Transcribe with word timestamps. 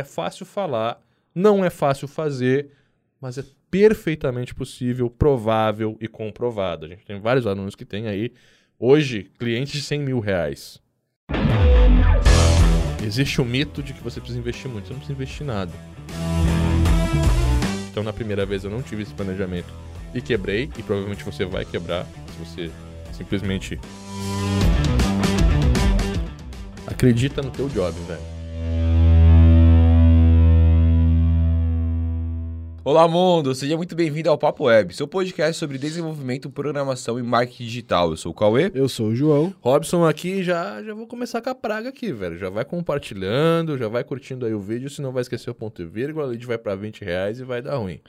É 0.00 0.02
fácil 0.02 0.46
falar, 0.46 0.98
não 1.34 1.62
é 1.62 1.68
fácil 1.68 2.08
fazer, 2.08 2.70
mas 3.20 3.36
é 3.36 3.44
perfeitamente 3.70 4.54
possível, 4.54 5.10
provável 5.10 5.94
e 6.00 6.08
comprovado. 6.08 6.86
A 6.86 6.88
gente 6.88 7.04
tem 7.04 7.20
vários 7.20 7.46
alunos 7.46 7.74
que 7.74 7.84
têm 7.84 8.08
aí, 8.08 8.32
hoje, 8.78 9.30
clientes 9.38 9.74
de 9.74 9.82
100 9.82 10.00
mil 10.00 10.18
reais. 10.18 10.80
Existe 13.04 13.42
o 13.42 13.44
mito 13.44 13.82
de 13.82 13.92
que 13.92 14.02
você 14.02 14.20
precisa 14.20 14.38
investir 14.38 14.70
muito, 14.70 14.86
você 14.86 14.94
não 14.94 15.00
precisa 15.00 15.14
investir 15.14 15.46
nada. 15.46 15.72
Então, 17.90 18.02
na 18.02 18.14
primeira 18.14 18.46
vez 18.46 18.64
eu 18.64 18.70
não 18.70 18.80
tive 18.80 19.02
esse 19.02 19.12
planejamento 19.12 19.70
e 20.14 20.22
quebrei, 20.22 20.70
e 20.78 20.82
provavelmente 20.82 21.22
você 21.24 21.44
vai 21.44 21.66
quebrar 21.66 22.06
se 22.06 22.38
você 22.38 22.70
simplesmente 23.12 23.78
acredita 26.86 27.42
no 27.42 27.50
teu 27.50 27.68
job, 27.68 27.94
velho. 28.08 28.39
Olá, 32.90 33.06
mundo! 33.06 33.54
Seja 33.54 33.76
muito 33.76 33.94
bem-vindo 33.94 34.28
ao 34.28 34.36
Papo 34.36 34.64
Web, 34.64 34.92
seu 34.96 35.06
podcast 35.06 35.56
sobre 35.56 35.78
desenvolvimento, 35.78 36.50
programação 36.50 37.20
e 37.20 37.22
marketing 37.22 37.62
digital. 37.62 38.10
Eu 38.10 38.16
sou 38.16 38.32
o 38.32 38.34
Cauê. 38.34 38.68
Eu 38.74 38.88
sou 38.88 39.10
o 39.10 39.14
João. 39.14 39.54
Robson 39.60 40.04
aqui, 40.04 40.42
já, 40.42 40.82
já 40.82 40.92
vou 40.92 41.06
começar 41.06 41.40
com 41.40 41.50
a 41.50 41.54
praga 41.54 41.90
aqui, 41.90 42.12
velho. 42.12 42.36
Já 42.36 42.50
vai 42.50 42.64
compartilhando, 42.64 43.78
já 43.78 43.86
vai 43.86 44.02
curtindo 44.02 44.44
aí 44.44 44.52
o 44.52 44.58
vídeo, 44.58 44.90
senão 44.90 45.12
vai 45.12 45.20
esquecer 45.20 45.48
o 45.48 45.54
ponto 45.54 45.80
e 45.80 45.84
vírgula, 45.84 46.24
a 46.24 46.28
lead 46.30 46.44
vai 46.44 46.58
para 46.58 46.74
20 46.74 47.04
reais 47.04 47.38
e 47.38 47.44
vai 47.44 47.62
dar 47.62 47.76
ruim. 47.76 48.00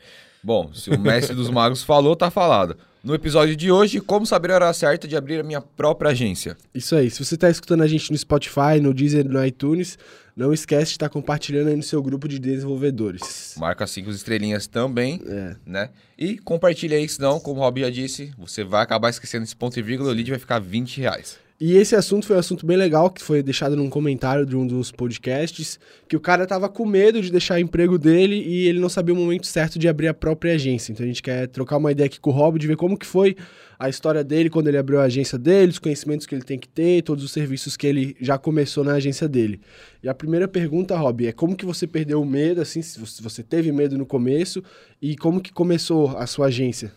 Bom, 0.44 0.73
se 0.73 0.90
o 0.90 1.00
mestre 1.00 1.36
dos 1.36 1.50
magos 1.50 1.84
falou, 1.84 2.16
tá 2.16 2.31
falado. 2.31 2.76
No 3.04 3.16
episódio 3.16 3.55
de 3.55 3.72
hoje, 3.72 4.00
como 4.00 4.26
saber 4.26 4.52
a 4.52 4.55
hora 4.55 4.73
certa 4.73 5.08
de 5.08 5.16
abrir 5.16 5.40
a 5.40 5.44
minha 5.44 5.62
própria 5.62 6.12
agência. 6.12 6.55
Isso 6.73 6.95
aí. 6.95 7.09
Se 7.09 7.23
você 7.23 7.34
está 7.36 7.50
escutando 7.50 7.81
a 7.81 7.88
gente 7.88 8.12
no 8.12 8.17
Spotify, 8.17 8.80
no 8.81 8.94
Deezer, 8.94 9.27
no 9.27 9.44
iTunes, 9.44 9.98
não 10.36 10.54
esquece 10.54 10.86
de 10.86 10.91
estar 10.94 11.09
compartilhando 11.09 11.70
aí 11.70 11.76
no 11.76 11.81
seu 11.84 12.02
grupo 12.02 12.27
de 12.27 12.38
desenvolvedores. 12.40 13.55
Marca 13.58 13.86
cinco 13.88 14.12
estrelinhas 14.12 14.67
também, 14.67 15.20
É. 15.27 15.55
né? 15.66 15.89
E 16.17 16.38
compartilha 16.38 16.95
aí, 16.98 17.08
senão, 17.09 17.39
como 17.39 17.59
o 17.59 17.64
Rob 17.64 17.81
já 17.81 17.89
disse, 17.89 18.31
você 18.38 18.64
vai 18.64 18.83
acabar 18.83 19.09
esquecendo 19.09 19.44
esse 19.44 19.55
ponto 19.55 19.78
e 19.80 19.81
vírgula, 19.81 20.11
o 20.11 20.14
lead 20.14 20.30
vai 20.30 20.39
ficar 20.39 20.59
20 20.59 21.02
reais. 21.02 21.38
E 21.64 21.78
esse 21.78 21.95
assunto 21.95 22.26
foi 22.26 22.36
um 22.36 22.40
assunto 22.40 22.66
bem 22.66 22.76
legal, 22.76 23.12
que 23.12 23.22
foi 23.22 23.44
deixado 23.44 23.76
num 23.76 23.88
comentário 23.88 24.48
de 24.48 24.56
um 24.58 24.66
dos 24.66 24.92
podcasts, 24.92 25.80
que 26.09 26.16
o 26.16 26.20
cara 26.20 26.48
tava 26.48 26.67
com 26.67 26.88
medo 26.88 27.22
de 27.22 27.31
deixar 27.31 27.54
o 27.54 27.59
emprego 27.59 28.00
dele 28.00 28.34
e 28.36 28.67
ele 28.67 28.80
não 28.80 28.90
sabia 28.90 29.14
o 29.14 29.17
momento 29.17 29.45
certo 29.45 29.78
de 29.78 29.88
abrir 29.88 30.08
a 30.08 30.14
própria 30.14 30.56
agência. 30.56 30.92
Então 30.92 31.04
a 31.04 31.08
gente 31.08 31.22
quer 31.22 31.48
trocar 31.50 31.78
uma 31.78 31.92
ideia 31.92 32.08
aqui 32.08 32.20
com 32.20 32.32
o 32.32 32.34
Rob, 32.34 32.58
de 32.58 32.66
ver 32.66 32.78
como 32.78 32.98
que 32.98 33.06
foi 33.06 33.36
a 33.78 33.88
história 33.88 34.23
dele 34.23 34.50
quando 34.50 34.70
ele 34.70 34.78
abriu 34.80 35.00
a 35.00 35.04
agência 35.04 35.38
dele, 35.38 35.70
os 35.70 35.78
conhecimentos 35.78 36.26
que 36.26 36.34
ele 36.34 36.44
tem 36.44 36.58
que 36.58 36.67
ter, 36.67 37.04
todos 37.04 37.23
os 37.23 37.32
serviços 37.32 37.78
que 37.78 37.86
ele 37.86 38.17
já 38.20 38.39
começou 38.39 38.84
na 38.84 38.94
agência 38.94 39.30
dele. 39.30 39.62
E 40.02 40.09
a 40.09 40.16
primeira 40.16 40.48
pergunta, 40.48 40.98
Rob, 40.98 41.28
é 41.28 41.32
como 41.32 41.56
que 41.56 41.64
você 41.64 41.86
perdeu 41.86 42.23
o 42.23 42.26
medo, 42.26 42.59
assim, 42.59 42.82
se 42.82 43.00
você 43.22 43.44
teve 43.44 43.72
medo 43.72 44.00
no 44.00 44.06
começo, 44.08 44.64
e 45.00 45.16
como 45.16 45.39
que 45.39 45.54
começou 45.54 46.17
a 46.17 46.26
sua 46.26 46.48
agência? 46.48 46.92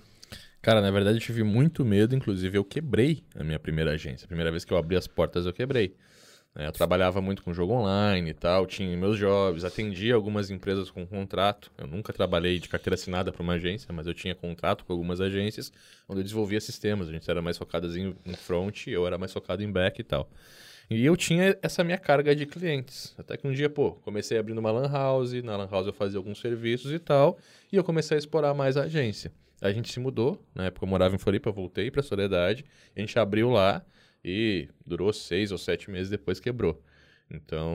Cara, 0.65 0.81
na 0.81 0.91
verdade 0.91 1.19
eu 1.19 1.21
tive 1.21 1.43
muito 1.43 1.85
medo, 1.85 2.17
inclusive 2.17 2.57
eu 2.57 2.65
quebrei 2.65 3.23
a 3.39 3.45
minha 3.45 3.59
primeira 3.59 3.91
agência. 3.91 4.25
A 4.25 4.29
primeira 4.29 4.51
vez 4.51 4.65
que 4.65 4.73
eu 4.73 4.79
abri 4.79 4.97
as 4.97 5.07
portas 5.07 5.45
eu 5.45 5.53
quebrei. 5.53 5.95
É, 6.57 6.67
Eu 6.67 6.73
trabalhava 6.73 7.21
muito 7.21 7.43
com 7.43 7.53
jogo 7.53 7.75
online 7.75 8.31
e 8.31 8.33
tal, 8.33 8.65
tinha 8.65 8.97
meus 8.97 9.19
jobs, 9.19 9.63
atendia 9.63 10.15
algumas 10.15 10.49
empresas 10.49 10.91
com 10.91 11.07
contrato. 11.07 11.71
Eu 11.77 11.87
nunca 11.87 12.15
trabalhei 12.15 12.59
de 12.59 12.67
carteira 12.67 12.95
assinada 12.95 13.31
para 13.31 13.43
uma 13.43 13.53
agência, 13.53 13.93
mas 13.93 14.07
eu 14.07 14.15
tinha 14.15 14.35
contrato 14.35 14.87
com 14.87 14.93
algumas 14.95 15.21
agências 15.21 15.71
onde 16.09 16.21
eu 16.21 16.25
desenvolvia 16.25 16.59
sistemas. 16.63 17.11
A 17.11 17.13
gente 17.13 17.31
era 17.31 17.43
mais 17.43 17.59
focado 17.59 17.87
em, 17.99 18.15
front, 18.35 18.87
eu 18.87 19.07
era 19.07 19.19
mais 19.19 19.35
focado 19.35 19.63
em 19.63 19.71
back 19.71 20.01
e 20.01 20.05
tal. 20.05 20.31
E 20.89 21.05
eu 21.05 21.15
tinha 21.15 21.59
essa 21.61 21.85
minha 21.85 21.99
carga 21.99 22.35
de 22.35 22.47
clientes. 22.47 23.15
Até 23.19 23.37
que 23.37 23.47
um 23.47 23.53
dia, 23.53 23.69
pô, 23.69 23.93
comecei 23.97 24.39
abrindo 24.39 24.61
uma 24.61 24.71
lan 24.71 24.91
house, 24.91 25.35
na 25.43 25.59
lan 25.59 25.69
house 25.71 25.87
eu 25.87 25.93
fazia 25.93 26.17
alguns 26.17 26.41
serviços 26.41 26.91
e 26.91 26.99
tal, 26.99 27.37
e 27.71 27.77
eu 27.77 27.85
comecei 27.85 28.17
a 28.17 28.19
explorar 28.19 28.55
mais 28.55 28.79
a 28.79 28.85
agência. 28.85 29.31
A 29.65 29.73
gente 29.73 29.91
se 29.91 29.99
mudou, 29.99 30.47
na 30.55 30.67
época 30.67 30.85
eu 30.85 30.89
morava 30.91 31.15
em 31.15 31.19
Floripa, 31.19 31.51
voltei 31.51 31.91
para 31.91 32.03
Soledade, 32.03 32.67
a 32.95 33.01
gente 33.01 33.19
abriu 33.19 33.49
lá 33.49 33.83
e 34.23 34.69
durou 34.85 35.11
seis 35.11 35.51
ou 35.51 35.57
sete 35.57 35.91
meses 35.91 36.11
depois 36.11 36.39
quebrou. 36.39 36.85
Então, 37.31 37.73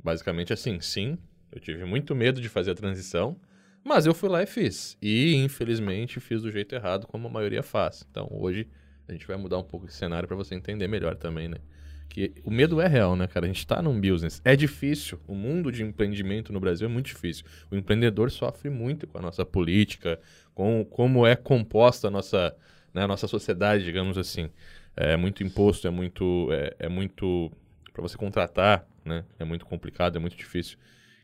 basicamente 0.00 0.52
assim, 0.52 0.80
sim, 0.80 1.18
eu 1.50 1.58
tive 1.58 1.84
muito 1.84 2.14
medo 2.14 2.40
de 2.40 2.48
fazer 2.48 2.70
a 2.70 2.74
transição, 2.76 3.36
mas 3.82 4.06
eu 4.06 4.14
fui 4.14 4.28
lá 4.28 4.40
e 4.40 4.46
fiz. 4.46 4.96
E, 5.02 5.34
infelizmente, 5.34 6.20
fiz 6.20 6.42
do 6.42 6.52
jeito 6.52 6.76
errado, 6.76 7.08
como 7.08 7.26
a 7.26 7.30
maioria 7.30 7.62
faz. 7.64 8.06
Então, 8.08 8.28
hoje, 8.30 8.68
a 9.08 9.12
gente 9.12 9.26
vai 9.26 9.36
mudar 9.36 9.58
um 9.58 9.64
pouco 9.64 9.86
esse 9.86 9.96
cenário 9.96 10.28
para 10.28 10.36
você 10.36 10.54
entender 10.54 10.86
melhor 10.86 11.16
também, 11.16 11.48
né? 11.48 11.58
Que 12.08 12.32
o 12.44 12.50
medo 12.50 12.80
é 12.80 12.86
real, 12.86 13.14
né, 13.16 13.26
cara? 13.26 13.46
A 13.46 13.48
gente 13.48 13.66
tá 13.66 13.82
num 13.82 14.00
business. 14.00 14.40
É 14.44 14.56
difícil. 14.56 15.20
O 15.26 15.34
mundo 15.34 15.70
de 15.70 15.82
empreendimento 15.82 16.52
no 16.52 16.60
Brasil 16.60 16.88
é 16.88 16.90
muito 16.90 17.06
difícil. 17.06 17.44
O 17.70 17.76
empreendedor 17.76 18.30
sofre 18.30 18.70
muito 18.70 19.06
com 19.06 19.18
a 19.18 19.22
nossa 19.22 19.44
política, 19.44 20.18
com 20.54 20.84
como 20.84 21.26
é 21.26 21.36
composta 21.36 22.08
a 22.08 22.10
nossa, 22.10 22.56
né, 22.94 23.02
a 23.02 23.08
nossa 23.08 23.28
sociedade, 23.28 23.84
digamos 23.84 24.16
assim. 24.16 24.48
É 24.96 25.16
muito 25.16 25.42
imposto, 25.42 25.86
é 25.86 25.90
muito. 25.90 26.48
É, 26.52 26.74
é 26.80 26.88
muito. 26.88 27.52
para 27.92 28.02
você 28.02 28.16
contratar, 28.16 28.86
né? 29.04 29.24
É 29.38 29.44
muito 29.44 29.66
complicado, 29.66 30.16
é 30.16 30.18
muito 30.18 30.36
difícil. 30.36 30.78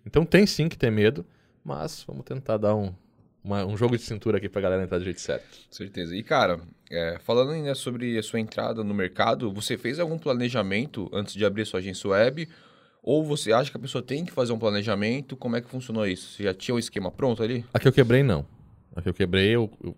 Então 0.05 0.25
tem 0.25 0.47
sim 0.47 0.69
que 0.69 0.77
ter 0.77 0.91
medo, 0.91 1.25
mas 1.65 2.05
vamos 2.07 2.25
tentar 2.25 2.59
dar 2.59 2.75
um, 2.75 2.95
uma- 3.45 3.65
um 3.65 3.77
jogo 3.77 3.97
de 3.97 4.03
cintura 4.03 4.39
aqui 4.39 4.49
pra 4.49 4.61
galera 4.61 4.83
entrar 4.85 4.99
do 4.99 5.05
jeito 5.05 5.21
certo. 5.21 5.59
Certeza. 5.71 6.15
E, 6.17 6.23
cara, 6.23 6.61
é, 6.91 7.19
falando 7.25 7.51
ainda 7.53 7.75
sobre 7.75 8.17
a 8.19 8.23
sua 8.23 8.39
entrada 8.41 8.83
no 8.85 8.95
mercado, 8.95 9.53
você 9.53 9.77
fez 9.77 9.99
algum 9.99 10.19
planejamento 10.19 11.09
antes 11.13 11.35
de 11.35 11.45
abrir 11.45 11.67
sua 11.67 11.81
agência 11.81 12.09
web? 12.11 12.49
Ou 13.03 13.25
você 13.25 13.53
acha 13.53 13.71
que 13.71 13.77
a 13.77 13.81
pessoa 13.81 14.01
tem 14.01 14.25
que 14.25 14.31
fazer 14.33 14.53
um 14.53 14.59
planejamento? 14.59 15.37
Como 15.37 15.57
é 15.57 15.61
que 15.61 15.69
funcionou 15.69 16.07
isso? 16.07 16.37
Você 16.37 16.45
já 16.45 16.55
tinha 16.55 16.75
o 16.75 16.79
esquema 16.79 17.11
pronto 17.11 17.43
ali? 17.43 17.65
A 17.75 17.79
que 17.81 17.89
eu 17.89 17.93
quebrei, 17.93 18.23
não. 18.23 18.47
A 18.95 19.03
que 19.03 19.09
eu 19.09 19.15
quebrei, 19.15 19.49
eu, 19.49 19.69
eu- 19.83 19.97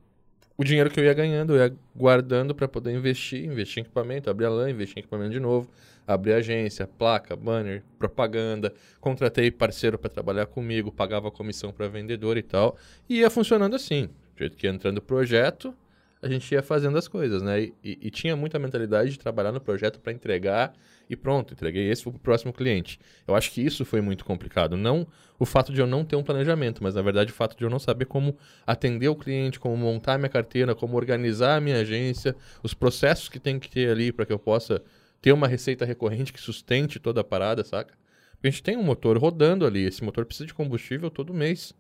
o 0.57 0.65
dinheiro 0.65 0.89
que 0.89 0.99
eu 0.99 1.05
ia 1.05 1.13
ganhando, 1.13 1.55
eu 1.55 1.67
ia 1.67 1.75
guardando 1.95 2.55
para 2.55 2.67
poder 2.67 2.93
investir, 2.95 3.45
investir 3.45 3.81
em 3.81 3.85
equipamento, 3.85 4.31
abrir 4.31 4.47
a 4.47 4.51
LAN, 4.51 4.71
investir 4.71 4.97
em 4.97 5.01
equipamento 5.01 5.33
de 5.33 5.41
novo, 5.41 5.69
abrir 6.07 6.35
agência, 6.35 6.87
placa, 6.87 7.35
banner, 7.37 7.83
propaganda, 7.99 8.73
contratei 9.01 9.51
parceiro 9.51 9.99
para 9.99 10.11
trabalhar 10.11 10.47
comigo, 10.47 10.93
pagava 10.93 11.31
comissão 11.31 11.73
para 11.73 11.89
vendedor 11.89 12.37
e 12.37 12.43
tal, 12.43 12.77
e 13.09 13.19
ia 13.21 13.31
funcionando 13.31 13.75
assim. 13.77 14.07
Do 14.35 14.39
jeito 14.39 14.57
que 14.57 14.67
ia 14.67 14.73
entrando 14.73 14.99
o 14.99 15.03
projeto, 15.03 15.75
a 16.21 16.29
gente 16.29 16.51
ia 16.53 16.63
fazendo 16.63 16.97
as 16.97 17.07
coisas, 17.07 17.43
né? 17.43 17.61
E, 17.63 17.75
e- 17.85 17.99
e 18.03 18.11
tinha 18.11 18.35
muita 18.35 18.59
mentalidade 18.59 19.11
de 19.11 19.19
trabalhar 19.19 19.53
no 19.53 19.61
projeto 19.61 20.01
para 20.01 20.13
entregar 20.13 20.73
e 21.09 21.15
pronto, 21.15 21.53
entreguei 21.53 21.91
esse 21.91 22.03
para 22.03 22.11
o 22.17 22.19
próximo 22.19 22.51
cliente. 22.53 22.99
Eu 23.29 23.35
acho 23.35 23.51
que 23.53 23.61
isso 23.61 23.85
foi 23.85 24.01
muito 24.01 24.25
complicado. 24.25 24.75
Não 24.77 25.07
o 25.39 25.45
fato 25.45 25.71
de 25.73 25.81
eu 25.81 25.87
não 25.87 26.03
ter 26.05 26.17
um 26.17 26.23
planejamento, 26.23 26.83
mas 26.83 26.95
na 26.95 27.03
verdade 27.03 27.31
o 27.31 27.35
fato 27.35 27.57
de 27.57 27.63
eu 27.65 27.69
não 27.69 27.79
saber 27.79 28.07
como 28.07 28.37
atender 28.67 29.09
o 29.09 29.15
cliente, 29.15 29.61
como 29.61 29.77
montar 29.77 30.17
minha 30.17 30.29
carteira, 30.31 30.75
como 30.75 30.97
organizar 30.97 31.57
a 31.57 31.61
minha 31.61 31.77
agência, 31.81 32.35
os 32.63 32.73
processos 32.73 33.29
que 33.29 33.39
tem 33.39 33.59
que 33.59 33.69
ter 33.69 33.91
ali 33.91 34.11
para 34.11 34.25
que 34.25 34.33
eu 34.33 34.39
possa 34.39 34.81
ter 35.25 35.33
uma 35.33 35.49
receita 35.49 35.87
recorrente 35.87 36.35
que 36.35 36.39
sustente 36.39 37.01
toda 37.01 37.23
a 37.23 37.25
parada, 37.25 37.65
saca? 37.65 37.95
Porque 38.33 38.47
a 38.47 38.51
gente 38.51 38.63
tem 38.63 38.77
um 38.77 38.83
motor 38.83 39.17
rodando 39.17 39.65
ali, 39.65 39.87
esse 39.87 40.05
motor 40.05 40.27
precisa 40.27 40.47
de 40.47 40.53
combustível 40.53 41.11
todo 41.11 41.33
mês. 41.33 41.73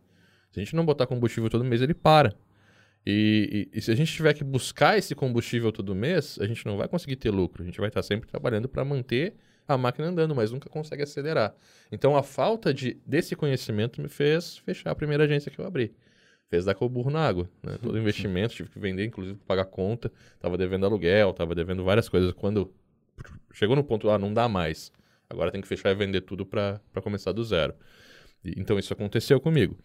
Se 0.50 0.60
a 0.60 0.64
gente 0.64 0.74
não 0.74 0.82
botar 0.82 1.06
combustível 1.06 1.50
todo 1.50 1.62
mês, 1.62 1.82
ele 1.82 1.92
para. 1.92 2.34
E, 3.06 3.68
e- 3.74 3.78
e 3.78 3.82
se 3.82 3.90
a 3.90 3.94
gente 3.94 4.10
tiver 4.10 4.32
que 4.32 4.42
buscar 4.42 4.96
esse 4.96 5.14
combustível 5.14 5.70
todo 5.70 5.94
mês, 5.94 6.38
a 6.40 6.46
gente 6.46 6.64
não 6.64 6.78
vai 6.78 6.88
conseguir 6.88 7.16
ter 7.16 7.30
lucro. 7.30 7.62
A 7.62 7.66
gente 7.66 7.78
vai 7.78 7.88
estar 7.88 8.02
sempre 8.02 8.26
trabalhando 8.26 8.66
para 8.66 8.82
manter 8.82 9.34
a 9.68 9.76
máquina 9.76 10.08
andando, 10.08 10.34
mas 10.34 10.50
nunca 10.50 10.70
consegue 10.70 11.02
acelerar. 11.02 11.54
Então 11.92 12.16
a 12.16 12.22
falta 12.22 12.72
de, 12.72 12.96
desse 13.04 13.36
conhecimento 13.36 14.00
me 14.00 14.08
fez 14.08 14.56
fechar 14.56 14.90
a 14.90 14.94
primeira 14.94 15.24
agência 15.24 15.50
que 15.50 15.58
eu 15.58 15.66
abri. 15.66 15.92
Fez 16.48 16.64
dar 16.64 16.74
com 16.74 16.86
o 16.86 16.88
burro 16.88 17.10
na 17.10 17.20
água. 17.28 17.46
Né? 17.62 17.76
Todo 17.82 17.98
investimento, 17.98 18.54
tive 18.54 18.70
que 18.70 18.78
vender, 18.78 19.04
inclusive 19.04 19.36
pra 19.36 19.48
pagar 19.54 19.66
conta. 19.70 20.10
Tava 20.40 20.56
devendo 20.56 20.86
aluguel, 20.86 21.34
tava 21.34 21.54
devendo 21.54 21.84
várias 21.84 22.08
coisas. 22.08 22.32
Quando 22.32 22.72
chegou 23.52 23.76
no 23.76 23.84
ponto, 23.84 24.10
ah, 24.10 24.18
não 24.18 24.32
dá 24.32 24.48
mais. 24.48 24.92
Agora 25.28 25.50
tem 25.50 25.60
que 25.60 25.68
fechar 25.68 25.90
e 25.90 25.94
vender 25.94 26.22
tudo 26.22 26.44
para 26.44 26.80
começar 27.02 27.32
do 27.32 27.42
zero. 27.44 27.74
E- 28.44 28.54
então 28.56 28.78
isso 28.78 28.92
aconteceu 28.92 29.40
comigo. 29.40 29.76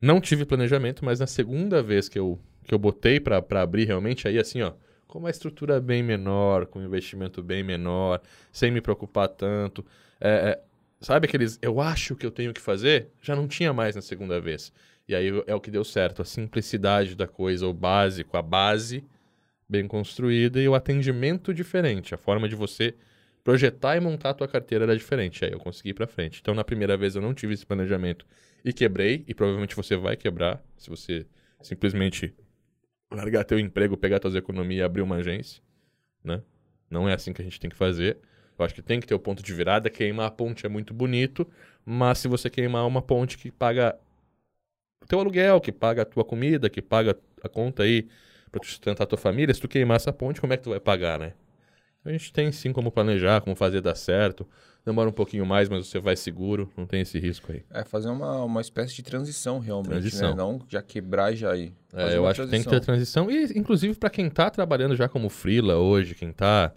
Não 0.00 0.20
tive 0.20 0.44
planejamento, 0.44 1.04
mas 1.04 1.20
na 1.20 1.26
segunda 1.26 1.82
vez 1.82 2.08
que 2.08 2.18
eu, 2.18 2.38
que 2.64 2.72
eu 2.74 2.78
botei 2.78 3.18
para 3.18 3.42
abrir 3.60 3.84
realmente, 3.84 4.28
aí 4.28 4.38
assim, 4.38 4.62
ó, 4.62 4.72
com 5.06 5.18
uma 5.18 5.30
estrutura 5.30 5.80
bem 5.80 6.02
menor, 6.02 6.66
com 6.66 6.78
um 6.78 6.84
investimento 6.84 7.42
bem 7.42 7.62
menor, 7.64 8.20
sem 8.52 8.70
me 8.70 8.80
preocupar 8.80 9.28
tanto. 9.28 9.84
É, 10.20 10.28
é, 10.28 10.62
sabe 11.00 11.26
aqueles 11.26 11.58
eu 11.62 11.80
acho 11.80 12.14
que 12.14 12.26
eu 12.26 12.30
tenho 12.30 12.52
que 12.52 12.60
fazer? 12.60 13.08
Já 13.22 13.34
não 13.34 13.48
tinha 13.48 13.72
mais 13.72 13.96
na 13.96 14.02
segunda 14.02 14.40
vez. 14.40 14.72
E 15.08 15.14
aí 15.14 15.28
é 15.46 15.54
o 15.54 15.60
que 15.60 15.70
deu 15.70 15.84
certo, 15.84 16.20
a 16.22 16.24
simplicidade 16.24 17.14
da 17.16 17.26
coisa, 17.26 17.66
o 17.66 17.72
básico, 17.72 18.36
a 18.36 18.42
base 18.42 19.02
bem 19.68 19.86
construída 19.86 20.60
e 20.60 20.68
o 20.68 20.74
atendimento 20.74 21.52
diferente, 21.52 22.14
a 22.14 22.18
forma 22.18 22.48
de 22.48 22.54
você 22.54 22.94
projetar 23.44 23.96
e 23.96 24.00
montar 24.00 24.30
a 24.30 24.34
tua 24.34 24.48
carteira 24.48 24.84
era 24.84 24.96
diferente. 24.96 25.44
Aí 25.44 25.52
eu 25.52 25.58
consegui 25.58 25.90
ir 25.90 25.94
para 25.94 26.06
frente. 26.06 26.38
Então 26.40 26.54
na 26.54 26.64
primeira 26.64 26.96
vez 26.96 27.14
eu 27.14 27.22
não 27.22 27.34
tive 27.34 27.54
esse 27.54 27.64
planejamento 27.64 28.26
e 28.64 28.72
quebrei, 28.72 29.24
e 29.26 29.34
provavelmente 29.34 29.76
você 29.76 29.96
vai 29.96 30.16
quebrar 30.16 30.62
se 30.76 30.90
você 30.90 31.26
simplesmente 31.62 32.34
largar 33.10 33.44
teu 33.44 33.58
emprego, 33.58 33.96
pegar 33.96 34.18
tuas 34.18 34.34
economias 34.34 34.80
e 34.80 34.82
abrir 34.82 35.02
uma 35.02 35.16
agência, 35.16 35.62
né? 36.22 36.42
Não 36.90 37.08
é 37.08 37.14
assim 37.14 37.32
que 37.32 37.40
a 37.40 37.44
gente 37.44 37.60
tem 37.60 37.70
que 37.70 37.76
fazer. 37.76 38.18
Eu 38.58 38.64
acho 38.64 38.74
que 38.74 38.82
tem 38.82 38.98
que 38.98 39.06
ter 39.06 39.14
o 39.14 39.18
ponto 39.18 39.42
de 39.42 39.54
virada. 39.54 39.88
Queimar 39.88 40.26
a 40.26 40.30
ponte 40.30 40.66
é 40.66 40.68
muito 40.68 40.92
bonito, 40.92 41.46
mas 41.84 42.18
se 42.18 42.28
você 42.28 42.50
queimar 42.50 42.86
uma 42.86 43.00
ponte 43.00 43.38
que 43.38 43.50
paga 43.50 43.98
o 45.02 45.06
teu 45.06 45.20
aluguel, 45.20 45.60
que 45.60 45.70
paga 45.70 46.02
a 46.02 46.04
tua 46.04 46.24
comida, 46.24 46.68
que 46.68 46.82
paga 46.82 47.16
a 47.42 47.48
conta 47.48 47.84
aí 47.84 48.08
tu 48.48 48.66
sustentar 48.66 49.04
a 49.04 49.06
tua 49.06 49.18
família, 49.18 49.54
se 49.54 49.60
tu 49.60 49.68
queimar 49.68 49.96
essa 49.96 50.12
ponte, 50.12 50.40
como 50.40 50.52
é 50.52 50.56
que 50.56 50.62
tu 50.62 50.70
vai 50.70 50.80
pagar, 50.80 51.18
né? 51.18 51.32
A 52.04 52.10
gente 52.10 52.32
tem 52.32 52.50
sim 52.52 52.72
como 52.72 52.90
planejar, 52.90 53.40
como 53.40 53.54
fazer 53.54 53.80
dar 53.80 53.94
certo. 53.94 54.46
Demora 54.84 55.08
um 55.08 55.12
pouquinho 55.12 55.44
mais, 55.44 55.68
mas 55.68 55.86
você 55.86 55.98
vai 55.98 56.16
seguro, 56.16 56.70
não 56.76 56.86
tem 56.86 57.02
esse 57.02 57.18
risco 57.18 57.52
aí. 57.52 57.62
É 57.70 57.84
fazer 57.84 58.08
uma, 58.08 58.42
uma 58.44 58.60
espécie 58.60 58.94
de 58.94 59.02
transição, 59.02 59.58
realmente, 59.58 59.90
Transição. 59.90 60.30
né? 60.30 60.36
Não 60.36 60.60
já 60.68 60.80
quebrar 60.80 61.32
e 61.32 61.36
já 61.36 61.54
ir. 61.54 61.74
É, 61.92 62.16
eu 62.16 62.26
acho 62.26 62.42
que 62.42 62.48
tem 62.48 62.62
que 62.62 62.70
ter 62.70 62.80
transição. 62.80 63.30
E, 63.30 63.58
inclusive, 63.58 63.94
para 63.94 64.08
quem 64.08 64.30
tá 64.30 64.48
trabalhando 64.48 64.96
já 64.96 65.08
como 65.08 65.28
freela 65.28 65.76
hoje, 65.76 66.14
quem 66.14 66.32
tá. 66.32 66.72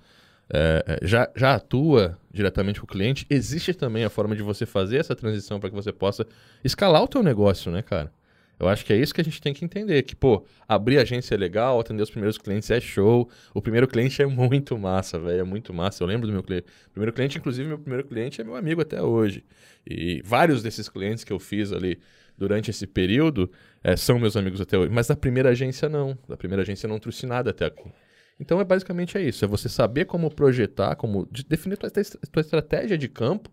é, 0.52 0.84
é, 0.86 1.08
já, 1.08 1.30
já 1.34 1.56
atua 1.56 2.18
diretamente 2.30 2.82
com 2.82 2.86
o 2.86 2.90
cliente, 2.90 3.26
existe 3.30 3.74
também 3.74 4.04
a 4.04 4.10
forma 4.10 4.36
de 4.36 4.44
você 4.44 4.66
fazer 4.66 4.98
essa 4.98 5.16
transição 5.16 5.60
para 5.60 5.70
que 5.70 5.76
você 5.76 5.94
possa 5.94 6.26
escalar 6.64 7.02
o 7.02 7.08
teu 7.08 7.24
negócio, 7.24 7.72
né, 7.72 7.82
cara? 7.82 8.12
Eu 8.62 8.70
acho 8.70 8.86
que 8.86 8.94
é 8.94 8.96
isso 8.96 9.12
que 9.12 9.20
a 9.20 9.24
gente 9.24 9.42
tem 9.42 9.56
que 9.56 9.66
entender, 9.66 10.04
que, 10.04 10.16
pô, 10.16 10.46
abrir 10.68 11.00
agência 11.00 11.34
é 11.34 11.38
legal, 11.38 11.80
atender 11.80 12.04
os 12.04 12.12
primeiros 12.12 12.38
clientes 12.38 12.70
é 12.70 12.80
show. 12.80 13.28
O 13.56 13.62
primeiro 13.62 13.88
cliente 13.88 14.22
é 14.22 14.26
muito 14.28 14.78
massa, 14.78 15.18
velho, 15.18 15.40
é 15.40 15.44
muito 15.44 15.74
massa. 15.74 16.04
Eu 16.04 16.08
lembro 16.08 16.28
do 16.28 16.34
meu 16.34 16.44
cliente. 16.44 16.68
Primeiro 16.92 17.12
cliente, 17.12 17.40
inclusive, 17.40 17.68
meu 17.68 17.80
primeiro 17.80 18.08
cliente 18.08 18.40
é 18.40 18.44
meu 18.44 18.56
amigo 18.56 18.80
até 18.80 19.02
hoje. 19.02 19.44
E 19.84 20.22
vários 20.24 20.62
desses 20.62 20.88
clientes 20.88 21.24
que 21.24 21.34
eu 21.34 21.40
fiz 21.40 21.74
ali 21.74 22.00
durante 22.38 22.70
esse 22.70 22.86
período 22.86 23.52
é, 23.84 23.98
são 23.98 24.20
meus 24.20 24.38
amigos 24.38 24.62
até 24.62 24.78
hoje. 24.78 24.92
Mas 24.94 25.08
da 25.08 25.16
primeira 25.16 25.50
agência, 25.50 25.90
não. 25.90 26.16
Da 26.30 26.38
primeira 26.38 26.62
agência, 26.62 26.88
não 26.88 27.00
trouxe 27.00 27.26
nada 27.26 27.50
até 27.50 27.66
aqui. 27.66 27.92
Então, 28.40 28.62
é 28.62 28.64
basicamente 28.64 29.18
é 29.18 29.24
isso. 29.24 29.44
É 29.44 29.48
você 29.48 29.70
saber 29.70 30.06
como 30.06 30.30
projetar, 30.30 30.96
como 30.98 31.28
de- 31.32 31.44
definir 31.44 31.78
tua, 31.78 31.90
tua 31.90 32.42
estratégia 32.42 32.96
de 32.96 33.08
campo 33.08 33.50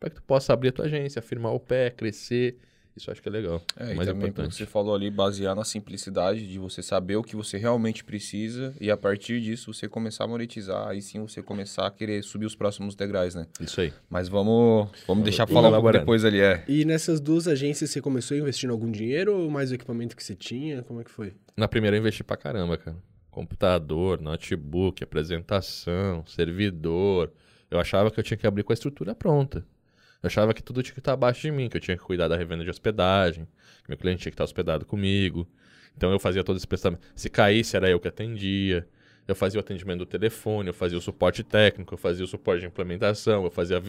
para 0.00 0.10
que 0.10 0.16
tu 0.16 0.22
possa 0.24 0.52
abrir 0.52 0.70
a 0.70 0.72
tua 0.72 0.86
agência, 0.86 1.22
firmar 1.22 1.52
o 1.52 1.60
pé, 1.60 1.90
crescer. 1.90 2.58
Isso 2.98 3.08
eu 3.08 3.12
acho 3.12 3.22
que 3.22 3.28
é 3.28 3.32
legal. 3.32 3.62
É, 3.76 3.92
e 3.92 3.94
mais 3.94 4.08
também, 4.08 4.20
pelo 4.20 4.20
que 4.20 4.28
importante. 4.28 4.56
você 4.56 4.66
falou 4.66 4.94
ali, 4.94 5.10
basear 5.10 5.54
na 5.54 5.64
simplicidade 5.64 6.46
de 6.46 6.58
você 6.58 6.82
saber 6.82 7.16
o 7.16 7.22
que 7.22 7.36
você 7.36 7.56
realmente 7.56 8.04
precisa 8.04 8.74
e 8.80 8.90
a 8.90 8.96
partir 8.96 9.40
disso 9.40 9.72
você 9.72 9.88
começar 9.88 10.24
a 10.24 10.26
monetizar, 10.26 10.88
aí 10.88 11.00
sim 11.00 11.20
você 11.22 11.40
começar 11.40 11.86
a 11.86 11.90
querer 11.90 12.22
subir 12.22 12.44
os 12.44 12.56
próximos 12.56 12.94
degraus, 12.94 13.34
né? 13.34 13.46
Isso 13.60 13.80
aí. 13.80 13.92
Mas 14.10 14.28
vamos, 14.28 14.88
vamos 15.06 15.24
deixar 15.24 15.44
vamos 15.44 15.54
falar 15.54 15.68
um 15.68 15.72
elaborando. 15.72 16.00
depois 16.00 16.24
ali, 16.24 16.40
é. 16.40 16.64
E 16.68 16.84
nessas 16.84 17.20
duas 17.20 17.46
agências 17.46 17.90
você 17.90 18.00
começou 18.00 18.36
investindo 18.36 18.72
algum 18.72 18.90
dinheiro 18.90 19.34
ou 19.36 19.50
mais 19.50 19.70
o 19.70 19.74
equipamento 19.74 20.16
que 20.16 20.24
você 20.24 20.34
tinha? 20.34 20.82
Como 20.82 21.00
é 21.00 21.04
que 21.04 21.10
foi? 21.10 21.32
Na 21.56 21.68
primeira 21.68 21.96
eu 21.96 22.00
investi 22.00 22.24
pra 22.24 22.36
caramba, 22.36 22.76
cara. 22.76 22.96
Computador, 23.30 24.20
notebook, 24.20 25.04
apresentação, 25.04 26.24
servidor. 26.26 27.32
Eu 27.70 27.78
achava 27.78 28.10
que 28.10 28.18
eu 28.18 28.24
tinha 28.24 28.36
que 28.36 28.46
abrir 28.46 28.64
com 28.64 28.72
a 28.72 28.74
estrutura 28.74 29.14
pronta. 29.14 29.64
Eu 30.22 30.26
achava 30.26 30.52
que 30.52 30.62
tudo 30.62 30.82
tinha 30.82 30.94
que 30.94 31.00
estar 31.00 31.12
abaixo 31.12 31.42
de 31.42 31.50
mim, 31.50 31.68
que 31.68 31.76
eu 31.76 31.80
tinha 31.80 31.96
que 31.96 32.02
cuidar 32.02 32.26
da 32.28 32.36
revenda 32.36 32.64
de 32.64 32.70
hospedagem, 32.70 33.44
que 33.84 33.88
meu 33.88 33.96
cliente 33.96 34.22
tinha 34.22 34.30
que 34.30 34.34
estar 34.34 34.44
hospedado 34.44 34.84
comigo. 34.84 35.48
Então 35.96 36.10
eu 36.10 36.18
fazia 36.18 36.42
todo 36.44 36.56
esse 36.56 36.66
prestamento. 36.66 37.02
Se 37.14 37.28
caísse, 37.30 37.76
era 37.76 37.88
eu 37.88 38.00
que 38.00 38.08
atendia. 38.08 38.86
Eu 39.26 39.34
fazia 39.34 39.58
o 39.58 39.60
atendimento 39.60 39.98
do 39.98 40.06
telefone, 40.06 40.68
eu 40.68 40.74
fazia 40.74 40.96
o 40.96 41.00
suporte 41.00 41.42
técnico, 41.42 41.94
eu 41.94 41.98
fazia 41.98 42.24
o 42.24 42.28
suporte 42.28 42.60
de 42.60 42.66
implementação, 42.66 43.44
eu 43.44 43.50
fazia. 43.50 43.82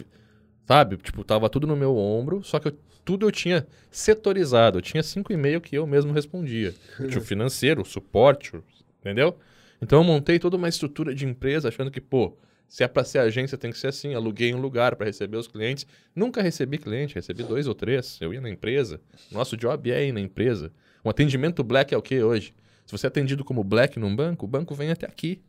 Sabe? 0.66 0.96
Tipo, 0.98 1.24
tava 1.24 1.48
tudo 1.48 1.66
no 1.66 1.74
meu 1.74 1.96
ombro, 1.96 2.44
só 2.44 2.58
que 2.60 2.68
eu- 2.68 2.78
tudo 3.04 3.26
eu 3.26 3.32
tinha 3.32 3.66
setorizado. 3.90 4.78
Eu 4.78 4.82
tinha 4.82 5.02
cinco 5.02 5.32
e-mail 5.32 5.60
que 5.60 5.76
eu 5.76 5.86
mesmo 5.86 6.12
respondia. 6.12 6.74
Eu 6.98 7.08
tinha 7.08 7.20
o 7.20 7.24
financeiro, 7.24 7.82
o 7.82 7.84
suporte, 7.84 8.52
entendeu? 9.00 9.36
Então 9.82 9.98
eu 10.00 10.04
montei 10.04 10.38
toda 10.38 10.56
uma 10.56 10.68
estrutura 10.68 11.14
de 11.14 11.24
empresa 11.26 11.68
achando 11.68 11.90
que, 11.90 12.00
pô, 12.00 12.36
se 12.70 12.84
é 12.84 12.88
pra 12.88 13.02
ser 13.02 13.18
agência 13.18 13.58
tem 13.58 13.72
que 13.72 13.78
ser 13.78 13.88
assim. 13.88 14.14
Aluguei 14.14 14.54
um 14.54 14.60
lugar 14.60 14.94
para 14.94 15.06
receber 15.06 15.36
os 15.36 15.48
clientes. 15.48 15.84
Nunca 16.14 16.40
recebi 16.40 16.78
cliente, 16.78 17.16
recebi 17.16 17.42
dois 17.42 17.66
ou 17.66 17.74
três. 17.74 18.16
Eu 18.20 18.32
ia 18.32 18.40
na 18.40 18.48
empresa. 18.48 19.00
Nosso 19.28 19.56
job 19.56 19.90
é 19.90 20.06
ir 20.06 20.12
na 20.12 20.20
empresa. 20.20 20.72
Um 21.04 21.10
atendimento 21.10 21.64
black 21.64 21.92
é 21.92 21.96
o 21.98 22.02
que 22.02 22.22
hoje? 22.22 22.54
Se 22.86 22.92
você 22.92 23.06
é 23.06 23.08
atendido 23.08 23.44
como 23.44 23.64
black 23.64 23.98
num 23.98 24.14
banco, 24.14 24.46
o 24.46 24.48
banco 24.48 24.72
vem 24.72 24.92
até 24.92 25.04
aqui. 25.04 25.42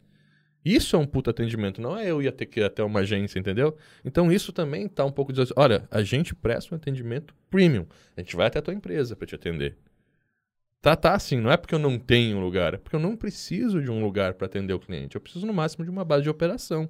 Isso 0.65 0.95
é 0.95 0.99
um 0.99 1.05
puta 1.05 1.29
atendimento, 1.29 1.79
não 1.79 1.95
é 1.95 2.09
eu 2.09 2.23
ia 2.23 2.31
ter 2.31 2.47
que 2.47 2.59
ir 2.59 2.63
até 2.63 2.83
uma 2.83 3.01
agência, 3.01 3.37
entendeu? 3.37 3.77
Então 4.03 4.31
isso 4.31 4.51
também 4.51 4.87
tá 4.87 5.05
um 5.05 5.11
pouco 5.11 5.31
de... 5.31 5.41
Olha, 5.55 5.87
a 5.91 6.01
gente 6.01 6.33
presta 6.33 6.73
um 6.73 6.77
atendimento 6.77 7.35
premium. 7.51 7.85
A 8.17 8.21
gente 8.21 8.35
vai 8.35 8.47
até 8.47 8.57
a 8.57 8.61
tua 8.63 8.73
empresa 8.73 9.15
para 9.15 9.27
te 9.27 9.35
atender. 9.35 9.77
Tá, 10.81 10.95
tá 10.95 11.13
assim, 11.13 11.39
não 11.39 11.51
é 11.51 11.57
porque 11.57 11.75
eu 11.75 11.79
não 11.79 11.99
tenho 11.99 12.39
lugar, 12.39 12.73
é 12.73 12.77
porque 12.77 12.95
eu 12.95 12.99
não 12.99 13.15
preciso 13.15 13.79
de 13.79 13.91
um 13.91 14.03
lugar 14.03 14.33
para 14.33 14.47
atender 14.47 14.73
o 14.73 14.79
cliente. 14.79 15.15
Eu 15.15 15.21
preciso 15.21 15.45
no 15.45 15.53
máximo 15.53 15.85
de 15.85 15.91
uma 15.91 16.03
base 16.03 16.23
de 16.23 16.29
operação. 16.29 16.89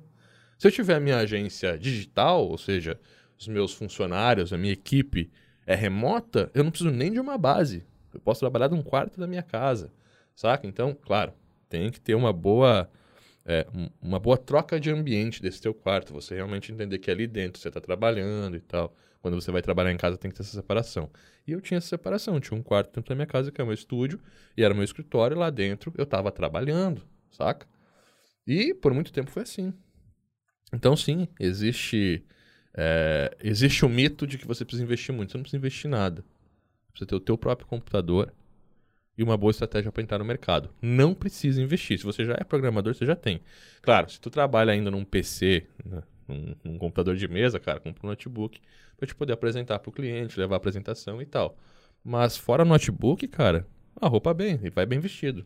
Se 0.61 0.67
eu 0.67 0.71
tiver 0.71 0.93
a 0.93 0.99
minha 0.99 1.17
agência 1.17 1.75
digital, 1.75 2.47
ou 2.47 2.55
seja, 2.55 2.99
os 3.35 3.47
meus 3.47 3.73
funcionários, 3.73 4.53
a 4.53 4.57
minha 4.59 4.73
equipe 4.73 5.31
é 5.65 5.73
remota, 5.73 6.51
eu 6.53 6.63
não 6.63 6.69
preciso 6.69 6.91
nem 6.91 7.11
de 7.11 7.19
uma 7.19 7.35
base. 7.35 7.83
Eu 8.13 8.19
posso 8.19 8.41
trabalhar 8.41 8.67
de 8.67 8.75
um 8.75 8.83
quarto 8.83 9.19
da 9.19 9.25
minha 9.25 9.41
casa, 9.41 9.91
saca? 10.35 10.67
Então, 10.67 10.93
claro, 10.93 11.33
tem 11.67 11.89
que 11.89 11.99
ter 11.99 12.13
uma 12.13 12.31
boa 12.31 12.87
é, 13.43 13.65
um- 13.73 13.89
uma 13.99 14.19
boa 14.19 14.37
troca 14.37 14.79
de 14.79 14.91
ambiente 14.91 15.41
desse 15.41 15.59
teu 15.59 15.73
quarto. 15.73 16.13
Você 16.13 16.35
realmente 16.35 16.71
entender 16.71 16.99
que 16.99 17.09
ali 17.09 17.25
dentro 17.25 17.59
você 17.59 17.69
está 17.69 17.81
trabalhando 17.81 18.55
e 18.55 18.61
tal. 18.61 18.95
Quando 19.19 19.33
você 19.41 19.49
vai 19.51 19.63
trabalhar 19.63 19.91
em 19.91 19.97
casa 19.97 20.15
tem 20.15 20.29
que 20.29 20.37
ter 20.37 20.43
essa 20.43 20.53
separação. 20.55 21.09
E 21.47 21.53
eu 21.53 21.59
tinha 21.59 21.79
essa 21.79 21.87
separação. 21.87 22.39
Tinha 22.39 22.55
um 22.55 22.61
quarto 22.61 22.93
dentro 22.93 23.09
da 23.09 23.15
minha 23.15 23.25
casa 23.25 23.51
que 23.51 23.59
é 23.59 23.63
o 23.63 23.67
meu 23.67 23.73
estúdio 23.73 24.19
e 24.55 24.63
era 24.63 24.71
o 24.71 24.77
meu 24.77 24.83
escritório. 24.83 25.33
E 25.33 25.39
lá 25.39 25.49
dentro 25.49 25.91
eu 25.97 26.03
estava 26.03 26.31
trabalhando, 26.31 27.01
saca? 27.31 27.65
E 28.45 28.75
por 28.75 28.93
muito 28.93 29.11
tempo 29.11 29.31
foi 29.31 29.41
assim. 29.41 29.73
Então 30.73 30.95
sim, 30.95 31.27
existe 31.39 32.23
é, 32.73 33.35
existe 33.41 33.85
o 33.85 33.89
mito 33.89 34.25
de 34.25 34.37
que 34.37 34.47
você 34.47 34.63
precisa 34.63 34.83
investir 34.83 35.13
muito. 35.13 35.31
Você 35.31 35.37
não 35.37 35.43
precisa 35.43 35.57
investir 35.57 35.89
nada. 35.89 36.21
Você 36.21 36.91
precisa 36.91 37.07
ter 37.07 37.15
o 37.15 37.19
teu 37.19 37.37
próprio 37.37 37.67
computador 37.67 38.33
e 39.17 39.23
uma 39.23 39.37
boa 39.37 39.51
estratégia 39.51 39.91
para 39.91 40.01
entrar 40.01 40.17
no 40.17 40.25
mercado. 40.25 40.69
Não 40.81 41.13
precisa 41.13 41.61
investir. 41.61 41.97
Se 41.99 42.05
você 42.05 42.25
já 42.25 42.35
é 42.39 42.43
programador, 42.43 42.93
você 42.95 43.05
já 43.05 43.15
tem. 43.15 43.41
Claro, 43.81 44.09
se 44.09 44.19
tu 44.19 44.29
trabalha 44.29 44.71
ainda 44.71 44.89
num 44.89 45.03
PC, 45.03 45.67
né, 45.85 46.01
num, 46.27 46.55
num 46.63 46.77
computador 46.77 47.15
de 47.15 47.27
mesa, 47.27 47.59
cara, 47.59 47.79
compra 47.79 48.05
um 48.05 48.09
notebook 48.09 48.59
para 48.97 49.07
te 49.07 49.13
poder 49.13 49.33
apresentar 49.33 49.79
para 49.79 49.89
o 49.89 49.93
cliente, 49.93 50.39
levar 50.39 50.55
a 50.55 50.57
apresentação 50.57 51.21
e 51.21 51.25
tal. 51.25 51.57
Mas 52.03 52.37
fora 52.37 52.63
notebook, 52.63 53.27
cara, 53.27 53.67
a 53.99 54.07
roupa 54.07 54.33
bem, 54.33 54.59
e 54.63 54.69
vai 54.69 54.85
bem 54.85 54.99
vestido. 54.99 55.45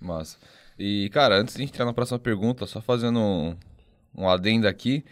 Massa. 0.00 0.38
E, 0.78 1.08
cara, 1.10 1.36
antes 1.36 1.56
de 1.56 1.62
entrar 1.62 1.84
na 1.84 1.92
próxima 1.92 2.18
pergunta, 2.18 2.66
só 2.66 2.80
fazendo 2.80 3.18
um, 3.18 3.56
um 4.16 4.28
adendo 4.28 4.66
aqui. 4.68 5.04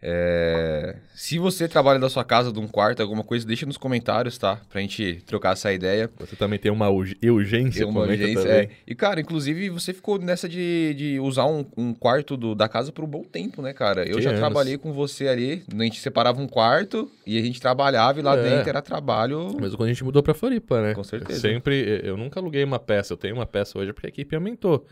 é, 0.00 0.94
Se 1.12 1.38
você 1.38 1.66
trabalha 1.66 1.98
da 1.98 2.08
sua 2.08 2.24
casa, 2.24 2.52
de 2.52 2.58
um 2.60 2.68
quarto, 2.68 3.00
alguma 3.02 3.24
coisa, 3.24 3.44
deixa 3.44 3.66
nos 3.66 3.76
comentários, 3.76 4.38
tá? 4.38 4.60
Pra 4.70 4.80
gente 4.80 5.20
trocar 5.26 5.54
essa 5.54 5.72
ideia. 5.72 6.08
Você 6.20 6.36
também 6.36 6.56
tem 6.58 6.70
uma 6.70 6.88
urg- 6.88 7.16
urgência, 7.28 7.80
Tem 7.84 7.88
uma 7.90 8.02
urgência, 8.02 8.48
é. 8.48 8.68
E, 8.86 8.94
cara, 8.94 9.20
inclusive, 9.20 9.68
você 9.70 9.92
ficou 9.92 10.16
nessa 10.18 10.48
de, 10.48 10.94
de 10.94 11.18
usar 11.20 11.46
um, 11.46 11.64
um 11.76 11.92
quarto 11.92 12.36
do- 12.36 12.54
da 12.54 12.68
casa 12.68 12.92
por 12.92 13.04
um 13.04 13.08
bom 13.08 13.24
tempo, 13.24 13.60
né, 13.60 13.72
cara? 13.72 14.08
Eu 14.08 14.16
Que 14.16 14.22
já 14.22 14.30
anos. 14.30 14.40
trabalhei 14.40 14.78
com 14.78 14.92
você 14.92 15.26
ali, 15.26 15.64
a 15.76 15.82
gente 15.82 15.98
separava 16.00 16.40
um 16.40 16.46
quarto 16.46 17.10
e 17.26 17.36
a 17.36 17.42
gente 17.42 17.60
trabalhava 17.60 18.20
e 18.20 18.22
lá 18.22 18.36
É. 18.38 18.42
dentro 18.42 18.68
era 18.68 18.80
trabalho. 18.80 19.56
Mas 19.60 19.74
quando 19.74 19.88
a 19.88 19.92
gente 19.92 20.04
mudou 20.04 20.22
pra 20.22 20.32
Floripa, 20.34 20.80
né? 20.80 20.94
Com 20.94 21.02
certeza. 21.02 21.40
Sempre, 21.40 22.00
eu 22.04 22.16
nunca 22.16 22.38
aluguei 22.38 22.62
uma 22.62 22.78
peça. 22.78 23.12
Eu 23.14 23.16
tenho 23.16 23.34
uma 23.34 23.46
peça 23.46 23.76
hoje 23.76 23.92
porque 23.92 24.06
a 24.06 24.10
equipe 24.10 24.36
aumentou. 24.36 24.86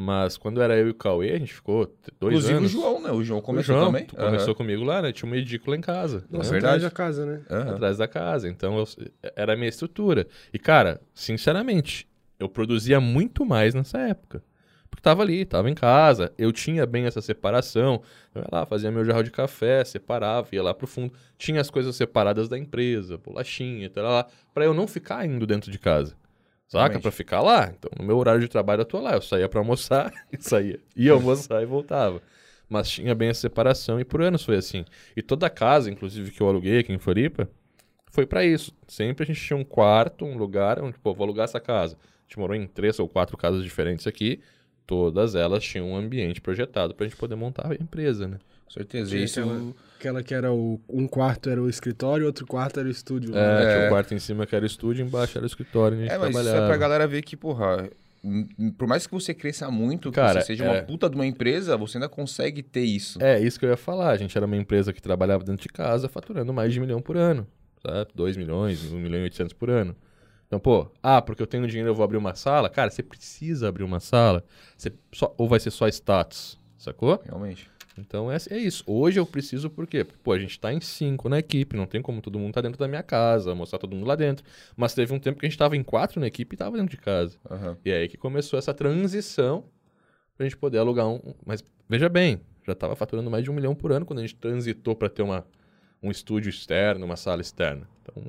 Mas 0.00 0.36
quando 0.36 0.62
era 0.62 0.76
eu 0.76 0.86
e 0.86 0.90
o 0.90 0.94
Cauê, 0.94 1.32
a 1.32 1.38
gente 1.38 1.52
ficou 1.52 1.92
dois 2.20 2.34
Inclusive 2.36 2.54
anos. 2.54 2.70
o 2.72 2.80
João, 2.80 3.02
né? 3.02 3.10
O 3.10 3.24
João 3.24 3.40
O 3.40 3.42
começou 3.42 3.74
João, 3.74 3.86
também. 3.86 4.04
Tu 4.06 4.14
começou 4.14 4.54
comigo 4.54 4.84
lá, 4.84 5.02
né? 5.02 5.10
Tinha 5.10 5.28
uma 5.28 5.36
edícula 5.36 5.76
em 5.76 5.80
casa. 5.80 6.24
É 6.32 6.36
Nossa, 6.36 6.52
verdade. 6.52 6.76
atrás 6.76 6.82
da 6.84 6.90
casa, 6.96 7.26
né? 7.26 7.40
Aham. 7.50 7.70
atrás 7.74 7.98
da 7.98 8.06
casa. 8.06 8.48
Então, 8.48 8.78
eu- 8.78 8.86
era 9.34 9.54
a 9.54 9.56
minha 9.56 9.68
estrutura. 9.68 10.28
E, 10.52 10.58
cara, 10.58 11.00
sinceramente, 11.12 12.08
eu 12.38 12.48
produzia 12.48 13.00
muito 13.00 13.44
mais 13.44 13.74
nessa 13.74 13.98
época. 13.98 14.40
Porque 14.88 15.02
tava 15.02 15.22
ali, 15.22 15.44
tava 15.44 15.68
em 15.68 15.74
casa, 15.74 16.32
eu 16.38 16.52
tinha 16.52 16.86
bem 16.86 17.04
essa 17.06 17.20
separação. 17.20 18.00
Eu 18.32 18.42
ia 18.42 18.48
lá, 18.52 18.64
fazia 18.66 18.92
meu 18.92 19.04
jarro 19.04 19.24
de 19.24 19.32
café, 19.32 19.84
separava, 19.84 20.46
ia 20.52 20.62
lá 20.62 20.72
pro 20.72 20.86
fundo. 20.86 21.12
Tinha 21.36 21.60
as 21.60 21.70
coisas 21.70 21.96
separadas 21.96 22.48
da 22.48 22.56
empresa, 22.56 23.18
bolachinha, 23.18 23.90
tal, 23.90 24.04
lá, 24.04 24.26
pra 24.54 24.64
eu 24.64 24.72
não 24.72 24.86
ficar 24.86 25.26
indo 25.26 25.44
dentro 25.44 25.72
de 25.72 25.78
casa. 25.78 26.14
Saca? 26.68 27.00
Pra 27.00 27.10
ficar 27.10 27.40
lá. 27.40 27.72
Então, 27.76 27.90
no 27.98 28.04
meu 28.04 28.16
horário 28.18 28.40
de 28.40 28.48
trabalho, 28.48 28.82
eu 28.82 28.84
tô 28.84 29.00
lá. 29.00 29.14
Eu 29.14 29.22
saía 29.22 29.48
pra 29.48 29.58
almoçar 29.58 30.12
e 30.30 30.36
saía. 30.40 30.78
Ia 30.94 31.12
almoçar 31.12 31.62
e 31.62 31.66
voltava. 31.66 32.22
Mas 32.68 32.90
tinha 32.90 33.14
bem 33.14 33.30
essa 33.30 33.40
separação 33.40 33.98
e 33.98 34.04
por 34.04 34.20
anos 34.20 34.44
foi 34.44 34.56
assim. 34.56 34.84
E 35.16 35.22
toda 35.22 35.46
a 35.46 35.50
casa, 35.50 35.90
inclusive, 35.90 36.30
que 36.30 36.40
eu 36.40 36.48
aluguei 36.48 36.78
aqui 36.80 36.92
em 36.92 36.98
Floripa, 36.98 37.48
foi 38.12 38.26
pra 38.26 38.44
isso. 38.44 38.76
Sempre 38.86 39.24
a 39.24 39.26
gente 39.26 39.40
tinha 39.40 39.56
um 39.56 39.64
quarto, 39.64 40.26
um 40.26 40.36
lugar 40.36 40.78
onde, 40.82 40.98
pô, 40.98 41.14
vou 41.14 41.24
alugar 41.24 41.44
essa 41.44 41.58
casa. 41.58 41.96
A 41.96 42.22
gente 42.28 42.38
morou 42.38 42.54
em 42.54 42.66
três 42.66 42.98
ou 42.98 43.08
quatro 43.08 43.38
casas 43.38 43.64
diferentes 43.64 44.06
aqui. 44.06 44.40
Todas 44.86 45.34
elas 45.34 45.64
tinham 45.64 45.90
um 45.90 45.96
ambiente 45.96 46.40
projetado 46.40 46.94
pra 46.94 47.06
gente 47.06 47.16
poder 47.16 47.36
montar 47.36 47.72
a 47.72 47.74
empresa, 47.74 48.28
né? 48.28 48.38
Com 48.68 48.74
certeza. 48.74 49.10
Tinha 49.10 49.22
E 49.22 49.24
isso 49.24 49.40
aquela, 49.40 49.74
aquela 49.98 50.22
que 50.22 50.34
era 50.34 50.52
o. 50.52 50.80
Um 50.88 51.08
quarto 51.08 51.48
era 51.48 51.60
o 51.60 51.68
escritório, 51.68 52.26
outro 52.26 52.46
quarto 52.46 52.78
era 52.78 52.88
o 52.88 52.90
estúdio. 52.90 53.36
É, 53.36 53.64
né? 53.64 53.72
tinha 53.72 53.86
um 53.86 53.88
quarto 53.88 54.14
em 54.14 54.18
cima 54.18 54.46
que 54.46 54.54
era 54.54 54.62
o 54.62 54.66
estúdio, 54.66 55.04
embaixo 55.04 55.36
era 55.36 55.44
o 55.44 55.46
escritório, 55.46 55.96
onde 55.96 56.06
a 56.06 56.08
gente 56.08 56.14
É, 56.14 56.18
mas 56.18 56.30
isso 56.30 56.38
é 56.38 56.42
trabalhava. 56.42 56.68
pra 56.68 56.76
galera 56.76 57.06
ver 57.06 57.22
que, 57.22 57.36
porra, 57.36 57.88
por 58.76 58.86
mais 58.86 59.06
que 59.06 59.12
você 59.12 59.32
cresça 59.32 59.70
muito, 59.70 60.10
que 60.10 60.16
Cara, 60.16 60.40
você 60.40 60.46
seja 60.48 60.64
é. 60.64 60.70
uma 60.70 60.82
puta 60.82 61.08
de 61.08 61.14
uma 61.14 61.26
empresa, 61.26 61.76
você 61.76 61.98
ainda 61.98 62.08
consegue 62.08 62.62
ter 62.62 62.82
isso. 62.82 63.22
É, 63.22 63.40
isso 63.40 63.58
que 63.58 63.64
eu 63.64 63.70
ia 63.70 63.76
falar. 63.76 64.10
A 64.10 64.16
gente 64.16 64.36
era 64.36 64.46
uma 64.46 64.56
empresa 64.56 64.92
que 64.92 65.00
trabalhava 65.00 65.42
dentro 65.44 65.62
de 65.62 65.68
casa, 65.68 66.08
faturando 66.08 66.52
mais 66.52 66.72
de 66.72 66.78
um 66.78 66.82
milhão 66.82 67.00
por 67.00 67.16
ano. 67.16 67.46
Sabe? 67.82 68.10
2 68.14 68.36
milhões, 68.36 68.92
1 68.92 68.96
milhão 68.98 69.20
e 69.20 69.24
800 69.24 69.52
por 69.52 69.70
ano. 69.70 69.94
Então, 70.46 70.58
pô, 70.58 70.90
ah, 71.02 71.20
porque 71.20 71.42
eu 71.42 71.46
tenho 71.46 71.66
dinheiro 71.66 71.90
eu 71.90 71.94
vou 71.94 72.02
abrir 72.02 72.16
uma 72.16 72.34
sala? 72.34 72.68
Cara, 72.70 72.90
você 72.90 73.02
precisa 73.02 73.68
abrir 73.68 73.84
uma 73.84 74.00
sala. 74.00 74.42
Você 74.76 74.92
só, 75.12 75.32
ou 75.36 75.46
vai 75.46 75.60
ser 75.60 75.70
só 75.70 75.86
status, 75.88 76.58
sacou? 76.78 77.20
Realmente. 77.24 77.70
Então 77.98 78.30
é, 78.30 78.36
é 78.50 78.58
isso. 78.58 78.84
Hoje 78.86 79.18
eu 79.18 79.26
preciso 79.26 79.68
por 79.68 79.86
quê? 79.86 80.04
Porque, 80.04 80.20
pô, 80.22 80.32
a 80.32 80.38
gente 80.38 80.58
tá 80.58 80.72
em 80.72 80.80
cinco 80.80 81.28
na 81.28 81.38
equipe, 81.38 81.76
não 81.76 81.86
tem 81.86 82.00
como 82.00 82.20
todo 82.20 82.38
mundo 82.38 82.54
tá 82.54 82.60
dentro 82.60 82.78
da 82.78 82.86
minha 82.86 83.02
casa, 83.02 83.54
mostrar 83.54 83.78
todo 83.78 83.94
mundo 83.94 84.06
lá 84.06 84.14
dentro. 84.14 84.44
Mas 84.76 84.94
teve 84.94 85.12
um 85.12 85.18
tempo 85.18 85.38
que 85.38 85.46
a 85.46 85.48
gente 85.48 85.58
tava 85.58 85.76
em 85.76 85.82
quatro 85.82 86.20
na 86.20 86.26
equipe 86.26 86.54
e 86.54 86.56
tava 86.56 86.76
dentro 86.76 86.90
de 86.90 87.02
casa. 87.02 87.36
Aham. 87.50 87.76
E 87.84 87.90
é 87.90 87.98
aí 87.98 88.08
que 88.08 88.16
começou 88.16 88.58
essa 88.58 88.72
transição 88.72 89.64
pra 90.36 90.44
gente 90.44 90.56
poder 90.56 90.78
alugar 90.78 91.08
um. 91.08 91.20
Mas 91.44 91.64
veja 91.88 92.08
bem, 92.08 92.40
já 92.66 92.74
tava 92.74 92.94
faturando 92.94 93.30
mais 93.30 93.42
de 93.42 93.50
um 93.50 93.54
milhão 93.54 93.74
por 93.74 93.92
ano 93.92 94.06
quando 94.06 94.20
a 94.20 94.22
gente 94.22 94.36
transitou 94.36 94.94
pra 94.94 95.08
ter 95.08 95.22
uma, 95.22 95.44
um 96.02 96.10
estúdio 96.10 96.48
externo, 96.48 97.04
uma 97.04 97.16
sala 97.16 97.40
externa. 97.40 97.88
Então 98.02 98.22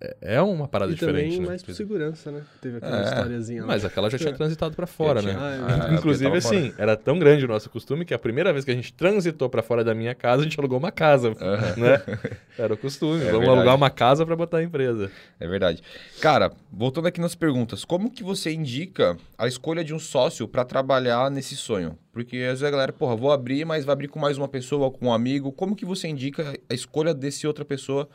é, 0.00 0.16
é 0.36 0.42
uma 0.42 0.66
parada 0.66 0.92
E 0.92 0.96
também 0.96 1.14
diferente, 1.24 1.40
né? 1.40 1.46
mais 1.46 1.62
por 1.62 1.74
segurança, 1.74 2.30
né? 2.30 2.42
Teve 2.60 2.78
aquela 2.78 3.00
É, 3.00 3.04
historiazinha 3.04 3.60
lá. 3.62 3.66
Mas 3.68 3.84
aquela 3.84 4.08
já 4.10 4.18
tinha 4.18 4.32
transitado 4.34 4.74
pra 4.74 4.86
fora, 4.86 5.20
né? 5.20 5.32
tinha. 5.32 5.42
Ah, 5.42 5.50
é. 5.54 5.58
Ah, 5.58 5.84
ela 5.86 5.94
Inclusive, 5.94 6.30
tava 6.30 6.40
fora. 6.40 6.56
assim, 6.58 6.74
era 6.78 6.96
tão 6.96 7.18
grande 7.18 7.44
o 7.44 7.48
nosso 7.48 7.68
costume 7.68 8.04
que 8.04 8.14
a 8.14 8.18
primeira 8.18 8.52
vez 8.52 8.64
que 8.64 8.70
a 8.70 8.74
gente 8.74 8.92
transitou 8.92 9.48
pra 9.50 9.62
fora 9.62 9.84
da 9.84 9.94
minha 9.94 10.14
casa, 10.14 10.40
a 10.40 10.44
gente 10.44 10.58
alugou 10.58 10.78
uma 10.78 10.90
casa, 10.90 11.30
né? 11.30 12.02
Era 12.58 12.74
o 12.74 12.76
costume. 12.76 13.20
É 13.20 13.24
Vamos 13.26 13.38
verdade. 13.40 13.56
alugar 13.58 13.74
uma 13.76 13.90
casa 13.90 14.24
pra 14.26 14.36
botar 14.36 14.58
a 14.58 14.62
empresa. 14.62 15.10
É 15.38 15.46
verdade. 15.46 15.82
Cara, 16.20 16.50
voltando 16.72 17.06
aqui 17.08 17.20
nas 17.20 17.34
perguntas, 17.34 17.84
como 17.84 18.10
que 18.10 18.22
você 18.22 18.52
indica 18.52 19.16
a 19.38 19.46
escolha 19.46 19.82
de 19.84 19.94
um 19.94 19.98
sócio 19.98 20.46
para 20.48 20.64
trabalhar 20.64 21.30
nesse 21.30 21.56
sonho? 21.56 21.98
Porque 22.12 22.36
às 22.38 22.60
vezes 22.60 22.64
a 22.64 22.70
galera, 22.70 22.92
porra, 22.92 23.14
vou 23.16 23.30
abrir, 23.32 23.64
mas 23.64 23.84
vai 23.84 23.92
abrir 23.92 24.08
com 24.08 24.18
mais 24.18 24.36
uma 24.36 24.48
pessoa, 24.48 24.90
com 24.90 25.06
um 25.06 25.12
amigo. 25.12 25.52
Como 25.52 25.76
que 25.76 25.84
você 25.84 26.08
indica 26.08 26.54
a 26.68 26.74
escolha 26.74 27.14
desse 27.14 27.46
outra 27.46 27.64
pessoa 27.64 28.08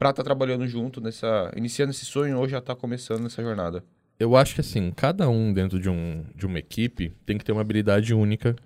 para 0.00 0.08
estar 0.08 0.24
trabalhando 0.24 0.66
junto 0.66 0.98
nessa, 0.98 1.52
iniciando 1.54 1.90
esse 1.90 2.06
sonho 2.06 2.38
ou 2.38 2.48
já 2.48 2.58
tá 2.58 2.74
começando 2.74 3.20
nessa 3.20 3.42
jornada? 3.42 3.84
Eu 4.18 4.34
acho 4.34 4.54
que, 4.54 4.62
assim, 4.62 4.90
cada 4.90 5.28
um 5.28 5.52
dentro 5.52 5.78
de, 5.78 5.90
um, 5.90 6.24
de 6.34 6.46
uma 6.46 6.58
equipe 6.58 7.14
tem 7.26 7.36
que 7.36 7.44
ter 7.44 7.52
uma 7.52 7.60
habilidade 7.60 8.14
única 8.14 8.56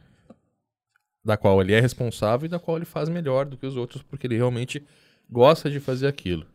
da 1.24 1.36
qual 1.36 1.60
ele 1.60 1.72
é 1.72 1.80
responsável 1.80 2.46
e 2.46 2.48
da 2.48 2.60
qual 2.60 2.76
ele 2.76 2.84
faz 2.84 3.08
melhor 3.08 3.46
do 3.46 3.56
que 3.56 3.66
os 3.66 3.76
outros, 3.76 4.00
porque 4.00 4.28
ele 4.28 4.36
realmente 4.36 4.86
gosta 5.28 5.68
de 5.68 5.80
fazer 5.80 6.06
aquilo. 6.06 6.46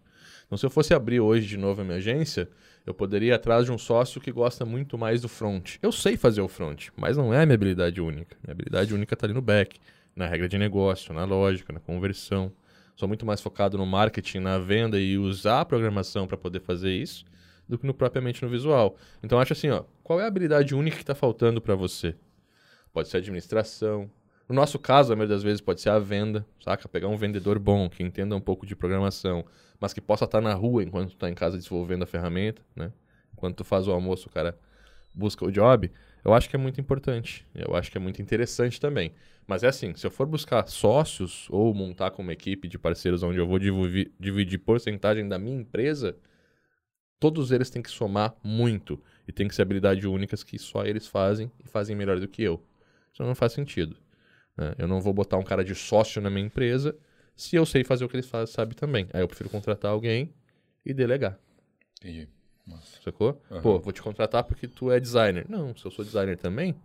Então, 0.45 0.57
se 0.57 0.65
eu 0.65 0.69
fosse 0.69 0.93
abrir 0.93 1.19
hoje 1.19 1.45
de 1.45 1.57
novo 1.57 1.81
a 1.81 1.83
minha 1.83 1.98
agência, 1.98 2.50
eu 2.86 2.93
poderia 2.93 3.31
ir 3.31 3.33
atrás 3.33 3.65
de 3.65 3.74
um 3.74 3.77
sócio 3.77 4.21
que 4.21 4.31
gosta 4.31 4.65
muito 4.65 4.98
mais 4.98 5.21
do 5.21 5.27
front. 5.27 5.75
Eu 5.81 5.91
sei 5.91 6.15
fazer 6.15 6.39
o 6.39 6.48
front, 6.48 6.88
mas 6.95 7.17
não 7.17 7.33
é 7.33 7.41
a 7.41 7.45
minha 7.45 7.55
habilidade 7.55 8.00
única. 8.00 8.38
Minha 8.41 8.53
habilidade 8.53 8.93
única 8.93 9.13
está 9.13 9.27
ali 9.27 9.33
no 9.33 9.41
back, 9.41 9.77
na 10.15 10.25
regra 10.25 10.48
de 10.48 10.57
negócio, 10.57 11.13
na 11.13 11.25
lógica, 11.25 11.74
na 11.74 11.81
conversão. 11.81 12.50
Sou 13.00 13.08
muito 13.08 13.25
mais 13.25 13.39
focado 13.39 13.77
no 13.77 13.86
marketing, 13.86 14.39
na 14.39 14.60
venda 14.60 15.00
e 15.00 15.18
usar 15.18 15.62
a 15.62 15.65
programação 15.65 16.27
para 16.27 16.36
poder 16.36 16.60
fazer 16.60 16.91
isso 16.91 17.24
do 17.65 17.77
que 17.77 17.88
no 17.88 17.94
propriamente 17.94 18.44
no 18.44 18.50
visual. 18.50 18.98
Então 19.24 19.39
acho 19.39 19.53
assim, 19.53 19.70
ó, 19.70 19.86
qual 20.03 20.20
é 20.20 20.25
a 20.25 20.27
habilidade 20.27 20.75
única 20.75 20.98
que 20.98 21.03
está 21.03 21.15
faltando 21.15 21.62
para 21.62 21.75
você? 21.75 22.13
Pode 22.91 23.08
ser 23.08 23.15
administração. 23.15 24.12
No 24.50 24.53
nosso 24.53 24.77
caso, 24.77 25.13
a 25.13 25.15
maioria 25.15 25.34
das 25.34 25.41
vezes 25.41 25.62
pode 25.62 25.79
ser 25.79 25.91
a 25.91 25.98
venda, 25.98 26.46
saca? 26.62 26.89
Pegar 26.89 27.08
um 27.08 27.15
vendedor 27.15 27.58
bom, 27.58 27.89
que 27.89 28.03
entenda 28.03 28.36
um 28.36 28.41
pouco 28.41 28.65
de 28.65 28.75
programação, 28.75 29.46
mas 29.79 29.94
que 29.94 30.01
possa 30.01 30.25
estar 30.25 30.41
na 30.41 30.53
rua 30.53 30.84
enquanto 30.84 31.12
tu 31.12 31.15
tá 31.15 31.29
em 31.29 31.34
casa 31.34 31.56
desenvolvendo 31.56 32.03
a 32.03 32.06
ferramenta, 32.06 32.62
né? 32.75 32.91
Enquanto 33.32 33.56
tu 33.56 33.63
faz 33.63 33.88
o 33.88 33.94
almoço, 33.94 34.27
o 34.27 34.29
cara 34.29 34.60
busca 35.13 35.46
o 35.46 35.51
job. 35.53 35.89
Eu 36.23 36.33
acho 36.33 36.49
que 36.49 36.55
é 36.55 36.59
muito 36.59 36.79
importante. 36.79 37.45
Eu 37.55 37.75
acho 37.75 37.91
que 37.91 37.97
é 37.97 38.01
muito 38.01 38.21
interessante 38.21 38.79
também. 38.79 39.13
Mas 39.47 39.63
é 39.63 39.67
assim, 39.67 39.95
se 39.95 40.05
eu 40.05 40.11
for 40.11 40.27
buscar 40.27 40.67
sócios 40.67 41.47
ou 41.49 41.73
montar 41.73 42.11
com 42.11 42.21
uma 42.21 42.33
equipe 42.33 42.67
de 42.67 42.77
parceiros 42.77 43.23
onde 43.23 43.39
eu 43.39 43.47
vou 43.47 43.57
dividir, 43.57 44.59
porcentagem 44.59 45.27
da 45.27 45.39
minha 45.39 45.59
empresa, 45.59 46.15
todos 47.19 47.51
eles 47.51 47.69
têm 47.69 47.81
que 47.81 47.89
somar 47.89 48.35
muito 48.43 49.01
e 49.27 49.31
tem 49.31 49.47
que 49.47 49.55
ser 49.55 49.63
habilidades 49.63 50.05
únicas 50.05 50.43
que 50.43 50.59
só 50.59 50.85
eles 50.85 51.07
fazem 51.07 51.51
e 51.63 51.67
fazem 51.67 51.95
melhor 51.95 52.19
do 52.19 52.27
que 52.27 52.43
eu. 52.43 52.63
Isso 53.11 53.23
não 53.23 53.33
faz 53.33 53.53
sentido. 53.53 53.97
né? 54.55 54.75
Eu 54.77 54.88
não 54.88 55.01
vou 55.01 55.13
botar 55.13 55.38
um 55.38 55.43
cara 55.43 55.63
de 55.63 55.73
sócio 55.73 56.21
na 56.21 56.29
minha 56.29 56.45
empresa 56.45 56.95
se 57.35 57.55
eu 57.55 57.65
sei 57.65 57.83
fazer 57.83 58.05
o 58.05 58.09
que 58.09 58.17
eles 58.17 58.27
fazem, 58.29 58.53
sabe 58.53 58.75
também. 58.75 59.07
Aí 59.13 59.21
eu 59.21 59.27
prefiro 59.27 59.49
contratar 59.49 59.91
alguém 59.91 60.33
e 60.85 60.93
delegar, 60.93 61.39
Entendi. 61.99 62.29
Nossa. 62.69 63.01
sacou? 63.01 63.41
Aham. 63.51 63.61
Pô, 63.61 63.79
vou 63.79 63.91
te 63.91 64.01
contratar 64.01 64.43
porque 64.43 64.67
tu 64.67 64.91
é 64.91 64.99
designer. 64.99 65.45
Não, 65.49 65.75
se 65.75 65.85
eu 65.85 65.91
sou 65.91 66.05
designer 66.05 66.38
também, 66.38 66.75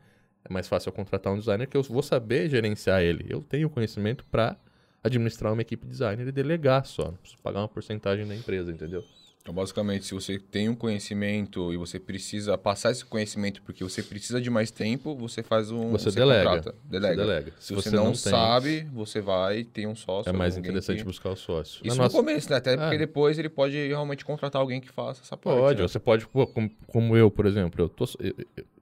é 0.45 0.53
mais 0.53 0.69
fácil 0.69 0.89
eu 0.89 0.93
contratar 0.93 1.33
um 1.33 1.39
designer 1.39 1.67
que 1.67 1.77
eu 1.77 1.83
vou 1.83 2.03
saber 2.03 2.49
gerenciar 2.49 3.03
ele. 3.03 3.27
Eu 3.29 3.43
tenho 3.43 3.71
conhecimento 3.71 4.25
para 4.27 4.57
administrar 5.03 5.53
uma 5.53 5.63
equipe 5.63 5.87
designer 5.87 6.27
e 6.27 6.33
delegar 6.33 6.87
só. 6.87 7.07
Não 7.07 7.17
preciso 7.17 7.43
pagar 7.43 7.61
uma 7.61 7.69
porcentagem 7.69 8.27
da 8.27 8.35
empresa, 8.35 8.73
entendeu? 8.73 9.05
Então, 9.45 9.53
basicamente, 9.55 10.07
se 10.07 10.15
você 10.15 10.39
tem 10.39 10.71
um 10.71 10.75
conhecimento 10.75 11.71
e 11.71 11.77
você 11.77 12.01
precisa 12.01 12.57
passar 12.57 12.93
esse 12.93 13.05
conhecimento 13.05 13.61
porque 13.61 13.85
você 13.85 14.03
precisa 14.03 14.41
de 14.41 14.49
mais 14.49 14.71
tempo, 14.71 15.15
você 15.15 15.43
faz 15.43 15.71
um. 15.71 15.91
Você 15.91 16.11
delega. 16.11 16.49
contrata. 16.49 16.75
Delega. 16.83 17.15
Você 17.15 17.21
delega. 17.21 17.53
Se, 17.61 17.75
você, 17.75 17.91
não, 17.91 18.15
sabe, 18.15 18.85
você 18.91 19.21
vai 19.21 19.63
ter 19.63 19.87
um 19.87 19.95
sócio. 19.95 20.31
é 20.31 20.33
mais 20.33 20.57
interessante 20.57 20.97
que- 21.01 21.05
buscar 21.05 21.29
o 21.29 21.37
sócio. 21.37 21.83
Na 21.85 21.89
Isso 21.89 21.97
nossa- 21.99 22.17
no 22.17 22.25
começo, 22.25 22.49
né? 22.49 22.57
Até 22.57 22.75
porque 22.75 22.95
É. 22.95 22.99
depois 22.99 23.39
ele 23.39 23.51
pode 23.51 23.77
realmente 23.87 24.25
contratar 24.25 24.63
alguém 24.63 24.81
que 24.81 24.89
faça 24.91 25.21
essa 25.21 25.37
parte. 25.37 25.59
Pode, 25.59 25.83
né? 25.83 25.89
você 25.89 25.99
pode, 25.99 26.27
pô, 26.27 26.47
como, 26.47 26.71
como 26.87 27.15
eu, 27.15 27.31
por 27.31 27.45
exemplo, 27.45 27.85
eu 27.85 27.89
tô, 27.91 28.07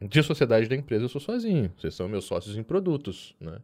de 0.01 0.23
sociedade 0.23 0.69
da 0.69 0.77
empresa 0.77 1.07
eu 1.07 1.09
sou 1.09 1.21
sozinho. 1.21 1.73
Vocês 1.77 1.93
são 1.93 2.09
meus 2.09 2.25
sócios 2.25 2.57
em 2.57 2.63
produtos, 2.63 3.35
né? 3.41 3.59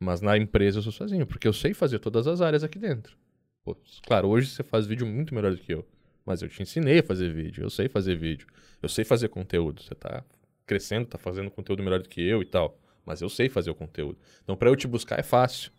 Mas 0.00 0.20
na 0.20 0.36
empresa 0.36 0.78
eu 0.78 0.82
sou 0.82 0.90
sozinho, 0.90 1.24
porque 1.24 1.46
eu 1.46 1.52
sei 1.52 1.72
fazer 1.72 2.00
todas 2.00 2.26
as 2.26 2.40
áreas 2.40 2.64
aqui 2.64 2.80
dentro. 2.80 3.16
Pô, 3.64 3.76
claro, 4.04 4.26
hoje 4.26 4.48
você 4.50 4.64
faz 4.64 4.86
vídeo 4.86 5.06
muito 5.06 5.32
melhor 5.32 5.52
do 5.52 5.58
que 5.58 5.72
eu. 5.72 5.86
Mas 6.26 6.42
eu 6.42 6.48
te 6.48 6.60
ensinei 6.62 6.98
a 6.98 7.02
fazer 7.02 7.32
vídeo, 7.32 7.62
eu 7.64 7.70
sei 7.70 7.88
fazer 7.88 8.16
vídeo, 8.16 8.48
eu 8.82 8.88
sei 8.88 9.04
fazer 9.04 9.28
conteúdo. 9.28 9.80
Você 9.82 9.94
tá 9.94 10.24
crescendo, 10.66 11.06
tá 11.06 11.16
fazendo 11.16 11.50
conteúdo 11.50 11.82
melhor 11.82 12.02
do 12.02 12.08
que 12.08 12.20
eu 12.20 12.42
e 12.42 12.44
tal. 12.44 12.76
Mas 13.04 13.22
eu 13.22 13.28
sei 13.28 13.48
fazer 13.48 13.70
o 13.70 13.74
conteúdo. 13.74 14.18
Então, 14.42 14.56
para 14.56 14.68
eu 14.68 14.74
te 14.74 14.88
buscar 14.88 15.18
é 15.20 15.22
fácil. 15.22 15.70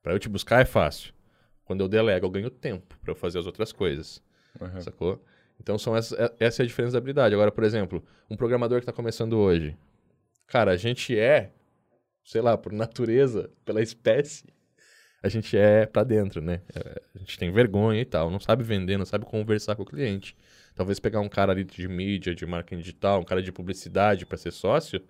Para 0.00 0.12
eu 0.14 0.18
te 0.20 0.28
buscar 0.28 0.60
é 0.60 0.64
fácil. 0.64 1.12
Quando 1.64 1.80
eu 1.80 1.88
delego, 1.88 2.24
eu 2.24 2.30
ganho 2.30 2.48
tempo 2.48 2.96
para 3.02 3.10
eu 3.10 3.16
fazer 3.16 3.40
as 3.40 3.46
outras 3.46 3.72
coisas. 3.72 4.22
Uhum. 4.60 4.80
Sacou? 4.80 5.22
Então 5.60 5.76
são 5.76 5.96
essa, 5.96 6.14
é- 6.16 6.46
essa 6.46 6.62
é 6.62 6.64
a 6.64 6.66
diferença 6.66 6.92
da 6.92 6.98
habilidade. 6.98 7.34
Agora, 7.34 7.50
por 7.50 7.64
exemplo, 7.64 8.02
um 8.30 8.36
programador 8.36 8.78
que 8.78 8.84
está 8.84 8.92
começando 8.92 9.32
hoje. 9.36 9.76
Cara, 10.46 10.70
a 10.70 10.76
gente 10.76 11.18
é, 11.18 11.50
sei 12.24 12.40
lá, 12.40 12.56
por 12.56 12.72
natureza, 12.72 13.50
pela 13.64 13.82
espécie, 13.82 14.44
a 15.22 15.28
gente 15.28 15.56
é 15.56 15.86
pra 15.86 16.04
dentro, 16.04 16.40
né? 16.40 16.60
É, 16.74 17.02
A 17.14 17.18
gente 17.18 17.38
tem 17.38 17.50
vergonha 17.50 18.00
e 18.00 18.04
tal, 18.04 18.30
não 18.30 18.40
sabe 18.40 18.62
vender, 18.62 18.96
não 18.96 19.06
sabe 19.06 19.24
conversar 19.24 19.74
com 19.76 19.82
o 19.82 19.86
cliente. 19.86 20.36
Talvez 20.74 21.00
pegar 21.00 21.20
um 21.20 21.28
cara 21.28 21.52
ali 21.52 21.64
de 21.64 21.88
mídia, 21.88 22.34
de 22.34 22.46
marketing 22.46 22.80
digital, 22.80 23.20
um 23.20 23.24
cara 23.24 23.42
de 23.42 23.50
publicidade 23.50 24.24
para 24.24 24.38
ser 24.38 24.52
sócio, 24.52 25.02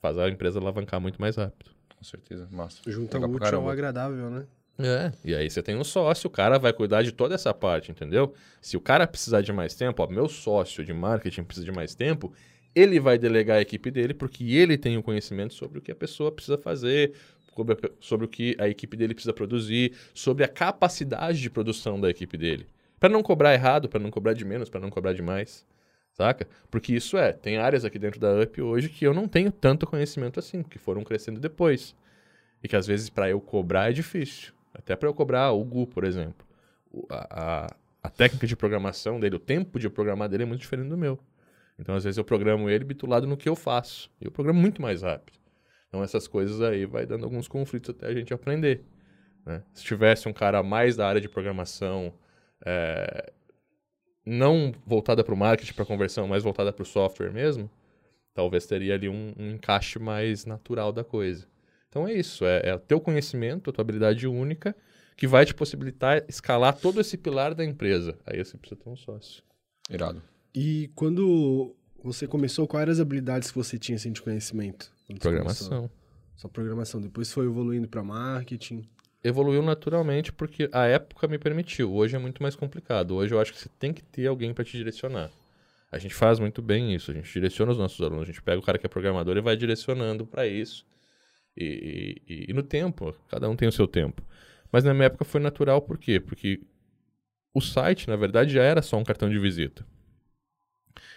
faz 0.00 0.16
a 0.16 0.28
empresa 0.28 0.60
alavancar 0.60 1.00
muito 1.00 1.20
mais 1.20 1.36
rápido. 1.36 1.70
Com 1.96 2.04
certeza. 2.04 2.48
Massa. 2.50 2.78
Junta 2.86 3.18
o 3.18 3.30
útil 3.30 3.58
ao 3.58 3.68
agradável, 3.68 4.30
né? 4.30 4.46
É, 4.80 5.10
e 5.24 5.34
aí 5.34 5.50
você 5.50 5.60
tem 5.60 5.76
um 5.76 5.82
sócio, 5.82 6.28
o 6.28 6.30
cara 6.30 6.56
vai 6.56 6.72
cuidar 6.72 7.02
de 7.02 7.10
toda 7.10 7.34
essa 7.34 7.52
parte, 7.52 7.90
entendeu? 7.90 8.32
Se 8.60 8.76
o 8.76 8.80
cara 8.80 9.08
precisar 9.08 9.40
de 9.40 9.52
mais 9.52 9.74
tempo, 9.74 10.00
ó, 10.04 10.06
meu 10.06 10.28
sócio 10.28 10.84
de 10.84 10.92
marketing 10.94 11.42
precisa 11.42 11.66
de 11.66 11.72
mais 11.72 11.96
tempo, 11.96 12.32
ele 12.72 13.00
vai 13.00 13.18
delegar 13.18 13.56
a 13.58 13.60
equipe 13.60 13.90
dele 13.90 14.14
porque 14.14 14.54
ele 14.54 14.78
tem 14.78 14.96
o 14.96 15.02
conhecimento 15.02 15.52
sobre 15.52 15.80
o 15.80 15.82
que 15.82 15.90
a 15.90 15.96
pessoa 15.96 16.30
precisa 16.30 16.56
fazer, 16.56 17.12
sobre, 17.58 17.92
sobre 18.00 18.26
o 18.26 18.28
que 18.28 18.56
a 18.58 18.68
equipe 18.68 18.96
dele 18.96 19.14
precisa 19.14 19.32
produzir, 19.32 19.92
sobre 20.14 20.44
a 20.44 20.48
capacidade 20.48 21.40
de 21.40 21.50
produção 21.50 22.00
da 22.00 22.08
equipe 22.08 22.36
dele. 22.36 22.66
Para 23.00 23.08
não 23.08 23.22
cobrar 23.22 23.54
errado, 23.54 23.88
para 23.88 24.00
não 24.00 24.10
cobrar 24.10 24.32
de 24.32 24.44
menos, 24.44 24.68
para 24.68 24.80
não 24.80 24.90
cobrar 24.90 25.12
de 25.12 25.22
mais. 25.22 25.66
Saca? 26.12 26.48
Porque 26.70 26.92
isso 26.94 27.16
é, 27.16 27.32
tem 27.32 27.58
áreas 27.58 27.84
aqui 27.84 27.98
dentro 27.98 28.18
da 28.18 28.40
UP 28.40 28.60
hoje 28.60 28.88
que 28.88 29.06
eu 29.06 29.14
não 29.14 29.28
tenho 29.28 29.52
tanto 29.52 29.86
conhecimento 29.86 30.40
assim, 30.40 30.62
que 30.62 30.78
foram 30.78 31.04
crescendo 31.04 31.38
depois. 31.38 31.94
E 32.62 32.66
que 32.66 32.74
às 32.74 32.86
vezes 32.86 33.08
para 33.08 33.30
eu 33.30 33.40
cobrar 33.40 33.90
é 33.90 33.92
difícil. 33.92 34.52
Até 34.74 34.96
para 34.96 35.08
eu 35.08 35.14
cobrar 35.14 35.52
o 35.52 35.64
Gu, 35.64 35.86
por 35.86 36.04
exemplo. 36.04 36.46
A, 37.08 37.66
a, 37.66 37.76
a 38.02 38.10
técnica 38.10 38.46
de 38.46 38.56
programação 38.56 39.20
dele, 39.20 39.36
o 39.36 39.40
tempo 39.40 39.78
de 39.78 39.88
programar 39.88 40.28
dele 40.28 40.42
é 40.42 40.46
muito 40.46 40.60
diferente 40.60 40.88
do 40.88 40.96
meu. 40.96 41.18
Então, 41.78 41.94
às 41.94 42.02
vezes, 42.02 42.18
eu 42.18 42.24
programo 42.24 42.68
ele 42.68 42.84
bitulado 42.84 43.26
no 43.26 43.36
que 43.36 43.48
eu 43.48 43.54
faço. 43.54 44.10
E 44.20 44.24
eu 44.24 44.30
programo 44.30 44.60
muito 44.60 44.82
mais 44.82 45.02
rápido. 45.02 45.37
Então, 45.88 46.02
essas 46.02 46.28
coisas 46.28 46.60
aí 46.60 46.84
vai 46.84 47.06
dando 47.06 47.24
alguns 47.24 47.48
conflitos 47.48 47.90
até 47.90 48.06
a 48.06 48.14
gente 48.14 48.32
aprender. 48.32 48.84
né? 49.44 49.62
Se 49.72 49.82
tivesse 49.84 50.28
um 50.28 50.32
cara 50.32 50.62
mais 50.62 50.96
da 50.96 51.08
área 51.08 51.20
de 51.20 51.28
programação, 51.28 52.12
é, 52.64 53.32
não 54.24 54.72
voltada 54.86 55.24
para 55.24 55.34
o 55.34 55.36
marketing, 55.36 55.72
para 55.72 55.86
conversão, 55.86 56.28
mas 56.28 56.42
voltada 56.42 56.72
para 56.72 56.82
o 56.82 56.86
software 56.86 57.32
mesmo, 57.32 57.70
talvez 58.34 58.66
teria 58.66 58.94
ali 58.94 59.08
um, 59.08 59.32
um 59.38 59.50
encaixe 59.52 59.98
mais 59.98 60.44
natural 60.44 60.92
da 60.92 61.02
coisa. 61.02 61.46
Então 61.88 62.06
é 62.06 62.12
isso, 62.12 62.44
é, 62.44 62.60
é 62.64 62.74
o 62.74 62.78
teu 62.78 63.00
conhecimento, 63.00 63.70
a 63.70 63.72
tua 63.72 63.82
habilidade 63.82 64.26
única, 64.26 64.76
que 65.16 65.26
vai 65.26 65.44
te 65.44 65.54
possibilitar 65.54 66.22
escalar 66.28 66.76
todo 66.76 67.00
esse 67.00 67.16
pilar 67.16 67.54
da 67.54 67.64
empresa. 67.64 68.16
Aí 68.26 68.44
você 68.44 68.56
precisa 68.56 68.80
ter 68.80 68.88
um 68.88 68.96
sócio. 68.96 69.42
Irado. 69.90 70.22
E 70.54 70.90
quando 70.94 71.74
você 72.04 72.26
começou, 72.26 72.68
quais 72.68 72.82
eram 72.82 72.92
as 72.92 73.00
habilidades 73.00 73.50
que 73.50 73.56
você 73.56 73.78
tinha 73.78 73.96
assim, 73.96 74.12
de 74.12 74.22
conhecimento? 74.22 74.92
Você 75.16 75.28
começou? 75.38 75.68
Programação. 75.68 75.90
Só 76.36 76.48
programação. 76.48 77.00
Depois 77.00 77.32
foi 77.32 77.46
evoluindo 77.46 77.88
para 77.88 78.02
marketing. 78.02 78.88
Evoluiu 79.24 79.62
naturalmente 79.62 80.32
porque 80.32 80.68
a 80.72 80.86
época 80.86 81.26
me 81.26 81.38
permitiu. 81.38 81.92
Hoje 81.92 82.14
é 82.14 82.18
muito 82.18 82.42
mais 82.42 82.54
complicado. 82.54 83.14
Hoje 83.16 83.34
eu 83.34 83.40
acho 83.40 83.52
que 83.52 83.58
você 83.58 83.68
tem 83.78 83.92
que 83.92 84.02
ter 84.02 84.26
alguém 84.26 84.54
para 84.54 84.64
te 84.64 84.76
direcionar. 84.76 85.30
A 85.90 85.98
gente 85.98 86.14
faz 86.14 86.38
muito 86.38 86.62
bem 86.62 86.94
isso. 86.94 87.10
A 87.10 87.14
gente 87.14 87.32
direciona 87.32 87.72
os 87.72 87.78
nossos 87.78 88.00
alunos. 88.00 88.22
A 88.22 88.26
gente 88.26 88.42
pega 88.42 88.58
o 88.58 88.62
cara 88.62 88.78
que 88.78 88.86
é 88.86 88.88
programador 88.88 89.36
e 89.36 89.40
vai 89.40 89.56
direcionando 89.56 90.24
para 90.26 90.46
isso. 90.46 90.86
E, 91.56 92.22
e- 92.28 92.46
e 92.50 92.52
no 92.52 92.62
tempo, 92.62 93.12
cada 93.28 93.48
um 93.48 93.56
tem 93.56 93.66
o 93.68 93.72
seu 93.72 93.88
tempo. 93.88 94.22
Mas 94.70 94.84
na 94.84 94.94
minha 94.94 95.06
época 95.06 95.24
foi 95.24 95.40
natural, 95.40 95.82
por 95.82 95.98
quê? 95.98 96.20
Porque 96.20 96.60
o 97.54 97.60
site, 97.60 98.06
na 98.06 98.14
verdade, 98.16 98.52
já 98.52 98.62
era 98.62 98.82
só 98.82 98.96
um 98.98 99.02
cartão 99.04 99.28
de 99.28 99.38
visita. 99.38 99.84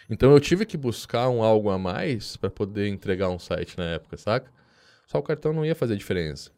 Então 0.10 0.32
eu 0.32 0.40
tive 0.40 0.66
que 0.66 0.78
buscar 0.78 1.30
um 1.30 1.42
algo 1.44 1.70
a 1.70 1.78
mais 1.78 2.36
para 2.38 2.50
poder 2.50 2.88
entregar 2.88 3.30
um 3.30 3.40
site 3.40 3.78
na 3.78 3.86
época, 3.86 4.18
saca? 4.18 4.52
Só 5.08 5.18
o 5.20 5.24
cartão 5.24 5.54
não 5.54 5.66
ia 5.66 5.76
fazer 5.76 5.96
diferença. 5.96 6.52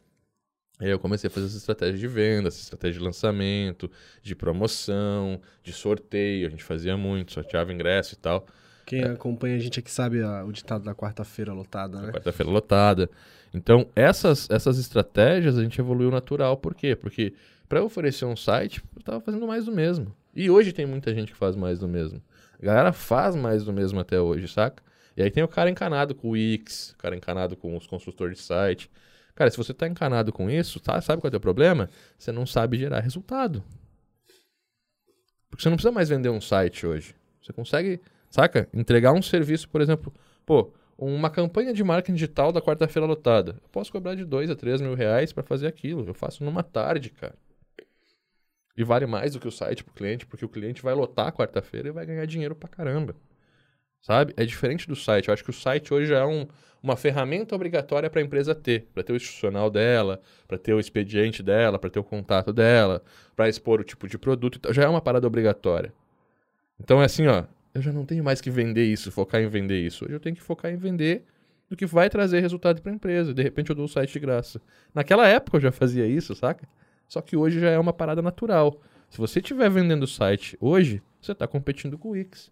Aí 0.80 0.90
eu 0.90 1.00
comecei 1.00 1.28
a 1.28 1.32
fazer 1.32 1.46
essa 1.48 1.58
estratégia 1.58 1.98
de 2.00 2.08
venda, 2.08 2.48
essa 2.48 2.60
estratégia 2.60 3.00
de 3.00 3.06
lançamento, 3.06 3.90
de 4.22 4.36
promoção, 4.36 5.40
de 5.64 5.72
sorteio. 5.72 6.48
A 6.48 6.50
gente 6.50 6.64
fazia 6.64 6.98
muito, 6.98 7.32
sorteava 7.34 7.72
ingresso 7.72 8.16
e 8.16 8.18
tal. 8.18 8.46
Quem 8.86 9.04
acompanha 9.04 9.56
a 9.56 9.60
gente 9.60 9.80
aqui 9.80 9.90
sabe 9.90 10.22
a- 10.22 10.44
o 10.44 10.52
ditado 10.52 10.84
da 10.84 10.94
quarta-feira 10.94 11.54
lotada, 11.54 12.02
né? 12.02 12.12
Quarta-feira 12.12 12.52
lotada. 12.52 13.10
Então, 13.54 13.88
essas, 13.96 14.50
essas 14.50 14.78
estratégias 14.80 15.58
a 15.58 15.64
gente 15.64 15.80
evoluiu 15.80 16.10
natural. 16.12 16.58
Por 16.58 16.74
quê? 16.76 16.96
Porque 16.96 17.34
para 17.70 17.80
eu 17.80 17.86
oferecer 17.86 18.26
um 18.26 18.36
site, 18.36 18.84
eu 18.96 19.02
tava 19.04 19.22
fazendo 19.22 19.48
mais 19.48 19.66
do 19.66 19.72
mesmo. 19.72 20.14
E 20.36 20.50
hoje 20.50 20.74
tem 20.74 20.86
muita 20.86 21.14
gente 21.14 21.32
que 21.32 21.38
faz 21.38 21.56
mais 21.56 21.80
do 21.80 21.88
mesmo. 21.88 22.22
A 22.64 22.66
galera 22.66 22.94
faz 22.94 23.36
mais 23.36 23.66
do 23.66 23.74
mesmo 23.74 24.00
até 24.00 24.22
hoje, 24.22 24.48
saca? 24.48 24.82
E 25.18 25.22
aí 25.22 25.30
tem 25.30 25.44
o 25.44 25.50
cara 25.50 25.70
encanado 25.70 26.16
com 26.16 26.30
o 26.30 26.32
Wix, 26.32 26.92
o 26.92 26.98
cara 26.98 27.14
encanado 27.14 27.58
com 27.58 27.76
os 27.76 27.86
construtores 27.86 28.38
de 28.38 28.44
site. 28.44 28.90
Cara, 29.36 29.52
se 29.52 29.58
você 29.58 29.74
tá 29.74 29.86
encanado 29.86 30.32
com 30.32 30.50
isso, 30.50 30.80
tá, 30.80 31.02
sabe 31.02 31.22
qual 31.22 31.28
é 31.28 31.30
o 31.30 31.32
teu 31.32 31.42
problema? 31.42 31.90
Você 32.18 32.32
não 32.32 32.46
sabe 32.46 32.78
gerar 32.78 33.02
resultado. 33.02 33.62
Porque 35.50 35.62
você 35.62 35.68
não 35.68 35.76
precisa 35.76 35.92
mais 35.92 36.08
vender 36.08 36.30
um 36.30 36.40
site 36.40 36.88
hoje. 36.88 37.14
Você 37.42 37.52
consegue, 37.52 38.00
saca? 38.30 38.70
Entregar 38.74 39.12
um 39.12 39.22
serviço, 39.22 39.68
por 39.68 39.82
exemplo, 39.82 40.14
pô, 40.46 40.72
uma 40.98 41.30
campanha 41.30 41.74
de 41.74 41.84
marketing 41.84 42.14
digital 42.14 42.54
da 42.54 42.62
quarta-feira 42.62 43.06
lotada. 43.06 43.60
Eu 43.62 43.70
posso 43.74 43.92
cobrar 43.92 44.16
de 44.16 44.24
2 44.24 44.50
a 44.50 44.56
3 44.56 44.80
mil 44.80 44.96
reais 44.96 45.34
para 45.34 45.44
fazer 45.44 45.68
aquilo. 45.68 46.08
Eu 46.08 46.14
faço 46.14 46.46
numa 46.46 46.64
tarde, 46.64 47.10
cara. 47.10 47.36
E 48.76 48.84
vale 48.84 49.06
mais 49.06 49.34
do 49.34 49.40
que 49.40 49.48
o 49.48 49.52
site 49.52 49.84
pro 49.84 49.94
cliente, 49.94 50.26
porque 50.26 50.44
o 50.44 50.50
cliente 50.50 50.82
vai 50.82 50.94
lotar 50.94 51.32
quarta-feira 51.32 51.90
e 51.90 51.92
vai 51.92 52.06
ganhar 52.06 52.26
dinheiro 52.26 52.56
pra 52.56 52.68
caramba. 52.68 53.16
Sabe? 54.02 54.34
É 54.36 54.44
diferente 54.46 54.88
do 54.88 54.96
site. 54.96 55.28
Eu 55.28 55.34
acho 55.34 55.44
que 55.44 55.50
o 55.50 55.54
site 55.54 55.94
hoje 55.94 56.08
já 56.08 56.20
é 56.20 56.26
um, 56.26 56.48
uma 56.82 56.98
ferramenta 56.98 57.56
obrigatória 57.56 58.10
para 58.10 58.20
a 58.20 58.24
empresa 58.24 58.54
ter, 58.54 58.88
para 58.94 59.04
ter 59.04 59.14
o 59.14 59.16
institucional 59.16 59.70
dela, 59.70 60.20
para 60.48 60.58
ter 60.58 60.74
o 60.74 60.80
expediente 60.80 61.42
dela, 61.42 61.80
para 61.80 61.90
ter 61.90 62.00
o 62.00 62.04
contato 62.04 62.52
dela, 62.52 63.02
para 63.36 63.48
expor 63.48 63.80
o 63.80 63.84
tipo 63.84 64.08
de 64.08 64.18
produto. 64.18 64.58
Então, 64.58 64.74
já 64.74 64.84
é 64.84 64.88
uma 64.88 65.00
parada 65.02 65.26
obrigatória. 65.26 65.94
Então 66.78 67.02
é 67.02 67.06
assim, 67.06 67.28
ó, 67.28 67.46
eu 67.74 67.82
já 67.82 67.94
não 67.94 68.06
tenho 68.06 68.24
mais 68.24 68.42
que 68.42 68.50
vender 68.50 68.84
isso, 68.86 69.12
focar 69.12 69.42
em 69.42 69.48
vender 69.48 69.80
isso. 69.80 70.04
Hoje 70.04 70.16
eu 70.16 70.20
tenho 70.20 70.36
que 70.36 70.42
focar 70.42 70.72
em 70.72 70.76
vender 70.76 71.24
do 71.70 71.78
que 71.78 71.86
vai 71.86 72.10
trazer 72.10 72.42
resultado 72.42 72.82
para 72.82 72.92
a 72.92 72.96
empresa. 72.96 73.34
De 73.34 73.42
repente 73.42 73.70
eu 73.70 73.76
dou 73.76 73.86
o 73.86 73.88
site 73.90 74.12
de 74.12 74.20
graça. 74.20 74.62
Naquela 74.94 75.28
época 75.28 75.58
eu 75.58 75.62
já 75.62 75.72
fazia 75.72 76.06
isso, 76.06 76.36
saca? 76.36 76.68
Só 77.14 77.22
que 77.22 77.38
hoje 77.38 77.60
já 77.60 77.70
é 77.70 77.78
uma 77.78 77.94
parada 77.94 78.24
natural. 78.24 78.82
Se 79.08 79.20
você 79.20 79.38
estiver 79.38 79.70
vendendo 79.70 80.02
o 80.02 80.08
site 80.08 80.58
hoje, 80.60 81.00
você 81.22 81.32
está 81.32 81.48
competindo 81.48 81.96
com 81.96 82.08
o 82.08 82.12
Wix. 82.14 82.48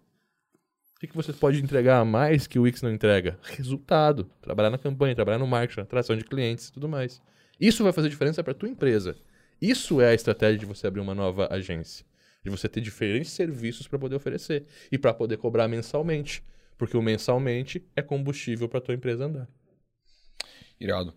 O 0.94 1.00
que, 1.00 1.16
você 1.16 1.32
pode 1.32 1.60
entregar 1.60 1.98
a 1.98 2.04
mais 2.04 2.46
que 2.46 2.60
o 2.60 2.62
Wix 2.62 2.80
não 2.80 2.92
entrega? 2.92 3.36
Resultado. 3.42 4.30
Trabalhar 4.40 4.70
na 4.70 4.78
campanha, 4.78 5.16
trabalhar 5.16 5.40
no 5.40 5.48
marketing, 5.48 5.80
atração 5.80 6.16
de 6.16 6.22
clientes 6.22 6.68
e 6.68 6.72
tudo 6.72 6.88
mais. 6.88 7.20
Isso 7.60 7.82
vai 7.82 7.92
fazer 7.92 8.08
diferença 8.08 8.44
para 8.44 8.54
tua 8.54 8.68
empresa. 8.68 9.16
Isso 9.60 10.00
é 10.00 10.10
a 10.10 10.14
estratégia 10.14 10.60
de 10.60 10.66
você 10.66 10.86
abrir 10.86 11.00
uma 11.00 11.12
nova 11.12 11.48
agência. 11.52 12.06
De 12.44 12.48
você 12.48 12.68
ter 12.68 12.80
diferentes 12.80 13.32
serviços 13.32 13.88
para 13.88 13.98
poder 13.98 14.14
oferecer. 14.14 14.64
E 14.92 14.96
para 14.96 15.12
poder 15.12 15.38
cobrar 15.38 15.66
mensalmente. 15.66 16.40
Porque 16.78 16.96
o 16.96 17.02
mensalmente 17.02 17.84
é 17.96 18.00
combustível 18.00 18.68
para 18.68 18.80
tua 18.80 18.94
empresa 18.94 19.24
andar. 19.24 19.48
Irado. 20.78 21.12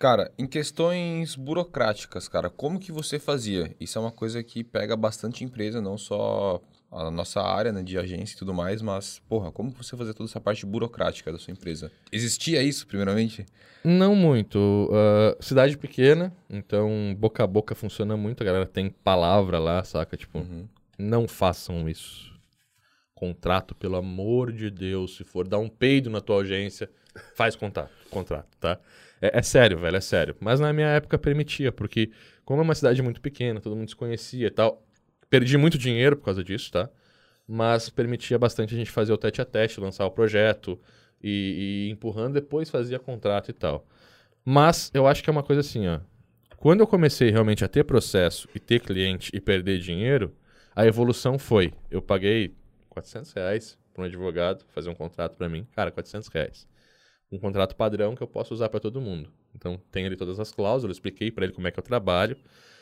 Cara, 0.00 0.32
em 0.38 0.46
questões 0.46 1.36
burocráticas, 1.36 2.26
cara, 2.26 2.48
como 2.48 2.80
que 2.80 2.90
você 2.90 3.18
fazia? 3.18 3.76
Isso 3.78 3.98
é 3.98 4.00
uma 4.00 4.10
coisa 4.10 4.42
que 4.42 4.64
pega 4.64 4.96
bastante 4.96 5.44
empresa, 5.44 5.78
não 5.78 5.98
só 5.98 6.58
a 6.90 7.10
nossa 7.10 7.42
área 7.42 7.70
né, 7.70 7.82
de 7.82 7.98
agência 7.98 8.34
e 8.34 8.38
tudo 8.38 8.54
mais, 8.54 8.80
mas, 8.80 9.20
porra, 9.28 9.52
como 9.52 9.70
que 9.70 9.76
você 9.76 9.94
fazia 9.98 10.14
toda 10.14 10.26
essa 10.26 10.40
parte 10.40 10.64
burocrática 10.64 11.30
da 11.30 11.36
sua 11.38 11.52
empresa? 11.52 11.92
Existia 12.10 12.62
isso, 12.62 12.86
primeiramente? 12.86 13.44
Não 13.84 14.16
muito. 14.16 14.88
Ah, 14.90 15.36
cidade 15.38 15.76
pequena, 15.76 16.34
então 16.48 17.14
boca 17.18 17.44
a 17.44 17.46
boca 17.46 17.74
funciona 17.74 18.16
muito. 18.16 18.42
A 18.42 18.46
galera 18.46 18.64
tem 18.64 18.88
palavra 18.88 19.58
lá, 19.58 19.84
saca? 19.84 20.16
Tipo, 20.16 20.38
Uhum. 20.38 20.66
não 20.98 21.28
façam 21.28 21.86
isso. 21.86 22.32
Contrato, 23.14 23.74
pelo 23.74 23.96
amor 23.96 24.50
de 24.50 24.70
Deus. 24.70 25.16
Se 25.18 25.24
for 25.24 25.46
dar 25.46 25.58
um 25.58 25.68
peido 25.68 26.08
na 26.08 26.22
tua 26.22 26.40
agência, 26.40 26.90
faz 27.34 27.54
contato, 27.54 27.92
contrato, 28.08 28.48
tá? 28.58 28.80
É, 29.20 29.38
é 29.38 29.42
sério, 29.42 29.78
velho, 29.78 29.96
é 29.96 30.00
sério. 30.00 30.36
Mas 30.40 30.60
na 30.60 30.72
minha 30.72 30.88
época 30.88 31.18
permitia, 31.18 31.70
porque 31.72 32.10
como 32.44 32.60
é 32.60 32.64
uma 32.64 32.74
cidade 32.74 33.02
muito 33.02 33.20
pequena, 33.20 33.60
todo 33.60 33.76
mundo 33.76 33.88
se 33.88 33.96
conhecia 33.96 34.46
e 34.46 34.50
tal, 34.50 34.82
perdi 35.28 35.56
muito 35.56 35.78
dinheiro 35.78 36.16
por 36.16 36.24
causa 36.24 36.42
disso, 36.42 36.70
tá? 36.72 36.88
Mas 37.46 37.90
permitia 37.90 38.38
bastante 38.38 38.74
a 38.74 38.78
gente 38.78 38.90
fazer 38.90 39.12
o 39.12 39.18
tete 39.18 39.40
a 39.40 39.44
teste, 39.44 39.80
lançar 39.80 40.06
o 40.06 40.10
projeto 40.10 40.80
e, 41.22 41.86
e 41.88 41.90
empurrando, 41.90 42.34
depois 42.34 42.70
fazia 42.70 42.98
contrato 42.98 43.50
e 43.50 43.52
tal. 43.52 43.86
Mas 44.44 44.90
eu 44.94 45.06
acho 45.06 45.22
que 45.22 45.30
é 45.30 45.32
uma 45.32 45.42
coisa 45.42 45.60
assim, 45.60 45.86
ó. 45.88 46.00
Quando 46.56 46.80
eu 46.80 46.86
comecei 46.86 47.30
realmente 47.30 47.64
a 47.64 47.68
ter 47.68 47.84
processo 47.84 48.48
e 48.54 48.60
ter 48.60 48.80
cliente 48.80 49.30
e 49.34 49.40
perder 49.40 49.78
dinheiro, 49.78 50.34
a 50.74 50.86
evolução 50.86 51.38
foi: 51.38 51.72
eu 51.90 52.02
paguei 52.02 52.54
400 52.90 53.32
reais 53.32 53.78
para 53.94 54.02
um 54.02 54.06
advogado 54.06 54.64
fazer 54.74 54.90
um 54.90 54.94
contrato 54.94 55.36
para 55.36 55.48
mim. 55.48 55.66
Cara, 55.74 55.90
400 55.90 56.28
reais. 56.28 56.66
Um 57.30 57.38
contrato 57.38 57.76
padrão 57.76 58.14
que 58.14 58.22
eu 58.22 58.26
posso 58.26 58.52
usar 58.52 58.68
para 58.68 58.80
todo 58.80 59.00
mundo. 59.00 59.30
Então, 59.54 59.80
tem 59.90 60.04
ali 60.06 60.16
todas 60.16 60.40
as 60.40 60.52
cláusulas, 60.52 60.90
eu 60.90 60.98
expliquei 60.98 61.30
para 61.30 61.44
ele 61.44 61.52
como 61.52 61.68
é 61.68 61.70
que 61.70 61.78
eu 61.78 61.82
trabalho. 61.82 62.36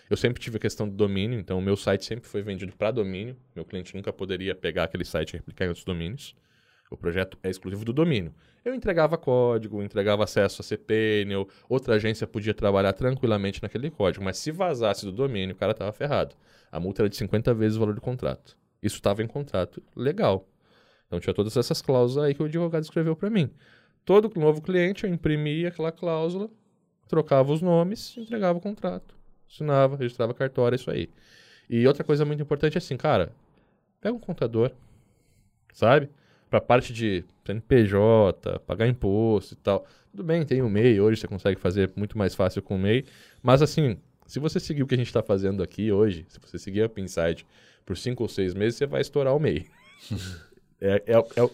Eu 0.08 0.16
sempre 0.16 0.40
tive 0.40 0.56
a 0.56 0.60
questão 0.60 0.88
do 0.88 0.94
domínio, 0.94 1.38
então 1.38 1.58
o 1.58 1.62
meu 1.62 1.76
site 1.76 2.04
sempre 2.04 2.26
foi 2.26 2.40
vendido 2.40 2.72
para 2.74 2.90
domínio. 2.90 3.36
Meu 3.54 3.64
cliente 3.64 3.94
nunca 3.94 4.10
poderia 4.10 4.54
pegar 4.54 4.84
aquele 4.84 5.04
site 5.04 5.34
e 5.34 5.36
replicar 5.36 5.66
em 5.66 5.68
outros 5.68 5.84
domínios. 5.84 6.34
O 6.90 6.96
projeto 6.96 7.36
é 7.42 7.50
exclusivo 7.50 7.84
do 7.84 7.92
domínio. 7.92 8.34
Eu 8.64 8.74
entregava 8.74 9.18
código, 9.18 9.82
entregava 9.82 10.24
acesso 10.24 10.62
a 10.62 10.64
CPN, 10.64 11.36
ou 11.36 11.48
outra 11.68 11.94
agência 11.96 12.26
podia 12.26 12.54
trabalhar 12.54 12.94
tranquilamente 12.94 13.62
naquele 13.62 13.90
código, 13.90 14.24
mas 14.24 14.38
se 14.38 14.50
vazasse 14.50 15.04
do 15.04 15.12
domínio, 15.12 15.54
o 15.54 15.58
cara 15.58 15.72
estava 15.72 15.92
ferrado. 15.92 16.34
A 16.72 16.80
multa 16.80 17.02
era 17.02 17.08
de 17.08 17.16
50 17.16 17.52
vezes 17.52 17.76
o 17.76 17.80
valor 17.80 17.94
do 17.94 18.00
contrato. 18.00 18.56
Isso 18.82 18.96
estava 18.96 19.22
em 19.22 19.26
contrato 19.26 19.82
legal. 19.94 20.48
Então 21.06 21.20
tinha 21.20 21.34
todas 21.34 21.56
essas 21.56 21.82
cláusulas 21.82 22.26
aí 22.26 22.34
que 22.34 22.42
o 22.42 22.46
advogado 22.46 22.82
escreveu 22.82 23.16
para 23.16 23.30
mim. 23.30 23.50
Todo 24.08 24.32
novo 24.40 24.62
cliente 24.62 25.04
eu 25.04 25.10
imprimia 25.10 25.68
aquela 25.68 25.92
cláusula, 25.92 26.48
trocava 27.06 27.52
os 27.52 27.60
nomes, 27.60 28.16
entregava 28.16 28.56
o 28.58 28.60
contrato. 28.62 29.14
Assinava, 29.46 29.96
registrava 29.96 30.32
cartório, 30.32 30.76
isso 30.76 30.90
aí. 30.90 31.10
E 31.68 31.86
outra 31.86 32.02
coisa 32.02 32.24
muito 32.24 32.42
importante 32.42 32.74
é 32.74 32.78
assim, 32.78 32.96
cara, 32.96 33.34
pega 34.00 34.14
um 34.14 34.18
contador, 34.18 34.70
sabe? 35.74 36.08
Pra 36.48 36.58
parte 36.58 36.90
de 36.90 37.22
CNPJ, 37.44 38.60
pagar 38.60 38.88
imposto 38.88 39.52
e 39.52 39.56
tal. 39.58 39.84
Tudo 40.10 40.24
bem, 40.24 40.42
tem 40.42 40.62
o 40.62 40.70
MEI, 40.70 40.98
hoje 41.02 41.20
você 41.20 41.28
consegue 41.28 41.60
fazer 41.60 41.92
muito 41.94 42.16
mais 42.16 42.34
fácil 42.34 42.62
com 42.62 42.76
o 42.76 42.78
MEI. 42.78 43.04
Mas 43.42 43.60
assim, 43.60 43.98
se 44.26 44.38
você 44.38 44.58
seguir 44.58 44.84
o 44.84 44.86
que 44.86 44.94
a 44.94 44.98
gente 44.98 45.08
está 45.08 45.22
fazendo 45.22 45.62
aqui 45.62 45.92
hoje, 45.92 46.24
se 46.30 46.40
você 46.40 46.58
seguir 46.58 46.82
a 46.82 46.88
Pinside 46.88 47.46
por 47.84 47.94
cinco 47.94 48.22
ou 48.22 48.28
seis 48.30 48.54
meses, 48.54 48.78
você 48.78 48.86
vai 48.86 49.02
estourar 49.02 49.36
o 49.36 49.38
MEI. 49.38 49.66
é, 50.80 51.02
é, 51.06 51.12
é, 51.12 51.50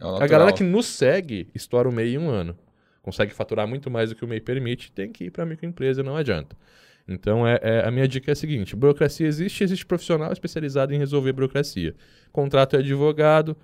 a 0.00 0.04
natural. 0.06 0.28
galera 0.28 0.52
que 0.52 0.62
nos 0.62 0.86
segue 0.86 1.48
estoura 1.54 1.88
o 1.88 1.92
MEI 1.92 2.14
em 2.14 2.18
um 2.18 2.28
ano. 2.30 2.56
Consegue 3.02 3.32
faturar 3.32 3.66
muito 3.66 3.90
mais 3.90 4.10
do 4.10 4.16
que 4.16 4.24
o 4.24 4.28
MEI 4.28 4.40
permite, 4.40 4.92
tem 4.92 5.10
que 5.10 5.24
ir 5.24 5.30
para 5.30 5.46
microempresa, 5.46 6.02
não 6.02 6.16
adianta. 6.16 6.56
Então, 7.08 7.46
é, 7.46 7.58
é- 7.62 7.86
a 7.86 7.90
minha 7.90 8.06
dica 8.06 8.30
é 8.30 8.32
a 8.32 8.36
seguinte: 8.36 8.76
burocracia 8.76 9.26
existe, 9.26 9.64
existe 9.64 9.86
profissional 9.86 10.30
especializado 10.30 10.92
em 10.94 10.98
resolver 10.98 11.32
burocracia. 11.32 11.94
Contrato 12.30 12.76
é 12.76 12.80
advogado, 12.80 13.56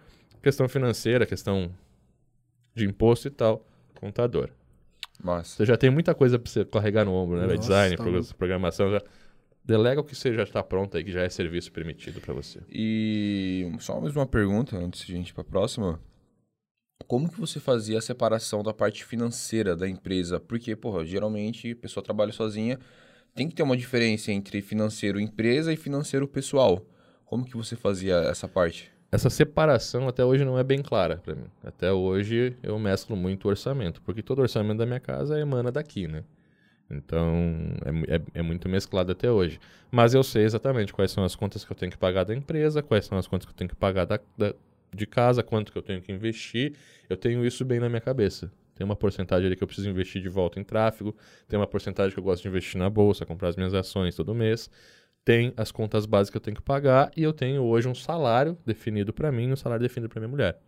questão 0.43 0.67
financeira, 0.69 1.27
questão 1.27 1.71
de 2.75 2.87
imposto 2.87 3.29
e 3.29 3.31
tal, 3.31 3.67
contador. 4.01 4.49
Mas, 5.23 5.49
Você 5.49 5.65
já 5.65 5.77
tem 5.77 5.91
muita 5.91 6.15
coisa 6.15 6.39
para 6.39 6.51
você 6.51 6.65
carregar 6.65 7.05
no 7.05 7.13
ombro, 7.13 7.37
né? 7.37 7.47
Nossa, 7.47 7.59
Design, 7.59 7.97
tá 7.97 8.35
programação. 8.37 8.91
Já... 8.91 9.01
Delega 9.65 10.01
o 10.01 10.05
que 10.05 10.15
você 10.15 10.35
já 10.35 10.43
está 10.43 10.63
pronto 10.63 10.97
aí, 10.97 11.05
que 11.05 11.13
já 11.13 11.23
é 11.23 11.29
serviço 11.29 11.71
permitido 11.71 12.21
para 12.21 12.35
você. 12.35 12.61
E 12.69 13.71
só 13.79 14.01
mais 14.01 14.15
uma 14.17 14.27
pergunta 14.27 14.77
antes 14.77 15.07
de 15.07 15.15
a 15.15 15.17
gente 15.17 15.31
ir 15.31 15.33
para 15.33 15.43
a 15.43 15.45
próxima. 15.45 16.01
Como 17.07 17.31
que 17.31 17.41
você 17.41 17.61
fazia 17.61 17.99
a 17.99 18.03
separação 18.03 18.63
da 18.63 18.73
parte 18.73 19.05
financeira 19.05 19.77
da 19.77 19.89
empresa? 19.89 20.41
Porque, 20.41 20.75
porra, 20.75 21.05
geralmente 21.05 21.73
a 21.73 21.77
pessoa 21.77 22.03
trabalha 22.03 22.33
sozinha, 22.33 22.79
tem 23.35 23.49
que 23.49 23.55
ter 23.55 23.63
uma 23.63 23.77
diferença 23.77 24.33
entre 24.33 24.63
financeiro 24.63 25.21
empresa 25.21 25.73
e 25.73 25.77
financeiro 25.77 26.27
pessoal. 26.27 26.85
Como 27.25 27.45
que 27.45 27.57
você 27.57 27.77
fazia 27.77 28.17
essa 28.17 28.49
parte? 28.49 28.95
essa 29.15 29.31
separação 29.31 30.09
até 30.09 30.25
hoje 30.25 30.45
não 30.45 30.59
é 30.59 30.65
bem 30.65 30.83
clara 30.83 31.19
para 31.19 31.37
mim. 31.37 31.47
Até 31.63 31.93
hoje 31.93 32.57
eu 32.63 32.77
mesclo 32.81 33.17
muito 33.17 33.45
o 33.45 33.49
orçamento, 33.49 34.03
porque 34.03 34.23
todo 34.23 34.41
orçamento 34.41 34.79
da 34.79 34.87
minha 34.87 34.99
casa 34.99 35.39
emana 35.39 35.71
daqui, 35.71 36.09
né? 36.09 36.25
Então 36.91 37.33
é, 37.85 38.17
é, 38.17 38.23
é, 38.35 38.43
muito 38.43 38.69
mesclado 38.69 39.13
até 39.13 39.31
hoje. 39.31 39.61
Mas 39.91 40.15
eu 40.15 40.23
sei 40.25 40.43
exatamente 40.43 40.93
quais 40.93 41.13
são 41.13 41.23
as 41.23 41.37
contas 41.37 41.65
que 41.65 41.71
eu 41.71 41.77
tenho 41.77 41.93
que 41.93 41.99
pagar 41.99 42.25
da 42.25 42.35
empresa, 42.35 42.83
quais 42.83 43.07
são 43.07 43.17
as 43.17 43.29
contas 43.29 43.47
que 43.47 43.53
eu 43.53 43.57
tenho 43.57 43.71
que 43.71 43.77
pagar 43.77 44.05
da, 44.05 44.19
da, 44.37 44.53
de 44.95 45.07
casa, 45.07 45.43
quanto 45.43 45.73
que 45.73 45.79
eu 45.79 45.83
tenho 45.83 46.01
que 46.01 46.13
investir. 46.13 46.75
Eu 47.09 47.17
tenho 47.17 47.45
isso 47.45 47.65
bem 47.65 47.81
na 47.81 47.89
minha 47.89 48.01
cabeça. 48.01 48.51
Tem 48.75 48.85
uma 48.85 48.97
porcentagem 48.97 49.47
ali 49.47 49.57
que 49.57 49.63
eu 49.63 49.67
preciso 49.67 49.89
investir 49.89 50.21
de 50.21 50.29
volta 50.29 50.59
em 50.59 50.65
tráfego, 50.65 51.15
tem 51.47 51.59
uma 51.59 51.67
porcentagem 51.67 52.13
que 52.13 52.19
eu 52.19 52.25
gosto 52.25 52.43
de 52.43 52.49
investir 52.49 52.79
na 52.79 52.91
bolsa, 52.91 53.25
comprar 53.25 53.49
as 53.49 53.57
minhas 53.57 53.73
ações 53.73 54.17
todo 54.17 54.35
mês. 54.35 54.69
Tem 55.25 55.55
as 55.57 55.73
contas 55.73 56.05
básicas 56.05 56.31
que 56.31 56.37
eu 56.37 56.41
tenho 56.41 56.57
que 56.57 56.63
pagar 56.63 57.11
e 57.17 57.23
eu 57.23 57.33
tenho 57.33 57.63
hoje 57.63 57.89
um 57.89 57.95
salário 57.95 58.59
definido 58.67 59.13
para 59.13 59.33
mim 59.33 59.49
e 59.49 59.53
um 59.53 59.57
salário 59.57 59.83
definido 59.83 60.09
para 60.11 60.21
minha 60.21 60.29
mulher. 60.29 60.61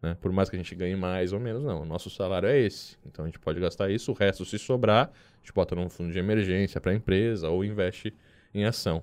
Né? 0.00 0.16
Por 0.20 0.30
mais 0.30 0.48
que 0.48 0.54
a 0.54 0.58
gente 0.58 0.74
ganhe 0.74 0.94
mais 0.94 1.32
ou 1.32 1.40
menos, 1.40 1.64
não. 1.64 1.82
O 1.82 1.84
nosso 1.84 2.08
salário 2.08 2.48
é 2.48 2.58
esse. 2.58 2.96
Então 3.04 3.24
a 3.24 3.28
gente 3.28 3.40
pode 3.40 3.58
gastar 3.58 3.90
isso, 3.90 4.12
o 4.12 4.14
resto, 4.14 4.44
se 4.44 4.58
sobrar, 4.58 5.10
a 5.10 5.38
gente 5.38 5.52
bota 5.52 5.74
num 5.74 5.88
fundo 5.88 6.12
de 6.12 6.18
emergência 6.18 6.80
para 6.80 6.92
a 6.92 6.94
empresa 6.94 7.48
ou 7.48 7.64
investe 7.64 8.14
em 8.54 8.64
ação. 8.64 9.02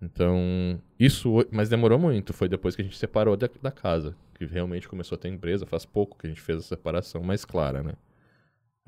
Então, 0.00 0.80
isso, 0.98 1.46
mas 1.50 1.68
demorou 1.68 1.98
muito. 1.98 2.32
Foi 2.32 2.48
depois 2.48 2.76
que 2.76 2.82
a 2.82 2.84
gente 2.84 2.98
separou 2.98 3.36
da, 3.36 3.48
da 3.62 3.70
casa, 3.70 4.14
que 4.34 4.44
realmente 4.44 4.88
começou 4.88 5.16
a 5.16 5.18
ter 5.18 5.28
empresa. 5.28 5.66
Faz 5.66 5.84
pouco 5.84 6.18
que 6.18 6.26
a 6.26 6.30
gente 6.30 6.40
fez 6.40 6.58
a 6.58 6.62
separação 6.62 7.22
mais 7.22 7.44
clara, 7.44 7.82
né? 7.82 7.94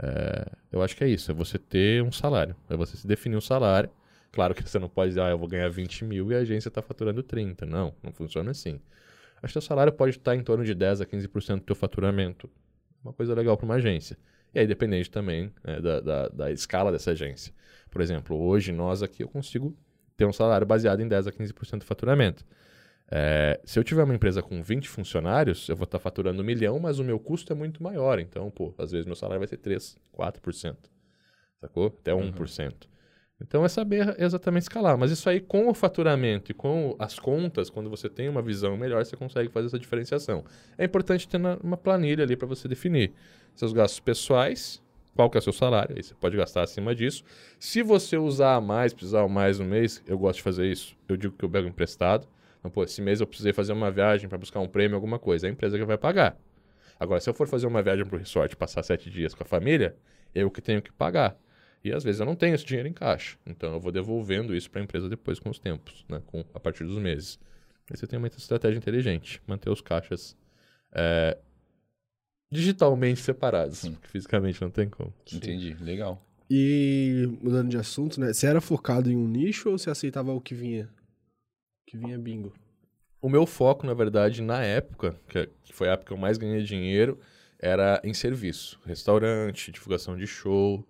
É, 0.00 0.46
eu 0.70 0.82
acho 0.82 0.96
que 0.96 1.02
é 1.02 1.08
isso, 1.08 1.30
é 1.30 1.34
você 1.34 1.58
ter 1.58 2.02
um 2.04 2.12
salário, 2.12 2.54
é 2.70 2.76
você 2.76 2.96
se 2.96 3.06
definir 3.06 3.36
um 3.36 3.40
salário. 3.40 3.90
Claro 4.30 4.54
que 4.54 4.62
você 4.68 4.78
não 4.78 4.88
pode 4.88 5.10
dizer, 5.10 5.22
ah, 5.22 5.30
eu 5.30 5.38
vou 5.38 5.48
ganhar 5.48 5.68
20 5.68 6.04
mil 6.04 6.30
e 6.30 6.36
a 6.36 6.38
agência 6.38 6.68
está 6.68 6.82
faturando 6.82 7.22
30. 7.22 7.66
Não, 7.66 7.94
não 8.02 8.12
funciona 8.12 8.50
assim. 8.50 8.80
Acho 9.42 9.54
que 9.54 9.58
o 9.58 9.62
salário 9.62 9.92
pode 9.92 10.16
estar 10.16 10.34
em 10.36 10.42
torno 10.42 10.64
de 10.64 10.74
10 10.74 11.00
a 11.00 11.06
15% 11.06 11.56
do 11.56 11.62
teu 11.62 11.76
faturamento. 11.76 12.50
Uma 13.02 13.12
coisa 13.12 13.34
legal 13.34 13.56
para 13.56 13.64
uma 13.64 13.76
agência. 13.76 14.18
E 14.54 14.58
aí 14.58 14.66
dependente 14.66 15.10
também 15.10 15.52
né, 15.62 15.80
da, 15.80 16.00
da, 16.00 16.28
da, 16.28 16.50
escala 16.50 16.90
dessa 16.90 17.12
agência. 17.12 17.52
Por 17.90 18.00
exemplo, 18.00 18.36
hoje 18.36 18.72
nós 18.72 19.02
aqui 19.02 19.22
eu 19.22 19.28
consigo 19.28 19.76
ter 20.18 20.26
um 20.26 20.32
salário 20.32 20.66
baseado 20.66 21.00
em 21.00 21.08
10 21.08 21.28
a 21.28 21.32
15% 21.32 21.78
do 21.78 21.84
faturamento. 21.84 22.44
É, 23.10 23.58
se 23.64 23.78
eu 23.78 23.84
tiver 23.84 24.02
uma 24.02 24.14
empresa 24.14 24.42
com 24.42 24.60
20 24.62 24.88
funcionários, 24.88 25.66
eu 25.68 25.76
vou 25.76 25.84
estar 25.84 25.98
faturando 25.98 26.42
um 26.42 26.44
milhão, 26.44 26.78
mas 26.78 26.98
o 26.98 27.04
meu 27.04 27.18
custo 27.18 27.52
é 27.52 27.56
muito 27.56 27.82
maior. 27.82 28.18
Então, 28.18 28.50
pô, 28.50 28.74
às 28.76 28.90
vezes 28.90 29.06
meu 29.06 29.14
salário 29.14 29.38
vai 29.38 29.48
ser 29.48 29.56
3, 29.56 29.96
4%. 30.12 30.76
Sacou? 31.60 31.86
Até 31.86 32.12
1%. 32.12 32.66
Uhum. 32.66 32.72
Então 33.40 33.64
é 33.64 33.68
saber 33.68 34.16
exatamente 34.18 34.62
escalar. 34.62 34.98
Mas 34.98 35.12
isso 35.12 35.30
aí, 35.30 35.40
com 35.40 35.68
o 35.68 35.74
faturamento 35.74 36.50
e 36.50 36.54
com 36.54 36.96
as 36.98 37.16
contas, 37.18 37.70
quando 37.70 37.88
você 37.88 38.08
tem 38.08 38.28
uma 38.28 38.42
visão 38.42 38.76
melhor, 38.76 39.04
você 39.04 39.16
consegue 39.16 39.48
fazer 39.48 39.68
essa 39.68 39.78
diferenciação. 39.78 40.44
É 40.76 40.84
importante 40.84 41.28
ter 41.28 41.40
uma 41.62 41.76
planilha 41.76 42.24
ali 42.24 42.36
para 42.36 42.48
você 42.48 42.66
definir 42.66 43.12
seus 43.54 43.72
gastos 43.72 44.00
pessoais, 44.00 44.82
qual 45.18 45.28
que 45.28 45.36
é 45.36 45.40
o 45.40 45.42
seu 45.42 45.52
salário, 45.52 45.96
aí 45.96 46.02
você 46.04 46.14
pode 46.14 46.36
gastar 46.36 46.62
acima 46.62 46.94
disso. 46.94 47.24
Se 47.58 47.82
você 47.82 48.16
usar 48.16 48.60
mais, 48.60 48.94
precisar 48.94 49.26
mais 49.26 49.58
no 49.58 49.64
mês, 49.64 50.00
eu 50.06 50.16
gosto 50.16 50.36
de 50.36 50.44
fazer 50.44 50.70
isso. 50.70 50.96
Eu 51.08 51.16
digo 51.16 51.34
que 51.36 51.44
eu 51.44 51.50
pego 51.50 51.66
emprestado. 51.66 52.28
Então, 52.60 52.70
pô, 52.70 52.84
esse 52.84 53.02
mês 53.02 53.20
eu 53.20 53.26
precisei 53.26 53.52
fazer 53.52 53.72
uma 53.72 53.90
viagem 53.90 54.28
para 54.28 54.38
buscar 54.38 54.60
um 54.60 54.68
prêmio, 54.68 54.94
alguma 54.94 55.18
coisa. 55.18 55.48
É 55.48 55.50
a 55.50 55.52
empresa 55.52 55.76
que 55.76 55.84
vai 55.84 55.98
pagar. 55.98 56.38
Agora, 57.00 57.18
se 57.20 57.28
eu 57.28 57.34
for 57.34 57.48
fazer 57.48 57.66
uma 57.66 57.82
viagem 57.82 58.06
para 58.06 58.14
o 58.14 58.18
resort 58.20 58.54
passar 58.54 58.84
sete 58.84 59.10
dias 59.10 59.34
com 59.34 59.42
a 59.42 59.46
família, 59.46 59.96
eu 60.32 60.48
que 60.52 60.62
tenho 60.62 60.80
que 60.80 60.92
pagar. 60.92 61.36
E 61.82 61.92
às 61.92 62.04
vezes 62.04 62.20
eu 62.20 62.26
não 62.26 62.36
tenho 62.36 62.54
esse 62.54 62.64
dinheiro 62.64 62.88
em 62.88 62.92
caixa. 62.92 63.36
Então 63.44 63.72
eu 63.72 63.80
vou 63.80 63.90
devolvendo 63.90 64.54
isso 64.54 64.70
para 64.70 64.80
a 64.80 64.84
empresa 64.84 65.08
depois 65.08 65.40
com 65.40 65.50
os 65.50 65.58
tempos, 65.58 66.06
né? 66.08 66.22
com, 66.26 66.44
a 66.54 66.60
partir 66.60 66.84
dos 66.84 66.96
meses. 66.96 67.40
Aí 67.90 67.96
você 67.96 68.06
tem 68.06 68.20
uma 68.20 68.28
estratégia 68.28 68.78
inteligente, 68.78 69.42
manter 69.48 69.68
os 69.68 69.80
caixas 69.80 70.36
é, 70.92 71.36
digitalmente 72.50 73.20
separados, 73.20 73.78
Sim. 73.78 73.92
porque 73.92 74.08
fisicamente 74.08 74.60
não 74.60 74.70
tem 74.70 74.88
como. 74.88 75.12
Entendi, 75.32 75.74
legal. 75.80 76.22
E 76.50 77.28
mudando 77.42 77.68
de 77.68 77.76
assunto, 77.76 78.18
né? 78.18 78.32
Você 78.32 78.46
era 78.46 78.60
focado 78.60 79.10
em 79.10 79.16
um 79.16 79.28
nicho 79.28 79.70
ou 79.70 79.78
você 79.78 79.90
aceitava 79.90 80.32
o 80.32 80.40
que 80.40 80.54
vinha? 80.54 80.88
que 81.88 81.96
vinha 81.96 82.18
bingo? 82.18 82.52
O 83.20 83.28
meu 83.28 83.46
foco, 83.46 83.86
na 83.86 83.94
verdade, 83.94 84.42
na 84.42 84.62
época, 84.62 85.18
que 85.26 85.48
foi 85.72 85.88
a 85.88 85.92
época 85.92 86.08
que 86.08 86.12
eu 86.12 86.18
mais 86.18 86.38
ganhei 86.38 86.62
dinheiro, 86.62 87.18
era 87.58 88.00
em 88.04 88.14
serviço. 88.14 88.78
Restaurante, 88.84 89.72
divulgação 89.72 90.16
de 90.16 90.26
show, 90.26 90.86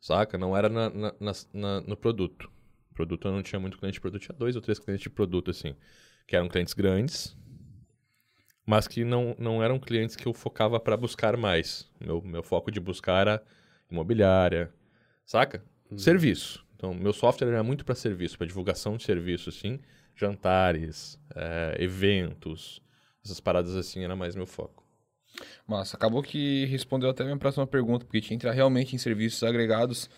saca? 0.00 0.38
Não 0.38 0.56
era 0.56 0.68
na, 0.68 0.90
na, 0.90 1.32
na, 1.52 1.80
no 1.80 1.96
produto. 1.96 2.50
Produto 2.94 3.26
eu 3.26 3.32
não 3.32 3.42
tinha 3.42 3.58
muito 3.58 3.78
cliente 3.78 3.94
de 3.94 4.00
produto, 4.00 4.22
tinha 4.22 4.36
dois 4.38 4.54
ou 4.54 4.62
três 4.62 4.78
clientes 4.78 5.02
de 5.02 5.10
produto, 5.10 5.50
assim, 5.50 5.74
que 6.26 6.36
eram 6.36 6.48
clientes 6.48 6.74
grandes, 6.74 7.34
mas 8.72 8.88
que 8.88 9.04
não, 9.04 9.36
não 9.38 9.62
eram 9.62 9.78
clientes 9.78 10.16
que 10.16 10.26
eu 10.26 10.32
focava 10.32 10.80
para 10.80 10.96
buscar 10.96 11.36
mais. 11.36 11.86
Meu, 12.00 12.22
meu 12.22 12.42
foco 12.42 12.70
de 12.70 12.80
buscar 12.80 13.20
era 13.20 13.42
imobiliária, 13.90 14.72
saca? 15.26 15.62
Hum. 15.90 15.98
Serviço. 15.98 16.64
Então, 16.74 16.94
meu 16.94 17.12
software 17.12 17.48
era 17.48 17.62
muito 17.62 17.84
para 17.84 17.94
serviço, 17.94 18.38
para 18.38 18.46
divulgação 18.46 18.96
de 18.96 19.02
serviço, 19.02 19.50
assim, 19.50 19.78
jantares, 20.16 21.18
é, 21.36 21.76
eventos, 21.80 22.80
essas 23.22 23.40
paradas 23.40 23.76
assim, 23.76 24.04
era 24.04 24.16
mais 24.16 24.34
meu 24.34 24.46
foco. 24.46 24.82
Massa, 25.66 25.98
acabou 25.98 26.22
que 26.22 26.64
respondeu 26.64 27.10
até 27.10 27.24
a 27.24 27.26
minha 27.26 27.38
próxima 27.38 27.66
pergunta, 27.66 28.06
porque 28.06 28.22
tinha 28.22 28.28
que 28.30 28.34
entrar 28.36 28.52
realmente 28.52 28.96
em 28.96 28.98
serviços 28.98 29.42
agregados. 29.42 30.08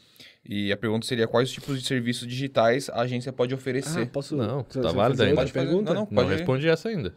E 0.44 0.70
a 0.70 0.76
pergunta 0.76 1.04
seria 1.06 1.26
quais 1.26 1.50
tipos 1.50 1.80
de 1.80 1.84
serviços 1.84 2.28
digitais 2.28 2.88
a 2.88 3.00
agência 3.00 3.32
pode 3.32 3.52
oferecer. 3.52 4.02
Ah, 4.02 4.06
posso... 4.06 4.36
Não, 4.36 4.62
tá 4.62 4.92
válido 4.92 5.24
ainda. 5.24 5.34
Pode 5.34 5.52
pergunta? 5.52 5.92
Não, 5.92 6.02
não, 6.02 6.06
pode 6.06 6.28
não 6.28 6.36
respondi 6.36 6.68
essa 6.68 6.88
ainda. 6.88 7.12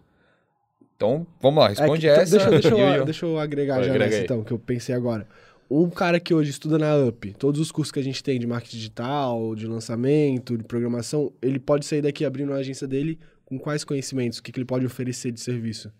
Então, 0.98 1.28
vamos 1.40 1.60
lá, 1.60 1.70
responde 1.70 2.08
é 2.08 2.16
que, 2.16 2.20
essa. 2.22 2.38
Deixa, 2.38 2.50
deixa, 2.50 2.70
eu, 2.70 3.06
deixa 3.06 3.26
eu 3.26 3.38
agregar 3.40 3.84
já 3.84 3.94
nessa, 3.94 4.18
então, 4.18 4.44
que 4.44 4.52
eu 4.52 4.58
pensei 4.58 4.96
agora. 4.96 5.28
Um 5.70 5.90
cara 5.92 6.20
que 6.20 6.34
hoje 6.34 6.50
estuda 6.50 6.80
na 6.80 6.96
UP, 6.96 7.34
todos 7.34 7.62
os 7.62 7.72
cursos 7.72 7.92
que 7.92 8.00
a 8.00 8.04
gente 8.04 8.24
tem 8.24 8.40
de 8.40 8.48
marketing 8.48 8.78
digital, 8.78 9.54
de 9.56 9.68
lançamento, 9.68 10.58
de 10.58 10.64
programação, 10.64 11.32
ele 11.40 11.60
pode 11.60 11.86
sair 11.86 12.02
daqui 12.02 12.26
abrindo 12.26 12.52
a 12.52 12.56
agência 12.56 12.88
dele 12.88 13.20
com 13.46 13.60
quais 13.60 13.84
conhecimentos? 13.84 14.40
O 14.40 14.44
que, 14.44 14.52
que 14.52 14.60
ele 14.60 14.66
pode 14.66 14.86
oferecer 14.86 15.32
de 15.32 15.40
serviço? 15.40 15.92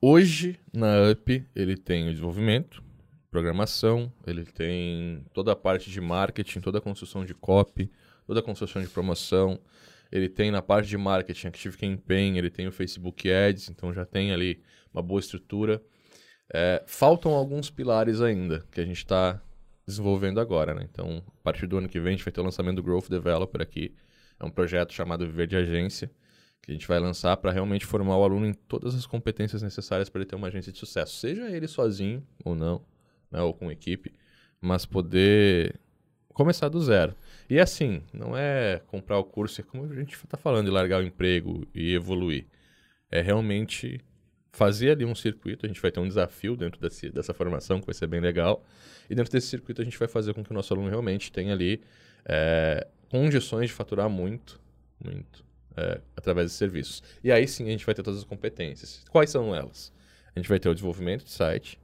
Hoje, 0.00 0.58
na 0.72 1.10
UP, 1.10 1.44
ele 1.56 1.76
tem 1.76 2.08
o 2.08 2.10
desenvolvimento, 2.10 2.82
programação, 3.30 4.12
ele 4.26 4.44
tem 4.44 5.24
toda 5.32 5.52
a 5.52 5.56
parte 5.56 5.90
de 5.90 6.00
marketing, 6.00 6.60
toda 6.60 6.78
a 6.78 6.80
construção 6.80 7.24
de 7.24 7.34
copy, 7.34 7.90
toda 8.26 8.40
a 8.40 8.42
construção 8.42 8.80
de 8.80 8.88
promoção. 8.88 9.58
Ele 10.14 10.28
tem 10.28 10.50
na 10.50 10.62
parte 10.62 10.88
de 10.88 10.96
marketing 10.96 11.48
Active 11.48 11.76
Campaign, 11.76 12.38
ele 12.38 12.48
tem 12.48 12.68
o 12.68 12.72
Facebook 12.72 13.28
Ads, 13.30 13.68
então 13.68 13.92
já 13.92 14.06
tem 14.06 14.32
ali 14.32 14.62
uma 14.92 15.02
boa 15.02 15.18
estrutura. 15.18 15.82
É, 16.52 16.84
faltam 16.86 17.32
alguns 17.32 17.68
pilares 17.68 18.20
ainda 18.20 18.64
que 18.70 18.80
a 18.80 18.84
gente 18.84 18.98
está 18.98 19.42
desenvolvendo 19.84 20.38
agora, 20.38 20.72
né? 20.72 20.86
Então, 20.88 21.20
a 21.26 21.42
partir 21.42 21.66
do 21.66 21.76
ano 21.76 21.88
que 21.88 21.98
vem, 21.98 22.14
a 22.14 22.16
gente 22.16 22.24
vai 22.24 22.32
ter 22.32 22.40
o 22.40 22.44
lançamento 22.44 22.76
do 22.76 22.82
Growth 22.82 23.08
Developer 23.10 23.60
aqui. 23.60 23.92
É 24.38 24.44
um 24.44 24.50
projeto 24.50 24.92
chamado 24.94 25.26
Viver 25.26 25.48
de 25.48 25.56
Agência 25.56 26.10
que 26.64 26.70
a 26.70 26.74
gente 26.74 26.88
vai 26.88 26.98
lançar 26.98 27.36
para 27.36 27.52
realmente 27.52 27.84
formar 27.84 28.16
o 28.16 28.24
aluno 28.24 28.46
em 28.46 28.54
todas 28.54 28.94
as 28.94 29.04
competências 29.04 29.62
necessárias 29.62 30.08
para 30.08 30.22
ele 30.22 30.30
ter 30.30 30.34
uma 30.36 30.46
agência 30.46 30.72
de 30.72 30.78
sucesso, 30.78 31.16
seja 31.16 31.50
ele 31.50 31.68
sozinho 31.68 32.26
ou 32.42 32.54
não, 32.54 32.82
né, 33.30 33.42
ou 33.42 33.52
com 33.52 33.70
equipe, 33.70 34.14
mas 34.60 34.86
poder 34.86 35.78
começar 36.34 36.68
do 36.68 36.82
zero. 36.82 37.14
E 37.48 37.58
assim, 37.58 38.02
não 38.12 38.36
é 38.36 38.82
comprar 38.88 39.18
o 39.18 39.24
curso, 39.24 39.60
é 39.60 39.64
como 39.64 39.90
a 39.90 39.94
gente 39.94 40.14
está 40.14 40.36
falando 40.36 40.66
de 40.66 40.70
largar 40.70 41.00
o 41.00 41.06
emprego 41.06 41.66
e 41.74 41.94
evoluir. 41.94 42.46
É 43.10 43.22
realmente 43.22 44.00
fazer 44.52 44.90
ali 44.90 45.04
um 45.04 45.14
circuito, 45.14 45.64
a 45.64 45.68
gente 45.68 45.80
vai 45.80 45.90
ter 45.90 46.00
um 46.00 46.06
desafio 46.06 46.56
dentro 46.56 46.80
desse, 46.80 47.10
dessa 47.10 47.32
formação 47.32 47.80
que 47.80 47.86
vai 47.86 47.94
ser 47.94 48.06
bem 48.06 48.20
legal, 48.20 48.64
e 49.08 49.14
dentro 49.14 49.32
desse 49.32 49.48
circuito 49.48 49.80
a 49.80 49.84
gente 49.84 49.98
vai 49.98 50.06
fazer 50.08 50.34
com 50.34 50.44
que 50.44 50.50
o 50.50 50.54
nosso 50.54 50.72
aluno 50.72 50.88
realmente 50.88 51.32
tenha 51.32 51.52
ali 51.52 51.82
é, 52.24 52.86
condições 53.08 53.68
de 53.68 53.72
faturar 53.72 54.08
muito, 54.08 54.60
muito, 55.02 55.44
é, 55.76 56.00
através 56.16 56.50
de 56.50 56.56
serviços. 56.56 57.02
E 57.22 57.32
aí 57.32 57.48
sim 57.48 57.66
a 57.66 57.70
gente 57.70 57.86
vai 57.86 57.94
ter 57.94 58.02
todas 58.02 58.20
as 58.20 58.24
competências. 58.24 59.04
Quais 59.10 59.30
são 59.30 59.54
elas? 59.54 59.92
A 60.34 60.38
gente 60.38 60.48
vai 60.48 60.58
ter 60.58 60.68
o 60.68 60.74
desenvolvimento 60.74 61.24
de 61.24 61.30
site, 61.30 61.78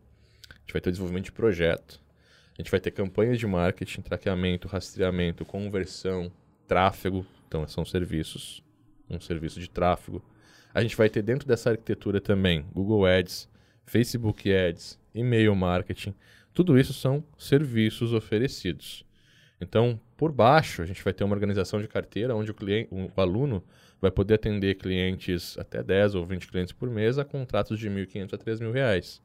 a 0.48 0.58
gente 0.60 0.72
vai 0.72 0.80
ter 0.80 0.90
o 0.90 0.92
desenvolvimento 0.92 1.26
de 1.26 1.32
projeto, 1.32 2.00
a 2.60 2.62
gente 2.62 2.70
vai 2.70 2.78
ter 2.78 2.90
campanhas 2.90 3.38
de 3.38 3.46
marketing, 3.46 4.02
traqueamento, 4.02 4.68
rastreamento, 4.68 5.46
conversão, 5.46 6.30
tráfego, 6.68 7.24
então 7.48 7.66
são 7.66 7.86
serviços, 7.86 8.62
um 9.08 9.18
serviço 9.18 9.58
de 9.58 9.70
tráfego. 9.70 10.22
A 10.74 10.82
gente 10.82 10.94
vai 10.94 11.08
ter 11.08 11.22
dentro 11.22 11.48
dessa 11.48 11.70
arquitetura 11.70 12.20
também 12.20 12.66
Google 12.74 13.06
Ads, 13.06 13.48
Facebook 13.86 14.52
Ads, 14.54 15.00
e-mail 15.14 15.56
marketing. 15.56 16.14
Tudo 16.52 16.78
isso 16.78 16.92
são 16.92 17.24
serviços 17.38 18.12
oferecidos. 18.12 19.06
Então, 19.58 19.98
por 20.14 20.30
baixo, 20.30 20.82
a 20.82 20.86
gente 20.86 21.02
vai 21.02 21.14
ter 21.14 21.24
uma 21.24 21.34
organização 21.34 21.80
de 21.80 21.88
carteira 21.88 22.36
onde 22.36 22.50
o, 22.50 22.54
cliente, 22.54 22.90
o 22.92 23.10
aluno 23.18 23.64
vai 24.02 24.10
poder 24.10 24.34
atender 24.34 24.74
clientes 24.74 25.56
até 25.56 25.82
10 25.82 26.14
ou 26.14 26.26
20 26.26 26.46
clientes 26.46 26.74
por 26.74 26.90
mês 26.90 27.18
a 27.18 27.24
contratos 27.24 27.78
de 27.78 27.88
R$ 27.88 28.04
1.500 28.04 28.34
a 28.34 28.38
3.000 28.38 28.70
reais. 28.70 29.22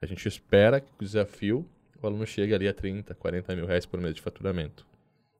A 0.00 0.06
gente 0.06 0.26
espera 0.28 0.80
que 0.80 0.92
o 1.00 1.04
desafio, 1.04 1.68
o 2.02 2.06
aluno 2.06 2.26
chegue 2.26 2.54
ali 2.54 2.68
a 2.68 2.74
30, 2.74 3.14
40 3.14 3.56
mil 3.56 3.66
reais 3.66 3.86
por 3.86 4.00
mês 4.00 4.14
de 4.14 4.20
faturamento. 4.20 4.86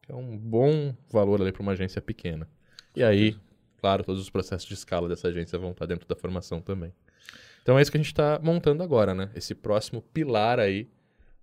É 0.09 0.15
um 0.15 0.37
bom 0.37 0.95
valor 1.11 1.41
ali 1.41 1.53
para 1.53 1.63
uma 1.63 1.73
agência 1.73 2.03
pequena. 2.03 2.49
E 2.95 3.03
aí, 3.03 3.37
claro, 3.79 4.03
todos 4.03 4.21
os 4.21 4.31
processos 4.31 4.67
de 4.67 4.75
escala 4.75 5.09
dessa 5.09 5.29
agência 5.29 5.59
vão 5.59 5.71
estar 5.71 5.87
dentro 5.87 6.09
da 6.09 6.17
formação 6.17 6.61
também. 6.61 6.93
Então 7.63 7.79
é 7.79 7.83
isso 7.83 7.91
que 7.91 7.97
a 7.97 8.01
gente 8.01 8.13
está 8.13 8.39
montando 8.43 8.83
agora, 8.83 9.15
né? 9.15 9.31
Esse 9.35 9.55
próximo 9.55 10.03
pilar 10.03 10.59
aí 10.59 10.89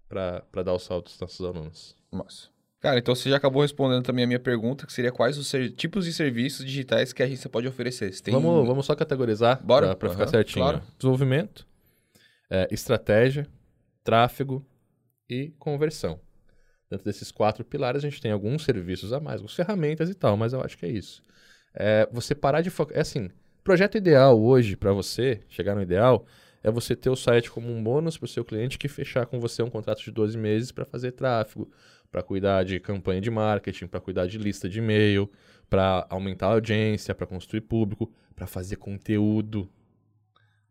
para 0.09 0.63
dar 0.63 0.73
o 0.73 0.79
salto 0.79 1.05
dos 1.05 1.19
nossos 1.19 1.45
alunos. 1.45 1.95
Massa. 2.11 2.49
Cara, 2.79 2.99
então 2.99 3.15
você 3.15 3.29
já 3.29 3.37
acabou 3.37 3.61
respondendo 3.61 4.03
também 4.03 4.23
a 4.23 4.27
minha 4.27 4.39
pergunta, 4.39 4.85
que 4.85 4.93
seria 4.93 5.11
quais 5.11 5.37
os 5.37 5.51
tipos 5.75 6.05
de 6.05 6.13
serviços 6.13 6.65
digitais 6.65 7.11
que 7.11 7.23
a 7.23 7.25
agência 7.25 7.49
pode 7.49 7.67
oferecer. 7.67 8.11
Tem... 8.21 8.33
Vamos, 8.33 8.67
vamos 8.67 8.85
só 8.85 8.95
categorizar 8.95 9.63
para 9.65 9.87
uhum, 9.89 10.09
ficar 10.11 10.27
certinho. 10.27 10.63
Claro. 10.63 10.81
Desenvolvimento, 10.97 11.65
é, 12.49 12.67
estratégia, 12.71 13.47
tráfego 14.03 14.65
e 15.29 15.49
conversão. 15.59 16.19
Dentro 16.89 17.05
desses 17.05 17.31
quatro 17.31 17.65
pilares, 17.65 18.03
a 18.03 18.09
gente 18.09 18.21
tem 18.21 18.31
alguns 18.31 18.63
serviços 18.63 19.11
a 19.11 19.19
mais, 19.19 19.35
algumas 19.35 19.55
ferramentas 19.55 20.09
e 20.09 20.13
tal, 20.13 20.37
mas 20.37 20.53
eu 20.53 20.61
acho 20.61 20.77
que 20.77 20.85
é 20.85 20.89
isso. 20.89 21.21
É, 21.73 22.07
você 22.11 22.33
parar 22.33 22.61
de 22.61 22.69
focar. 22.69 22.97
É 22.97 23.01
assim, 23.01 23.29
projeto 23.63 23.97
ideal 23.97 24.41
hoje 24.41 24.75
para 24.75 24.93
você, 24.93 25.41
chegar 25.49 25.75
no 25.75 25.81
ideal, 25.81 26.25
é 26.63 26.71
você 26.71 26.95
ter 26.95 27.09
o 27.09 27.15
site 27.15 27.51
como 27.51 27.69
um 27.69 27.83
bônus 27.83 28.17
para 28.17 28.25
o 28.25 28.29
seu 28.29 28.43
cliente 28.43 28.77
que 28.77 28.87
fechar 28.87 29.25
com 29.25 29.39
você 29.39 29.61
um 29.61 29.69
contrato 29.69 30.01
de 30.01 30.11
12 30.11 30.37
meses 30.37 30.71
para 30.71 30.85
fazer 30.85 31.11
tráfego, 31.11 31.69
para 32.09 32.23
cuidar 32.23 32.63
de 32.63 32.79
campanha 32.79 33.21
de 33.21 33.29
marketing, 33.29 33.87
para 33.87 33.99
cuidar 33.99 34.27
de 34.27 34.37
lista 34.37 34.69
de 34.69 34.79
e-mail, 34.79 35.29
para 35.69 36.07
aumentar 36.09 36.47
a 36.47 36.53
audiência, 36.53 37.13
para 37.13 37.27
construir 37.27 37.61
público, 37.61 38.11
para 38.35 38.47
fazer 38.47 38.77
conteúdo. 38.77 39.69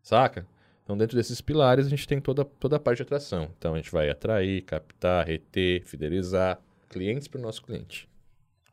Saca? 0.01 0.47
Então, 0.87 0.97
dentro 0.97 1.17
desses 1.17 1.41
pilares, 1.41 1.85
a 1.85 1.89
gente 1.89 2.07
tem 2.07 2.21
toda, 2.21 2.45
toda 2.45 2.77
a 2.77 2.79
parte 2.79 2.99
de 2.99 3.03
atração. 3.03 3.49
Então, 3.57 3.73
a 3.73 3.77
gente 3.77 3.91
vai 3.91 4.09
atrair, 4.09 4.61
captar, 4.61 5.27
reter, 5.27 5.85
fidelizar 5.85 6.61
clientes 6.87 7.27
para 7.27 7.39
o 7.39 7.41
nosso 7.41 7.61
cliente. 7.61 8.07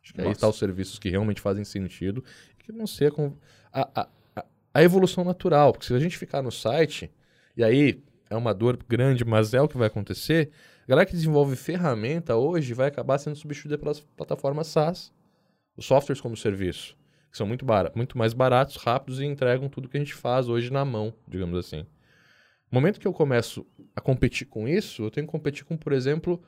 Acho 0.01 0.13
que 0.13 0.19
Nossa. 0.19 0.29
aí 0.29 0.33
está 0.33 0.49
os 0.49 0.57
serviços 0.57 0.97
que 0.97 1.09
realmente 1.09 1.41
fazem 1.41 1.65
sentido 1.65 2.23
que 2.61 2.71
vão 2.71 2.87
ser 2.87 3.13
a, 3.73 4.03
a, 4.03 4.09
a, 4.37 4.45
a 4.75 4.83
evolução 4.85 5.25
natural. 5.25 5.73
Porque 5.73 5.87
se 5.87 5.93
a 5.93 5.99
gente 5.99 6.17
ficar 6.17 6.41
no 6.41 6.53
site, 6.53 7.11
e 7.57 7.65
aí 7.65 8.01
é 8.31 8.37
uma 8.37 8.55
dor 8.55 8.79
grande, 8.89 9.25
mas 9.25 9.53
é 9.53 9.61
o 9.61 9.67
que 9.67 9.77
vai 9.77 9.89
acontecer, 9.89 10.53
a 10.85 10.91
galera 10.91 11.07
que 11.07 11.17
desenvolve 11.17 11.57
ferramenta 11.57 12.37
hoje 12.37 12.75
vai 12.75 12.87
acabar 12.87 13.19
sendo 13.19 13.35
substituída 13.35 13.77
pelas 13.77 13.99
plataformas 13.99 14.69
SaaS, 14.69 15.13
os 15.77 15.85
softwares 15.85 16.21
como 16.21 16.37
serviço, 16.37 16.97
que 17.29 17.37
são 17.37 17.45
muito, 17.45 17.67
muito 17.97 18.17
mais 18.17 18.33
baratos, 18.33 18.77
rápidos 18.77 19.19
e 19.19 19.25
entregam 19.25 19.69
tudo 19.69 19.89
que 19.89 19.97
a 19.97 20.01
gente 20.01 20.15
faz 20.15 20.49
hoje 20.49 20.73
na 20.73 20.85
mão, 20.85 21.13
digamos 21.27 21.59
assim. 21.59 21.85
No 22.75 22.81
momento 22.81 22.99
que 22.99 23.07
eu 23.07 23.13
começo 23.13 23.65
a 23.95 24.01
competir 24.01 24.49
com 24.49 24.67
isso, 24.67 25.05
eu 25.05 25.11
tenho 25.13 25.25
que 25.25 25.31
competir 25.31 25.65
com, 25.65 25.77
por 25.77 25.93
exemplo, 25.93 26.43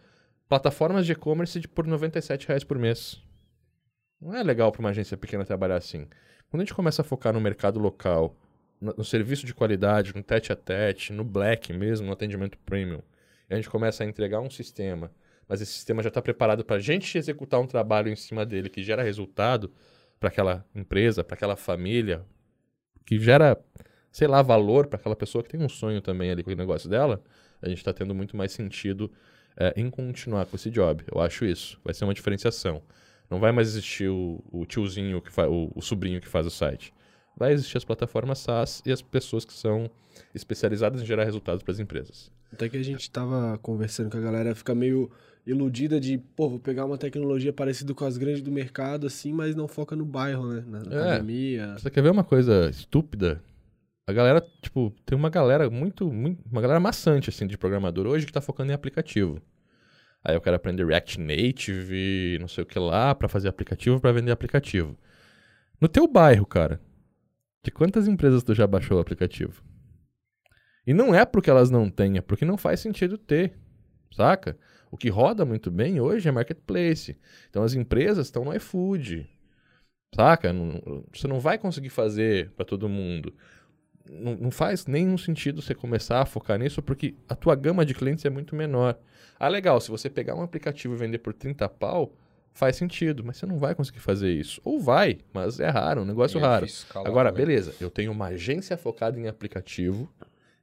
plataformas 0.49 1.07
de 1.07 1.13
e-commerce 1.13 1.61
por 1.69 1.87
97 1.87 2.49
reais 2.49 2.65
por 2.65 2.77
mês. 2.81 3.23
Não 4.21 4.35
é 4.35 4.43
legal 4.43 4.73
para 4.73 4.81
uma 4.81 4.89
agência 4.89 5.17
pequena 5.17 5.45
trabalhar 5.45 5.77
assim. 5.77 6.09
Quando 6.51 6.63
a 6.63 6.65
gente 6.65 6.75
começa 6.75 7.01
a 7.01 7.05
focar 7.05 7.33
no 7.33 7.41
mercado 7.41 7.79
local, 7.79 8.37
no, 8.81 8.93
no 8.99 9.05
serviço 9.05 9.47
de 9.47 9.55
qualidade, 9.55 10.17
no 10.17 10.21
tete 10.21 10.53
a 10.53 10.57
tete, 10.57 11.13
no 11.13 11.23
black 11.23 11.73
mesmo, 11.73 12.09
no 12.09 12.13
atendimento 12.13 12.59
premium, 12.59 13.03
e 13.49 13.55
a 13.55 13.57
gente 13.57 13.71
começa 13.71 14.03
a 14.03 14.07
entregar 14.09 14.41
um 14.41 14.51
sistema, 14.51 15.13
mas 15.49 15.61
esse 15.61 15.75
sistema 15.75 16.03
já 16.03 16.09
está 16.09 16.21
preparado 16.21 16.65
para 16.65 16.75
a 16.75 16.81
gente 16.81 17.17
executar 17.17 17.61
um 17.61 17.69
trabalho 17.69 18.09
em 18.09 18.17
cima 18.17 18.45
dele 18.45 18.69
que 18.69 18.83
gera 18.83 19.01
resultado 19.01 19.73
para 20.19 20.29
aquela 20.29 20.67
empresa, 20.75 21.23
para 21.23 21.37
aquela 21.37 21.55
família, 21.55 22.27
que 23.05 23.17
gera 23.17 23.57
sei 24.17 24.27
lá, 24.27 24.41
valor 24.41 24.87
para 24.87 24.99
aquela 24.99 25.15
pessoa 25.15 25.45
que 25.45 25.51
tem 25.51 25.63
um 25.63 25.69
sonho 25.69 26.01
também 26.01 26.31
ali 26.31 26.43
com 26.43 26.51
o 26.51 26.57
negócio 26.57 26.89
dela, 26.89 27.23
a 27.61 27.69
gente 27.69 27.77
está 27.77 27.93
tendo 27.93 28.15
muito 28.15 28.35
mais 28.35 28.51
sentido 28.51 29.11
é, 29.55 29.75
em 29.77 29.91
continuar 29.91 30.47
com 30.47 30.57
esse 30.57 30.71
job. 30.71 31.05
Eu 31.15 31.21
acho 31.21 31.45
isso. 31.45 31.79
Vai 31.85 31.93
ser 31.93 32.05
uma 32.05 32.15
diferenciação. 32.15 32.81
Não 33.29 33.39
vai 33.39 33.53
mais 33.53 33.69
existir 33.69 34.09
o, 34.09 34.43
o 34.51 34.65
tiozinho, 34.65 35.21
que 35.21 35.31
o, 35.39 35.71
o 35.75 35.83
sobrinho 35.83 36.19
que 36.19 36.29
faz 36.29 36.47
o 36.47 36.51
site. 36.51 36.95
Vai 37.37 37.53
existir 37.53 37.77
as 37.77 37.85
plataformas 37.85 38.39
SaaS 38.39 38.83
e 38.87 38.91
as 38.91 39.03
pessoas 39.03 39.45
que 39.45 39.53
são 39.53 39.91
especializadas 40.35 41.03
em 41.03 41.05
gerar 41.05 41.25
resultados 41.25 41.63
para 41.63 41.73
as 41.73 41.79
empresas. 41.79 42.33
Até 42.51 42.71
que 42.71 42.79
a 42.79 42.83
gente 42.83 43.03
estava 43.03 43.59
conversando 43.59 44.11
com 44.11 44.17
a 44.17 44.21
galera, 44.23 44.55
fica 44.55 44.75
meio 44.75 45.11
iludida 45.47 46.01
de, 46.01 46.17
pô, 46.35 46.49
vou 46.49 46.59
pegar 46.59 46.87
uma 46.87 46.97
tecnologia 46.97 47.53
parecida 47.53 47.93
com 47.93 48.07
as 48.07 48.17
grandes 48.17 48.41
do 48.41 48.51
mercado, 48.51 49.07
assim, 49.07 49.31
mas 49.31 49.55
não 49.55 49.69
foca 49.69 49.95
no 49.95 50.07
bairro, 50.07 50.55
né? 50.55 50.65
Na, 50.67 50.81
na 50.81 50.97
é, 50.97 51.01
academia. 51.01 51.75
Você 51.77 51.91
quer 51.91 52.03
ver 52.03 52.11
uma 52.11 52.25
coisa 52.25 52.71
estúpida? 52.71 53.43
A 54.09 54.13
galera, 54.13 54.41
tipo, 54.63 54.95
tem 55.05 55.19
uma 55.19 55.29
galera 55.29 55.69
muito, 55.69 56.13
muito, 56.13 56.41
uma 56.49 56.61
galera 56.61 56.79
maçante, 56.79 57.29
assim, 57.29 57.45
de 57.45 57.59
programador 57.59 58.07
hoje 58.07 58.25
que 58.25 58.33
tá 58.33 58.41
focando 58.41 58.71
em 58.71 58.75
aplicativo. 58.75 59.43
Aí 60.23 60.35
eu 60.37 60.41
quero 60.41 60.55
aprender 60.55 60.87
React 60.87 61.21
Native 61.21 62.39
não 62.41 62.47
sei 62.47 62.63
o 62.63 62.67
que 62.67 62.79
lá 62.79 63.15
para 63.15 63.29
fazer 63.29 63.49
aplicativo, 63.49 64.01
para 64.01 64.13
vender 64.13 64.31
aplicativo. 64.31 64.97
No 65.81 65.89
teu 65.89 66.07
bairro, 66.07 66.47
cara, 66.47 66.81
de 67.65 67.73
quantas 67.73 68.07
empresas 68.07 68.45
tu 68.45 68.55
já 68.55 68.65
baixou 68.65 68.97
o 68.97 69.01
aplicativo? 69.01 69.61
E 70.87 70.95
não 70.95 71.13
é 71.13 71.25
porque 71.25 71.51
elas 71.51 71.69
não 71.69 71.91
têm, 71.91 72.17
é 72.17 72.21
porque 72.21 72.45
não 72.45 72.57
faz 72.57 72.79
sentido 72.79 73.19
ter, 73.19 73.55
saca? 74.13 74.57
O 74.89 74.97
que 74.97 75.09
roda 75.09 75.45
muito 75.45 75.69
bem 75.69 76.01
hoje 76.01 76.29
é 76.29 76.33
marketplace. 76.33 77.19
Então 77.51 77.65
as 77.65 77.75
empresas 77.75 78.29
estão 78.29 78.45
no 78.45 78.55
iFood, 78.55 79.29
saca? 80.15 80.53
Não, 80.53 81.05
você 81.13 81.27
não 81.27 81.41
vai 81.41 81.59
conseguir 81.59 81.91
fazer 81.91 82.53
para 82.53 82.65
todo 82.65 82.89
mundo 82.89 83.35
não, 84.11 84.35
não 84.37 84.51
faz 84.51 84.87
nenhum 84.87 85.17
sentido 85.19 85.63
você 85.63 85.75
começar 85.75 86.21
a 86.21 86.27
focar 86.27 86.59
nisso 86.59 86.83
porque 86.83 87.15
a 87.29 87.35
tua 87.35 87.55
gama 87.55 87.85
de 87.85 87.95
clientes 87.95 88.25
é 88.25 88.31
muito 88.31 88.55
menor. 88.55 88.99
Ah, 89.39 89.49
legal, 89.49 89.81
se 89.81 89.91
você 89.91 90.09
pegar 90.09 90.35
um 90.35 90.43
aplicativo 90.43 90.95
e 90.95 90.97
vender 90.97 91.19
por 91.19 91.35
30 91.35 91.69
pau, 91.69 92.13
faz 92.53 92.77
sentido, 92.77 93.23
mas 93.25 93.37
você 93.37 93.47
não 93.47 93.59
vai 93.59 93.75
conseguir 93.75 94.01
fazer 94.01 94.33
isso. 94.33 94.61
Ou 94.65 94.81
vai, 94.81 95.19
mas 95.33 95.61
é 95.61 95.69
raro, 95.69 96.03
um 96.03 96.05
negócio 96.05 96.39
é 96.39 96.43
raro. 96.43 96.67
Agora, 97.05 97.31
beleza, 97.31 97.75
eu 97.81 97.91
tenho 97.91 98.13
uma 98.13 98.27
agência 98.27 98.77
focada 98.77 99.19
em 99.19 99.29
aplicativo 99.29 100.11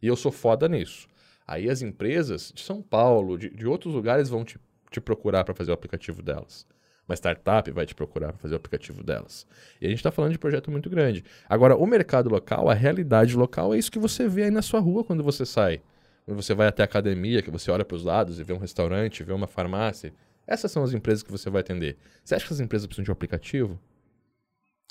e 0.02 0.08
eu 0.08 0.16
sou 0.16 0.32
foda 0.32 0.68
nisso. 0.68 1.08
Aí 1.46 1.70
as 1.70 1.82
empresas 1.82 2.52
de 2.54 2.62
São 2.62 2.82
Paulo, 2.82 3.38
de, 3.38 3.50
de 3.50 3.68
outros 3.68 3.94
lugares 3.94 4.30
vão 4.30 4.44
te, 4.44 4.60
te 4.90 5.00
procurar 5.00 5.44
para 5.44 5.54
fazer 5.54 5.72
o 5.72 5.74
aplicativo 5.74 6.22
delas 6.22 6.66
uma 7.08 7.16
startup 7.16 7.70
vai 7.72 7.86
te 7.86 7.94
procurar 7.94 8.30
para 8.30 8.38
fazer 8.38 8.54
o 8.54 8.58
aplicativo 8.58 9.04
delas. 9.04 9.46
E 9.82 9.86
a 9.86 9.90
gente 9.90 10.00
está 10.00 10.12
falando 10.12 10.32
de 10.32 10.40
projeto 10.40 10.72
muito 10.72 10.90
grande. 10.90 11.24
Agora, 11.50 11.76
o 11.76 11.86
mercado 11.86 12.30
local, 12.30 12.70
a 12.70 12.74
realidade 12.74 13.36
local 13.36 13.74
é 13.74 13.78
isso 13.78 13.92
que 13.92 14.00
você 14.00 14.28
vê 14.28 14.44
aí 14.44 14.52
na 14.52 14.62
sua 14.62 14.80
rua 14.80 15.04
quando 15.04 15.24
você 15.24 15.46
sai. 15.46 15.82
Quando 16.26 16.42
você 16.42 16.54
vai 16.54 16.68
até 16.68 16.82
a 16.82 16.86
academia, 16.86 17.42
que 17.42 17.52
você 17.52 17.70
olha 17.70 17.84
para 17.84 17.96
os 17.96 18.04
lados 18.04 18.40
e 18.40 18.44
vê 18.44 18.54
um 18.54 18.58
restaurante, 18.58 19.24
vê 19.24 19.34
uma 19.34 19.48
farmácia. 19.48 20.14
Essas 20.48 20.72
são 20.72 20.84
as 20.84 20.94
empresas 20.94 21.24
que 21.24 21.32
você 21.32 21.50
vai 21.50 21.60
atender. 21.60 21.98
Você 22.24 22.36
acha 22.36 22.48
que 22.48 22.54
as 22.54 22.60
empresas 22.62 22.88
precisam 22.88 23.04
de 23.04 23.12
um 23.12 23.14
aplicativo? 23.14 23.78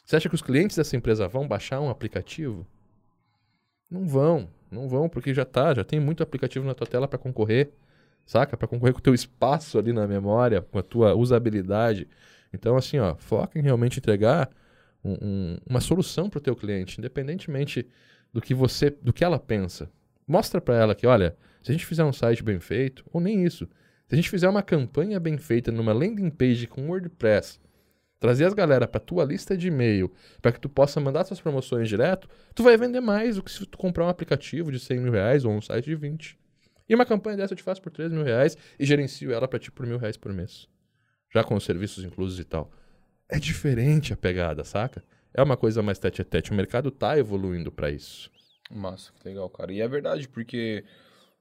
Você 0.05 0.17
acha 0.17 0.29
que 0.29 0.35
os 0.35 0.43
clientes 0.43 0.77
dessa 0.77 0.97
empresa 0.97 1.27
vão 1.27 1.49
baixar 1.49 1.81
um 1.81 1.89
aplicativo? 1.89 2.67
Não 3.91 4.07
vão, 4.07 4.49
não 4.71 4.89
vão, 4.89 5.09
porque 5.09 5.33
já 5.33 5.45
tá, 5.45 5.73
já 5.75 5.85
tem 5.85 6.01
muito 6.01 6.23
aplicativo 6.23 6.67
na 6.67 6.75
tua 6.75 6.87
tela 6.87 7.09
para 7.09 7.19
concorrer 7.19 7.71
saca? 8.25 8.57
Para 8.57 8.69
concorrer 8.69 8.93
com 8.93 9.01
o 9.01 9.03
teu 9.03 9.15
espaço 9.15 9.79
ali 9.79 9.93
na 9.93 10.07
memória, 10.07 10.63
com 10.63 10.79
a 10.79 10.83
tua 10.83 11.15
usabilidade. 11.15 12.09
Então, 12.53 12.77
assim, 12.77 12.99
ó, 12.99 13.15
foca 13.17 13.59
em 13.59 13.63
realmente 13.63 13.99
entregar 13.99 14.51
um, 15.05 15.13
um, 15.13 15.57
uma 15.69 15.81
solução 15.81 16.29
para 16.29 16.39
o 16.39 16.43
teu 16.43 16.55
cliente, 16.55 16.99
independentemente 16.99 17.87
do 18.33 18.41
que 18.41 18.55
você, 18.55 18.91
do 18.91 19.13
que 19.13 19.25
ela 19.25 19.39
pensa. 19.39 19.91
Mostra 20.27 20.61
para 20.61 20.77
ela 20.77 20.95
que, 20.95 21.07
olha, 21.07 21.37
se 21.63 21.71
a 21.71 21.75
gente 21.75 21.87
fizer 21.87 22.05
um 22.05 22.13
site 22.13 22.43
bem 22.43 22.61
feito, 22.61 23.05
ou 23.13 23.21
nem 23.21 23.45
isso, 23.45 23.69
se 24.07 24.15
a 24.15 24.17
gente 24.17 24.31
fizer 24.31 24.49
uma 24.49 24.63
campanha 24.63 25.19
bem 25.19 25.39
feita 25.39 25.73
numa 25.73 25.93
landing 25.93 26.31
page 26.31 26.67
com 26.67 26.89
WordPress, 26.89 27.61
trazer 28.21 28.45
as 28.45 28.55
galera 28.55 28.87
para 28.87 29.01
tua 29.01 29.25
lista 29.25 29.57
de 29.57 29.69
e-mail, 29.69 30.13
para 30.41 30.53
que 30.53 30.61
tu 30.61 30.69
possa 30.69 31.01
mandar 31.01 31.25
suas 31.25 31.41
promoções 31.41 31.89
direto, 31.89 32.29
tu 32.55 32.63
vai 32.63 32.77
vender 32.77 33.01
mais 33.01 33.37
do 33.37 33.43
que 33.43 33.51
se 33.51 33.67
tu 33.67 33.77
comprar 33.77 34.05
um 34.05 34.09
aplicativo 34.09 34.71
de 34.71 34.79
100 34.79 35.01
mil 35.01 35.13
reais 35.13 35.45
ou 35.45 35.53
um 35.53 35.61
site 35.61 35.87
de 35.87 35.97
20. 35.97 36.39
E 36.89 36.95
uma 36.95 37.07
campanha 37.07 37.37
dessa 37.37 37.53
eu 37.53 37.57
te 37.57 37.63
faço 37.63 37.81
por 37.81 37.91
3 37.91 38.13
mil 38.13 38.23
reais 38.23 38.57
e 38.79 38.85
gerencio 38.85 39.33
ela 39.33 39.49
para 39.49 39.59
ti 39.59 39.71
por 39.71 39.87
mil 39.87 39.99
reais 39.99 40.17
por 40.17 40.33
mês. 40.33 40.69
Já 41.33 41.43
com 41.43 41.55
os 41.55 41.65
serviços 41.65 42.05
inclusos 42.05 42.39
e 42.39 42.45
tal. 42.45 42.71
É 43.29 43.39
diferente 43.39 44.13
a 44.13 44.17
pegada, 44.17 44.65
saca? 44.65 45.03
É 45.33 45.43
uma 45.43 45.57
coisa 45.57 45.83
mais 45.83 45.99
tete 45.99 46.21
a 46.21 46.25
tete. 46.25 46.51
O 46.51 46.55
mercado 46.55 46.91
tá 46.91 47.19
evoluindo 47.19 47.73
para 47.73 47.91
isso. 47.91 48.31
Massa, 48.71 49.13
que 49.13 49.29
legal, 49.29 49.49
cara. 49.49 49.73
E 49.73 49.81
é 49.81 49.89
verdade, 49.89 50.29
porque 50.29 50.85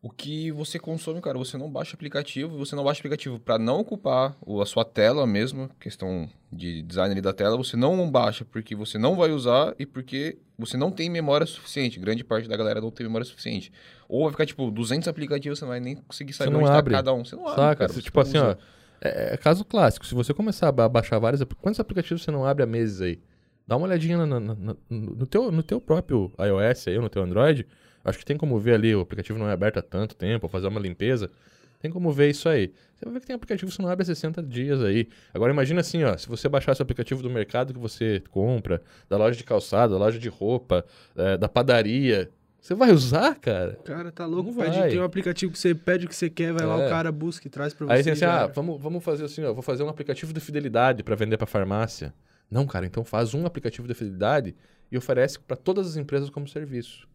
o 0.04 0.10
que 0.10 0.52
você 0.52 0.80
consome, 0.80 1.22
cara, 1.22 1.38
você 1.38 1.58
não 1.58 1.70
baixa 1.70 1.96
aplicativo, 1.96 2.58
você 2.58 2.76
não 2.76 2.84
baixa 2.84 3.00
aplicativo 3.00 3.40
para 3.40 3.60
não 3.60 3.80
ocupar 3.80 4.36
a 4.60 4.66
sua 4.66 4.84
tela 4.84 5.28
mesmo, 5.28 5.70
questão 5.80 6.28
de 6.52 6.82
design 6.82 7.22
da 7.22 7.32
tela, 7.32 7.56
você 7.56 7.78
não 7.78 8.10
baixa 8.10 8.44
porque 8.44 8.76
você 8.76 8.98
não 8.98 9.16
vai 9.16 9.30
usar 9.30 9.76
e 9.78 9.86
porque 9.86 10.40
você 10.58 10.76
não 10.76 10.90
tem 10.90 11.08
memória 11.08 11.46
suficiente. 11.46 12.00
Grande 12.00 12.24
parte 12.24 12.50
da 12.50 12.58
galera 12.58 12.82
não 12.82 12.90
tem 12.90 13.06
memória 13.06 13.26
suficiente. 13.26 13.72
Ou 14.10 14.24
vai 14.24 14.32
ficar, 14.32 14.46
tipo, 14.48 14.72
200 14.72 15.08
aplicativos, 15.08 15.60
você 15.60 15.66
não 15.66 15.70
vai 15.70 15.80
nem 15.80 15.96
conseguir 15.96 16.34
saber 16.34 16.56
onde 16.56 16.66
tá 16.66 16.82
cada 16.82 17.14
um. 17.14 17.24
Você 17.24 17.36
não 17.36 17.48
abre, 17.48 17.62
Saca? 17.62 17.88
cara. 17.88 18.02
tipo 18.02 18.20
assim, 18.20 18.38
usa. 18.38 18.58
ó, 18.60 19.08
é, 19.08 19.34
é, 19.36 19.38
caso 19.38 19.64
clássico. 19.64 20.06
Se 20.06 20.16
você 20.16 20.34
começar 20.34 20.70
a 20.70 20.90
baixar 20.90 21.20
vários... 21.20 21.44
Quantos 21.62 21.80
aplicativos 21.80 22.24
você 22.24 22.32
não 22.32 22.44
abre 22.44 22.64
há 22.64 22.68
meses 22.68 23.02
aí? 23.02 23.20
Dá 23.68 23.78
uma 23.78 23.86
olhadinha 23.86 24.18
no, 24.18 24.40
no, 24.40 24.56
no, 24.56 24.78
no, 24.90 25.26
teu, 25.28 25.52
no 25.52 25.62
teu 25.62 25.80
próprio 25.80 26.32
iOS 26.40 26.88
aí, 26.88 26.96
ou 26.98 27.04
no 27.04 27.10
teu 27.10 27.22
Android 27.22 27.68
Acho 28.04 28.18
que 28.20 28.26
tem 28.26 28.38
como 28.38 28.60
ver 28.60 28.74
ali, 28.76 28.96
o 28.96 29.02
aplicativo 29.02 29.38
não 29.38 29.48
é 29.50 29.54
aberto 29.54 29.78
há 29.78 29.82
tanto 29.82 30.16
tempo, 30.16 30.48
fazer 30.48 30.68
uma 30.68 30.80
limpeza. 30.80 31.30
Tem 31.80 31.90
como 31.90 32.12
ver 32.12 32.30
isso 32.30 32.48
aí. 32.48 32.72
Você 32.96 33.06
vai 33.06 33.14
ver 33.16 33.20
que 33.22 33.26
tem 33.28 33.36
aplicativo 33.36 33.72
que 33.72 33.82
não 33.82 33.90
abre 33.90 34.04
há 34.04 34.06
60 34.06 34.44
dias 34.44 34.84
aí. 34.84 35.08
Agora 35.34 35.52
imagina 35.52 35.82
assim, 35.82 36.04
ó, 36.04 36.16
se 36.16 36.28
você 36.28 36.48
baixar 36.48 36.74
esse 36.74 36.82
aplicativo 36.82 37.24
do 37.24 37.30
mercado 37.30 37.74
que 37.74 37.80
você 37.80 38.22
compra, 38.30 38.82
da 39.10 39.18
loja 39.18 39.36
de 39.36 39.44
calçado, 39.44 39.94
da 39.94 40.00
loja 40.00 40.20
de 40.20 40.30
roupa, 40.30 40.86
é, 41.16 41.38
da 41.38 41.50
padaria, 41.50 42.30
você 42.60 42.76
vai 42.76 42.92
usar, 42.92 43.34
cara? 43.34 43.80
Cara, 43.84 44.12
tá 44.12 44.28
louco. 44.28 44.52
Não 44.52 44.58
Pede, 44.64 44.78
vai. 44.78 44.90
tem 44.90 45.00
um 45.00 45.04
aplicativo 45.04 45.52
que 45.52 45.58
você 45.58 45.74
pede 45.74 46.06
o 46.06 46.10
que 46.10 46.16
você 46.16 46.30
quer, 46.30 46.54
vai 46.54 46.68
lá, 46.68 46.84
É. 46.84 46.86
o 46.86 46.90
cara 46.90 47.12
busca 47.12 47.48
e 47.48 47.50
traz 47.50 47.74
pra 47.74 47.88
você. 47.88 47.94
Aí 47.94 48.04
você 48.04 48.12
assim, 48.12 48.26
ah, 48.26 48.46
vamos, 48.46 48.80
vamos 48.80 49.04
fazer 49.04 49.26
assim, 49.26 49.44
ó, 49.44 49.52
vou 49.52 49.64
fazer 49.64 49.82
um 49.82 49.90
aplicativo 49.90 50.32
de 50.32 50.40
fidelidade 50.40 51.02
para 51.02 51.16
vender 51.16 51.38
para 51.38 51.48
farmácia. 51.48 52.14
Não, 52.52 52.68
cara, 52.68 52.86
então 52.86 53.04
faz 53.04 53.34
um 53.34 53.48
aplicativo 53.48 53.88
de 53.88 53.96
fidelidade 53.96 54.56
e 54.92 54.98
oferece 54.98 55.40
para 55.40 55.58
todas 55.58 55.88
as 55.88 55.96
empresas 55.98 56.30
como 56.30 56.48
serviço. 56.48 57.08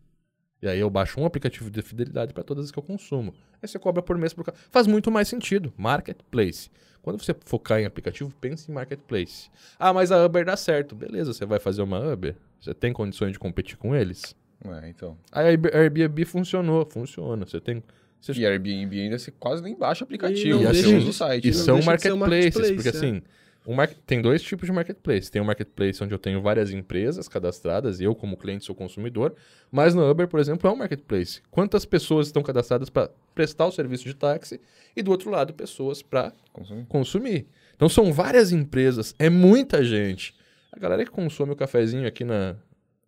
E 0.62 0.68
aí 0.68 0.78
eu 0.80 0.88
baixo 0.88 1.20
um 1.20 1.26
aplicativo 1.26 1.70
de 1.70 1.82
fidelidade 1.82 2.32
para 2.32 2.42
todas 2.42 2.64
as 2.66 2.70
que 2.70 2.78
eu 2.78 2.82
consumo. 2.82 3.34
Aí 3.62 3.68
você 3.68 3.78
cobra 3.78 4.02
por 4.02 4.16
mês 4.16 4.32
por 4.32 4.44
ca- 4.44 4.54
Faz 4.70 4.86
muito 4.86 5.10
mais 5.10 5.28
sentido. 5.28 5.72
Marketplace. 5.76 6.70
Quando 7.02 7.22
você 7.22 7.34
focar 7.44 7.78
em 7.78 7.84
aplicativo, 7.84 8.32
pense 8.40 8.70
em 8.70 8.74
marketplace. 8.74 9.48
Ah, 9.78 9.92
mas 9.92 10.10
a 10.10 10.24
Uber 10.24 10.44
dá 10.44 10.56
certo. 10.56 10.94
Beleza, 10.94 11.32
você 11.32 11.44
vai 11.46 11.58
fazer 11.60 11.82
uma 11.82 12.00
Uber? 12.00 12.34
Você 12.60 12.74
tem 12.74 12.92
condições 12.92 13.32
de 13.32 13.38
competir 13.38 13.76
com 13.76 13.94
eles? 13.94 14.34
É, 14.64 14.88
então. 14.88 15.16
A 15.30 15.40
Airb- 15.42 15.70
Airbnb 15.72 16.24
funcionou, 16.24 16.84
funciona. 16.90 17.44
Você 17.46 17.60
tem. 17.60 17.82
Você 18.20 18.32
E 18.32 18.44
Airbnb 18.46 18.98
ainda 19.00 19.18
você 19.18 19.30
quase 19.30 19.62
nem 19.62 19.76
baixa 19.76 20.02
o 20.02 20.04
E 20.04 20.06
aplicativo, 20.06 20.58
não 20.62 20.66
você 20.66 20.72
deixa 20.72 20.88
usa 20.88 20.98
de- 21.04 21.10
o 21.10 21.12
site. 21.12 21.44
E 21.44 21.48
né? 21.48 21.52
são 21.52 21.82
marketplaces, 21.82 22.18
marketplace, 22.18 22.74
porque 22.74 22.88
é. 22.88 22.90
assim, 22.90 23.22
um 23.66 23.74
mar- 23.74 23.92
tem 24.06 24.22
dois 24.22 24.42
tipos 24.42 24.66
de 24.66 24.72
marketplace. 24.72 25.30
Tem 25.30 25.42
um 25.42 25.44
marketplace 25.44 26.02
onde 26.02 26.14
eu 26.14 26.18
tenho 26.18 26.40
várias 26.40 26.70
empresas 26.70 27.28
cadastradas, 27.28 28.00
eu 28.00 28.14
como 28.14 28.36
cliente 28.36 28.64
sou 28.64 28.74
consumidor, 28.74 29.34
mas 29.70 29.94
no 29.94 30.08
Uber, 30.10 30.28
por 30.28 30.38
exemplo, 30.40 30.68
é 30.68 30.72
um 30.72 30.76
marketplace. 30.76 31.42
Quantas 31.50 31.84
pessoas 31.84 32.28
estão 32.28 32.42
cadastradas 32.42 32.88
para 32.88 33.10
prestar 33.34 33.66
o 33.66 33.72
serviço 33.72 34.04
de 34.04 34.14
táxi 34.14 34.60
e 34.96 35.02
do 35.02 35.10
outro 35.10 35.30
lado 35.30 35.52
pessoas 35.52 36.02
para 36.02 36.32
Consome. 36.52 36.86
consumir. 36.86 37.46
Então 37.74 37.88
são 37.88 38.12
várias 38.12 38.52
empresas, 38.52 39.14
é 39.18 39.28
muita 39.28 39.84
gente. 39.84 40.34
A 40.72 40.78
galera 40.78 41.04
que 41.04 41.10
consome 41.10 41.52
o 41.52 41.56
cafezinho 41.56 42.06
aqui 42.06 42.24
na, 42.24 42.56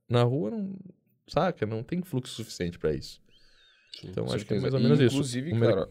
na 0.09 0.23
rua 0.23 0.51
não 0.51 0.73
saca, 1.27 1.65
não 1.67 1.83
tem 1.83 2.03
fluxo 2.03 2.35
suficiente 2.35 2.79
para 2.79 2.93
isso. 2.95 3.21
Então 4.05 4.25
Com 4.27 4.33
acho 4.35 4.45
que 4.47 4.55
é 4.55 4.61
certeza. 4.61 4.63
mais 4.63 4.75
ou 4.75 4.81
E, 4.81 4.83
menos 4.83 5.01
isso. 5.01 5.15
Inclusive, 5.17 5.59
cara, 5.59 5.89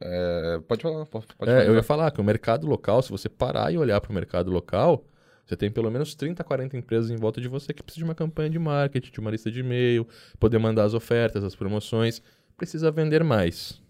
é, 0.00 0.60
pode 0.68 0.82
falar, 0.82 1.06
pode, 1.06 1.26
pode 1.36 1.50
É, 1.50 1.54
falar. 1.54 1.66
eu 1.66 1.74
ia 1.74 1.82
falar 1.82 2.10
que 2.10 2.20
o 2.20 2.24
mercado 2.24 2.66
local, 2.66 3.02
se 3.02 3.10
você 3.10 3.28
parar 3.28 3.72
e 3.72 3.78
olhar 3.78 4.00
para 4.00 4.10
o 4.10 4.14
mercado 4.14 4.50
local, 4.50 5.04
você 5.44 5.56
tem 5.56 5.70
pelo 5.70 5.90
menos 5.90 6.14
30, 6.14 6.42
40 6.44 6.76
empresas 6.76 7.10
em 7.10 7.16
volta 7.16 7.40
de 7.40 7.48
você 7.48 7.72
que 7.72 7.82
precisam 7.82 8.06
de 8.06 8.10
uma 8.10 8.14
campanha 8.14 8.50
de 8.50 8.58
marketing, 8.58 9.10
de 9.12 9.20
uma 9.20 9.30
lista 9.30 9.50
de 9.50 9.60
e-mail, 9.60 10.06
poder 10.38 10.58
mandar 10.58 10.84
as 10.84 10.94
ofertas, 10.94 11.44
as 11.44 11.54
promoções. 11.54 12.20
Precisa 12.56 12.90
vender 12.90 13.22
mais. 13.22 13.80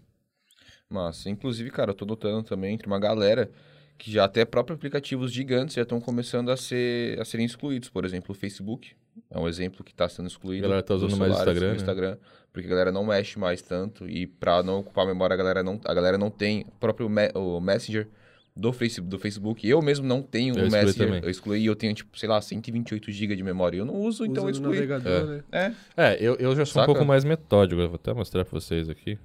Massa. 0.89 1.29
Inclusive, 1.29 1.69
cara, 1.71 1.91
eu 1.91 1.95
tô 1.95 2.05
notando 2.05 2.43
também 2.43 2.73
entre 2.75 2.87
uma 2.87 2.99
galera 2.99 3.51
que 3.97 4.11
já 4.11 4.23
até 4.25 4.45
próprios 4.45 4.77
aplicativos 4.77 5.31
gigantes 5.31 5.75
já 5.75 5.81
estão 5.81 5.99
começando 5.99 6.49
a, 6.51 6.57
ser, 6.57 7.19
a 7.19 7.25
serem 7.25 7.45
excluídos. 7.45 7.89
Por 7.89 8.05
exemplo, 8.05 8.31
o 8.31 8.35
Facebook 8.35 8.95
é 9.29 9.37
um 9.39 9.47
exemplo 9.47 9.83
que 9.83 9.91
está 9.91 10.07
sendo 10.09 10.27
excluído. 10.27 10.65
A 10.65 10.69
galera 10.69 10.83
tá 10.83 10.93
dos 10.93 11.03
usando 11.03 11.19
mais 11.19 11.33
Instagram, 11.33 11.61
no 11.61 11.67
né? 11.71 11.75
Instagram, 11.75 12.17
porque 12.53 12.67
a 12.67 12.69
galera 12.69 12.91
não 12.91 13.05
mexe 13.05 13.37
mais 13.39 13.61
tanto 13.61 14.09
e 14.09 14.25
para 14.27 14.61
não 14.63 14.79
ocupar 14.79 15.05
a 15.05 15.07
memória 15.07 15.33
a 15.33 15.37
galera 15.37 15.61
não, 15.63 15.79
a 15.85 15.93
galera 15.93 16.17
não 16.17 16.29
tem 16.29 16.61
o 16.67 16.71
próprio 16.79 17.09
me- 17.09 17.31
o 17.35 17.59
Messenger 17.59 18.07
do 18.55 18.73
Facebook, 18.73 19.09
do 19.11 19.19
Facebook. 19.19 19.67
Eu 19.69 19.81
mesmo 19.83 20.07
não 20.07 20.21
tenho 20.23 20.57
Eu 20.57 20.67
o 20.67 20.71
Messenger. 20.71 21.05
também. 21.07 21.21
Eu 21.23 21.29
excluí 21.29 21.59
e 21.61 21.65
eu 21.67 21.75
tenho 21.75 21.93
tipo, 21.93 22.17
sei 22.17 22.27
lá, 22.27 22.41
128 22.41 23.11
GB 23.11 23.35
de 23.35 23.43
memória. 23.43 23.77
Eu 23.77 23.85
não 23.85 23.93
uso, 23.95 24.25
então 24.25 24.45
eu 24.45 24.49
Usa 24.49 24.59
excluí. 24.59 24.75
navegador, 24.75 25.25
né? 25.27 25.43
É. 25.51 25.71
É, 25.95 26.17
eu, 26.19 26.35
eu 26.37 26.55
já 26.55 26.65
sou 26.65 26.73
Saca? 26.81 26.83
um 26.83 26.93
pouco 26.95 27.05
mais 27.07 27.23
metódico. 27.23 27.79
Eu 27.79 27.87
vou 27.89 27.95
até 27.97 28.11
mostrar 28.13 28.43
para 28.43 28.59
vocês 28.59 28.89
aqui. 28.89 29.19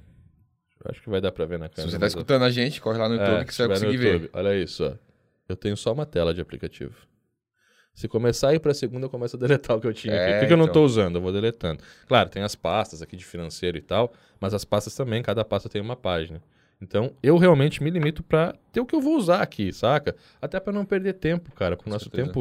Eu 0.85 0.91
acho 0.91 1.01
que 1.01 1.09
vai 1.09 1.21
dar 1.21 1.33
para 1.33 1.47
ver 1.47 1.59
na 1.59 1.67
Se 1.69 1.77
câmera. 1.77 1.91
você 1.93 1.97
tá 1.99 2.05
mas 2.05 2.13
eu- 2.13 2.19
escutando 2.19 2.43
a 2.43 2.51
gente, 2.51 2.81
corre 2.81 2.99
lá 2.99 3.09
no 3.09 3.15
YouTube 3.15 3.41
É, 3.41 3.45
que 3.45 3.55
você 3.55 3.67
vai 3.67 3.77
se 3.77 3.85
conseguir 3.87 4.03
ver. 4.19 4.31
Olha 4.35 4.55
isso, 4.61 4.85
ó. 4.85 4.93
Eu 5.49 5.57
tenho 5.57 5.77
só 5.79 5.93
uma 5.93 6.05
tela 6.05 6.35
de 6.35 6.41
aplicativo. 6.41 6.95
Se 7.95 8.09
começar 8.09 8.49
a 8.49 8.55
ir 8.55 8.59
pra 8.61 8.73
segunda, 8.73 9.07
eu 9.07 9.11
começo 9.11 9.37
a 9.37 9.39
deletar 9.39 9.77
o 9.77 9.81
que 9.81 9.87
eu 9.87 9.93
tinha 9.93 10.15
aqui. 10.15 10.33
É, 10.33 10.37
O 10.37 10.41
que, 10.41 10.47
que 10.47 10.53
eu 10.53 10.57
não 10.57 10.65
então. 10.65 10.75
tô 10.75 10.85
usando? 10.85 11.17
Eu 11.17 11.23
vou 11.23 11.33
deletando. 11.33 11.83
Claro, 12.07 12.29
tem 12.31 12.43
as 12.43 12.55
pastas 12.55 13.03
aqui 13.03 13.17
de 13.17 13.25
financeiro 13.25 13.77
e 13.77 13.83
tal, 13.83 14.13
mas 14.41 14.55
as 14.55 14.65
pastas 14.65 14.95
também, 14.95 15.23
cada 15.23 15.45
pasta 15.45 15.69
tem 15.69 15.81
uma 15.81 15.95
página. 15.97 16.43
Então, 16.81 17.13
eu 17.23 17.37
realmente 17.37 17.83
me 17.83 17.91
limito 17.91 18.23
pra 18.23 18.55
ter 18.73 18.81
o 18.81 18.87
que 18.87 18.95
eu 18.95 19.01
vou 19.01 19.17
usar 19.17 19.41
aqui, 19.41 19.73
saca? 19.73 20.17
Até 20.41 20.59
pra 20.59 20.73
não 20.73 20.85
perder 20.85 21.13
tempo, 21.13 21.53
cara. 21.53 21.77
Porque 21.77 21.89
o 21.89 21.93
nosso 21.93 22.07
certeza. 22.07 22.27
tempo, 22.27 22.41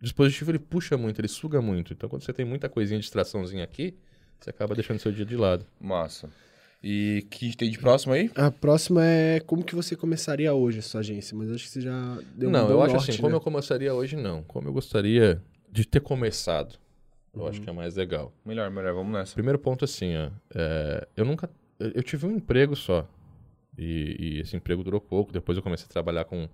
o 0.00 0.02
dispositivo 0.02 0.50
ele 0.50 0.58
puxa 0.58 0.96
muito, 0.96 1.20
ele 1.20 1.28
suga 1.28 1.60
muito. 1.62 1.92
Então, 1.92 2.08
quando 2.08 2.22
você 2.22 2.32
tem 2.32 2.44
muita 2.44 2.68
coisinha 2.68 2.98
de 2.98 3.04
distraçãozinha 3.04 3.62
aqui, 3.62 3.94
você 4.40 4.50
acaba 4.50 4.74
deixando 4.74 4.98
seu 4.98 5.12
dia 5.12 5.24
de 5.24 5.36
lado. 5.36 5.64
Massa. 5.80 6.28
E 6.82 7.26
que 7.30 7.56
tem 7.56 7.70
de 7.70 7.78
próximo 7.78 8.12
aí? 8.12 8.30
A 8.34 8.50
próxima 8.50 9.04
é 9.04 9.40
como 9.40 9.64
que 9.64 9.74
você 9.74 9.96
começaria 9.96 10.52
hoje 10.54 10.78
a 10.78 10.82
sua 10.82 11.00
agência, 11.00 11.36
mas 11.36 11.50
acho 11.50 11.64
que 11.64 11.70
você 11.70 11.80
já 11.80 12.18
deu 12.34 12.48
um 12.48 12.52
não, 12.52 12.66
bom 12.66 12.72
eu 12.72 12.82
acho 12.82 12.94
norte, 12.94 13.10
assim, 13.10 13.20
como 13.20 13.30
né? 13.30 13.36
eu 13.36 13.40
começaria 13.40 13.94
hoje, 13.94 14.16
não. 14.16 14.42
Como 14.42 14.68
eu 14.68 14.72
gostaria 14.72 15.42
de 15.70 15.84
ter 15.84 16.00
começado. 16.00 16.78
Eu 17.34 17.46
acho 17.46 17.60
que 17.60 17.68
é 17.68 17.72
mais 17.72 17.96
legal. 17.96 18.32
Melhor, 18.44 18.70
melhor, 18.70 18.94
vamos 18.94 19.12
nessa. 19.12 19.34
Primeiro 19.34 19.58
ponto, 19.58 19.84
assim, 19.84 20.16
ó. 20.16 20.30
é, 20.54 21.06
eu 21.16 21.24
nunca. 21.24 21.50
Eu 21.78 21.92
eu 21.96 22.02
tive 22.02 22.26
um 22.26 22.34
emprego 22.36 22.74
só. 22.74 23.06
E, 23.76 24.16
e 24.18 24.40
esse 24.40 24.56
emprego 24.56 24.82
durou 24.82 25.00
pouco. 25.00 25.32
Depois 25.32 25.56
eu 25.56 25.62
comecei 25.62 25.84
a 25.84 25.92
trabalhar 25.92 26.24
com 26.24 26.48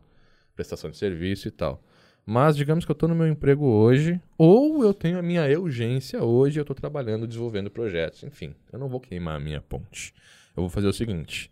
prestação 0.57 0.91
de 0.91 0.97
serviço 0.97 1.47
e 1.47 1.51
tal. 1.51 1.83
Mas 2.25 2.57
digamos 2.57 2.85
que 2.85 2.91
eu 2.91 2.95
tô 2.95 3.09
no 3.09 3.15
meu 3.15 3.27
emprego 3.27 3.67
hoje, 3.67 4.21
ou 4.39 4.85
eu 4.85 4.95
tenho 4.95 5.19
a 5.19 5.23
minha 5.23 5.43
urgência 5.59 6.23
hoje, 6.23 6.61
eu 6.61 6.65
tô 6.65 6.75
trabalhando, 6.75 7.27
desenvolvendo 7.27 7.71
projetos. 7.71 8.23
Enfim, 8.23 8.55
eu 8.73 8.79
não 8.79 8.89
vou 8.89 9.01
queimar 9.01 9.37
a 9.37 9.41
minha 9.41 9.61
ponte. 9.61 10.15
Eu 10.57 10.63
vou 10.63 10.71
fazer 10.71 10.87
o 10.87 10.93
seguinte: 10.93 11.51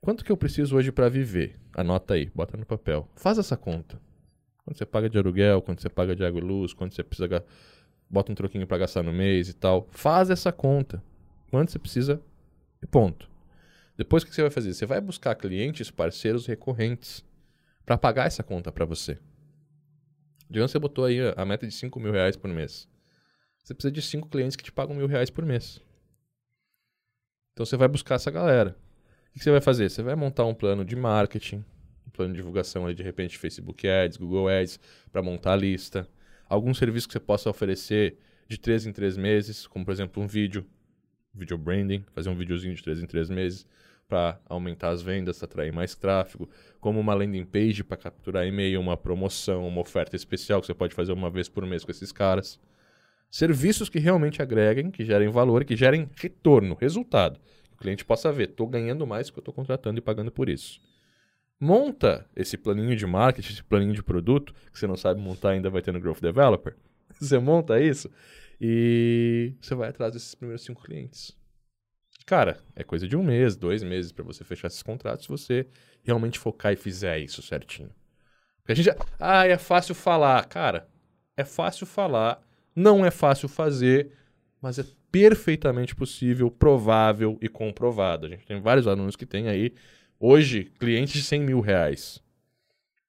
quanto 0.00 0.24
que 0.24 0.30
eu 0.30 0.36
preciso 0.36 0.76
hoje 0.76 0.92
para 0.92 1.08
viver? 1.08 1.58
Anota 1.72 2.14
aí, 2.14 2.30
bota 2.34 2.56
no 2.56 2.64
papel. 2.64 3.08
Faz 3.16 3.38
essa 3.38 3.56
conta. 3.56 4.00
Quanto 4.64 4.78
você 4.78 4.86
paga 4.86 5.10
de 5.10 5.18
aluguel, 5.18 5.60
quanto 5.60 5.82
você 5.82 5.88
paga 5.88 6.14
de 6.14 6.24
água 6.24 6.40
e 6.40 6.44
luz, 6.44 6.72
quanto 6.72 6.94
você 6.94 7.02
precisa. 7.02 7.44
Bota 8.08 8.30
um 8.30 8.34
troquinho 8.34 8.66
para 8.66 8.78
gastar 8.78 9.02
no 9.02 9.12
mês 9.12 9.48
e 9.48 9.54
tal. 9.54 9.88
Faz 9.90 10.30
essa 10.30 10.52
conta. 10.52 11.02
Quanto 11.50 11.72
você 11.72 11.78
precisa 11.78 12.22
e 12.82 12.86
ponto. 12.86 13.28
Depois 13.96 14.22
o 14.22 14.26
que 14.26 14.34
você 14.34 14.42
vai 14.42 14.50
fazer? 14.50 14.72
Você 14.72 14.86
vai 14.86 15.00
buscar 15.00 15.34
clientes, 15.34 15.90
parceiros 15.90 16.46
recorrentes 16.46 17.24
para 17.84 17.98
pagar 17.98 18.26
essa 18.26 18.42
conta 18.42 18.70
para 18.70 18.84
você. 18.84 19.18
Digamos 20.48 20.70
que 20.70 20.72
você 20.72 20.78
botou 20.78 21.04
aí 21.04 21.18
a- 21.36 21.44
meta 21.44 21.66
de 21.66 21.72
5 21.74 21.98
mil 21.98 22.12
reais 22.12 22.36
por 22.36 22.48
mês. 22.48 22.88
Você 23.62 23.74
precisa 23.74 23.92
de 23.92 24.02
5 24.02 24.28
clientes 24.28 24.56
que 24.56 24.62
te 24.64 24.70
pagam 24.72 24.94
mil 24.94 25.06
reais 25.06 25.30
por 25.30 25.44
mês. 25.44 25.80
Então 27.52 27.64
você 27.64 27.76
vai 27.76 27.88
buscar 27.88 28.16
essa 28.16 28.30
galera. 28.30 28.76
O 29.30 29.32
que 29.38 29.42
você 29.42 29.50
vai 29.50 29.60
fazer? 29.60 29.88
Você 29.90 30.02
vai 30.02 30.14
montar 30.14 30.44
um 30.44 30.54
plano 30.54 30.84
de 30.84 30.94
marketing, 30.94 31.64
um 32.06 32.10
plano 32.10 32.32
de 32.32 32.38
divulgação 32.38 32.86
aí 32.86 32.94
de 32.94 33.02
repente 33.02 33.38
Facebook 33.38 33.86
Ads, 33.88 34.16
Google 34.16 34.48
Ads, 34.48 34.78
para 35.10 35.22
montar 35.22 35.52
a 35.54 35.56
lista. 35.56 36.08
Algum 36.48 36.74
serviço 36.74 37.06
que 37.08 37.12
você 37.12 37.20
possa 37.20 37.48
oferecer 37.50 38.18
de 38.48 38.58
3 38.58 38.86
em 38.86 38.92
3 38.92 39.16
meses, 39.16 39.66
como 39.66 39.84
por 39.84 39.92
exemplo 39.92 40.22
um 40.22 40.26
vídeo, 40.26 40.66
video 41.32 41.56
branding, 41.58 42.04
fazer 42.12 42.28
um 42.28 42.36
videozinho 42.36 42.74
de 42.74 42.82
3 42.82 43.00
em 43.02 43.06
3 43.06 43.30
meses 43.30 43.66
para 44.08 44.40
aumentar 44.46 44.90
as 44.90 45.02
vendas, 45.02 45.42
atrair 45.42 45.72
mais 45.72 45.94
tráfego, 45.94 46.48
como 46.80 47.00
uma 47.00 47.14
landing 47.14 47.44
page 47.44 47.82
para 47.82 47.96
capturar 47.96 48.46
e-mail, 48.46 48.80
uma 48.80 48.96
promoção, 48.96 49.66
uma 49.66 49.80
oferta 49.80 50.14
especial 50.16 50.60
que 50.60 50.66
você 50.66 50.74
pode 50.74 50.94
fazer 50.94 51.12
uma 51.12 51.30
vez 51.30 51.48
por 51.48 51.64
mês 51.66 51.84
com 51.84 51.90
esses 51.90 52.12
caras. 52.12 52.60
Serviços 53.30 53.88
que 53.88 53.98
realmente 53.98 54.40
agreguem, 54.40 54.90
que 54.90 55.04
gerem 55.04 55.28
valor, 55.28 55.64
que 55.64 55.74
gerem 55.74 56.08
retorno, 56.16 56.76
resultado. 56.80 57.40
Que 57.68 57.74
o 57.74 57.78
cliente 57.78 58.04
possa 58.04 58.30
ver, 58.30 58.50
estou 58.50 58.66
ganhando 58.66 59.06
mais 59.06 59.30
que 59.30 59.38
eu 59.38 59.40
estou 59.40 59.52
contratando 59.52 59.98
e 59.98 60.02
pagando 60.02 60.30
por 60.30 60.48
isso. 60.48 60.80
Monta 61.58 62.28
esse 62.36 62.56
planinho 62.56 62.94
de 62.94 63.06
marketing, 63.06 63.52
esse 63.52 63.64
planinho 63.64 63.94
de 63.94 64.02
produto, 64.02 64.54
que 64.72 64.78
você 64.78 64.86
não 64.86 64.96
sabe 64.96 65.20
montar 65.20 65.50
ainda 65.50 65.70
vai 65.70 65.82
ter 65.82 65.92
no 65.92 66.00
Growth 66.00 66.20
Developer. 66.20 66.76
Você 67.20 67.38
monta 67.38 67.80
isso 67.80 68.10
e 68.60 69.54
você 69.60 69.74
vai 69.74 69.88
atrás 69.88 70.12
desses 70.12 70.34
primeiros 70.34 70.64
cinco 70.64 70.82
clientes. 70.82 71.36
Cara, 72.26 72.58
é 72.74 72.82
coisa 72.82 73.06
de 73.06 73.16
um 73.16 73.22
mês, 73.22 73.54
dois 73.54 73.82
meses 73.82 74.10
para 74.10 74.24
você 74.24 74.42
fechar 74.44 74.68
esses 74.68 74.82
contratos 74.82 75.24
se 75.24 75.30
você 75.30 75.66
realmente 76.02 76.38
focar 76.38 76.72
e 76.72 76.76
fizer 76.76 77.18
isso 77.18 77.42
certinho. 77.42 77.90
Porque 78.58 78.72
a 78.72 78.74
gente 78.74 78.86
já. 78.86 78.96
Ah, 79.20 79.46
é 79.46 79.58
fácil 79.58 79.94
falar. 79.94 80.42
Cara, 80.46 80.88
é 81.36 81.44
fácil 81.44 81.86
falar, 81.86 82.40
não 82.74 83.04
é 83.04 83.10
fácil 83.10 83.48
fazer, 83.48 84.12
mas 84.60 84.78
é 84.78 84.84
perfeitamente 85.12 85.94
possível, 85.94 86.50
provável 86.50 87.38
e 87.42 87.48
comprovado. 87.48 88.26
A 88.26 88.30
gente 88.30 88.46
tem 88.46 88.60
vários 88.60 88.86
alunos 88.86 89.16
que 89.16 89.26
têm 89.26 89.48
aí, 89.48 89.74
hoje, 90.18 90.72
clientes 90.78 91.12
de 91.14 91.22
100 91.22 91.42
mil 91.42 91.60
reais. 91.60 92.22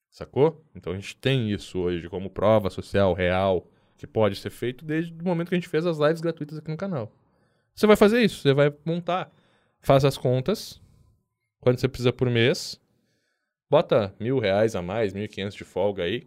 Sacou? 0.10 0.64
Então 0.76 0.94
a 0.94 0.96
gente 0.96 1.16
tem 1.16 1.52
isso 1.52 1.80
hoje 1.80 2.10
como 2.10 2.30
prova 2.30 2.70
social 2.70 3.14
real 3.14 3.68
que 3.98 4.06
pode 4.06 4.36
ser 4.36 4.50
feito 4.50 4.84
desde 4.84 5.14
o 5.14 5.26
momento 5.26 5.50
que 5.50 5.56
a 5.56 5.58
gente 5.58 5.70
fez 5.70 5.86
as 5.86 5.98
lives 5.98 6.22
gratuitas 6.22 6.58
aqui 6.58 6.70
no 6.70 6.78
canal. 6.78 7.12
Você 7.76 7.86
vai 7.86 7.98
fazer 7.98 8.22
isso, 8.22 8.42
você 8.42 8.54
vai 8.54 8.74
montar. 8.86 9.30
Faz 9.82 10.06
as 10.06 10.18
contas, 10.18 10.82
quanto 11.60 11.82
você 11.82 11.90
precisa 11.90 12.14
por 12.14 12.30
mês, 12.30 12.80
bota 13.70 14.16
mil 14.18 14.40
reais 14.40 14.78
a 14.78 14.82
mais, 14.82 15.14
mil 15.14 15.26
e 15.26 15.28
quinhentos 15.28 15.58
de 15.58 15.66
folga 15.66 16.04
aí 16.04 16.24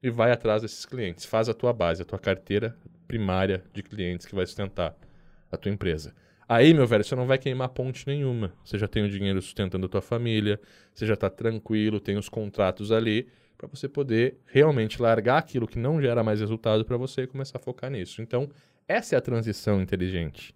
e 0.00 0.08
vai 0.08 0.30
atrás 0.30 0.62
desses 0.62 0.86
clientes. 0.86 1.24
Faz 1.24 1.48
a 1.48 1.54
tua 1.54 1.72
base, 1.72 2.02
a 2.02 2.04
tua 2.04 2.20
carteira 2.20 2.76
primária 3.08 3.64
de 3.72 3.82
clientes 3.82 4.26
que 4.26 4.34
vai 4.34 4.46
sustentar 4.46 4.96
a 5.50 5.56
tua 5.56 5.72
empresa. 5.72 6.14
Aí, 6.48 6.72
meu 6.72 6.86
velho, 6.86 7.02
você 7.02 7.16
não 7.16 7.26
vai 7.26 7.38
queimar 7.38 7.70
ponte 7.70 8.06
nenhuma. 8.06 8.52
Você 8.64 8.78
já 8.78 8.86
tem 8.86 9.02
o 9.02 9.08
dinheiro 9.08 9.42
sustentando 9.42 9.86
a 9.86 9.88
tua 9.88 10.02
família, 10.02 10.60
você 10.94 11.04
já 11.04 11.16
tá 11.16 11.28
tranquilo, 11.28 11.98
tem 11.98 12.16
os 12.16 12.28
contratos 12.28 12.92
ali 12.92 13.28
para 13.58 13.66
você 13.66 13.88
poder 13.88 14.38
realmente 14.46 15.02
largar 15.02 15.38
aquilo 15.38 15.66
que 15.66 15.78
não 15.78 16.00
gera 16.00 16.22
mais 16.22 16.38
resultado 16.38 16.84
para 16.84 16.96
você 16.96 17.22
e 17.22 17.26
começar 17.26 17.58
a 17.58 17.60
focar 17.60 17.90
nisso. 17.90 18.22
Então, 18.22 18.48
essa 18.86 19.16
é 19.16 19.18
a 19.18 19.20
transição 19.20 19.82
inteligente. 19.82 20.54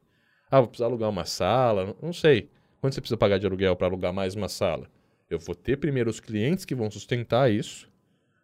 Ah, 0.51 0.61
vou 0.61 0.69
precisar 0.69 0.87
alugar 0.87 1.11
uma 1.11 1.25
sala, 1.25 1.97
não 2.01 2.13
sei. 2.13 2.49
Quanto 2.81 2.95
você 2.95 3.01
precisa 3.01 3.17
pagar 3.17 3.39
de 3.39 3.47
aluguel 3.47 3.75
para 3.75 3.89
alugar 3.89 4.13
mais 4.13 4.35
uma 4.35 4.49
sala? 4.49 4.89
Eu 5.29 5.39
vou 5.41 5.55
ter 5.55 5.77
primeiro 5.77 6.09
os 6.09 6.21
clientes 6.21 6.65
que 6.65 6.75
vão 6.75 6.91
sustentar 6.91 7.51
isso 7.51 7.89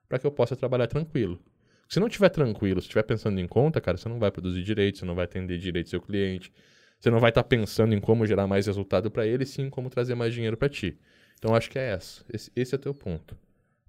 para 0.09 0.18
que 0.18 0.26
eu 0.26 0.32
possa 0.32 0.57
trabalhar 0.57 0.88
tranquilo. 0.88 1.38
Se 1.88 2.00
não 2.00 2.09
estiver 2.09 2.28
tranquilo, 2.28 2.80
se 2.80 2.86
estiver 2.86 3.05
pensando 3.05 3.38
em 3.38 3.46
conta, 3.46 3.80
cara, 3.80 3.96
você 3.96 4.09
não 4.09 4.18
vai 4.18 4.30
produzir 4.30 4.62
direito, 4.62 4.98
você 4.98 5.05
não 5.05 5.14
vai 5.14 5.26
atender 5.26 5.59
direito 5.59 5.90
seu 5.90 6.00
cliente, 6.00 6.53
você 6.98 7.11
não 7.11 7.20
vai 7.20 7.30
estar 7.30 7.42
tá 7.42 7.48
pensando 7.48 7.94
em 7.94 8.00
como 8.00 8.26
gerar 8.26 8.46
mais 8.46 8.66
resultado 8.66 9.11
para 9.11 9.26
ele, 9.26 9.46
sim 9.46 9.70
como 9.70 9.90
trazer 9.90 10.14
mais 10.14 10.34
dinheiro 10.34 10.57
para 10.57 10.68
ti. 10.68 10.98
Então 11.38 11.55
acho 11.55 11.70
que 11.70 11.78
é 11.78 11.90
essa. 11.90 12.24
Esse, 12.32 12.50
esse 12.57 12.74
é 12.74 12.78
o 12.78 12.80
teu 12.80 12.94
ponto. 12.94 13.36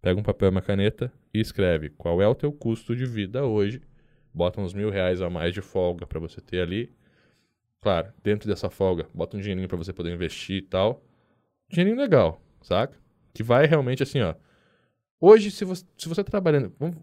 Pega 0.02 0.20
um 0.20 0.24
papel 0.24 0.50
e 0.50 0.52
uma 0.52 0.62
caneta 0.62 1.12
e 1.34 1.40
escreve 1.40 1.90
qual 1.90 2.22
é 2.22 2.28
o 2.28 2.36
teu 2.36 2.52
custo 2.52 2.96
de 2.96 3.06
vida 3.06 3.46
hoje. 3.46 3.82
Bota 4.34 4.60
uns 4.60 4.74
mil 4.74 4.90
reais 4.90 5.22
a 5.22 5.30
mais 5.30 5.54
de 5.54 5.62
folga 5.62 6.06
para 6.06 6.20
você 6.20 6.42
ter 6.42 6.62
ali. 6.62 6.92
Claro, 7.84 8.14
dentro 8.24 8.48
dessa 8.48 8.70
folga, 8.70 9.10
bota 9.14 9.36
um 9.36 9.42
dinheirinho 9.42 9.68
para 9.68 9.76
você 9.76 9.92
poder 9.92 10.14
investir 10.14 10.56
e 10.56 10.62
tal. 10.62 11.04
Dinheirinho 11.70 11.98
legal, 11.98 12.42
saca? 12.62 12.98
Que 13.34 13.44
vai 13.44 13.66
realmente 13.66 14.02
assim, 14.02 14.22
ó. 14.22 14.36
Hoje, 15.20 15.52
se 15.52 15.66
você, 15.66 15.84
se 15.98 16.08
você 16.08 16.24
tá 16.24 16.32
trabalhando. 16.32 16.74
Vamos, 16.80 16.96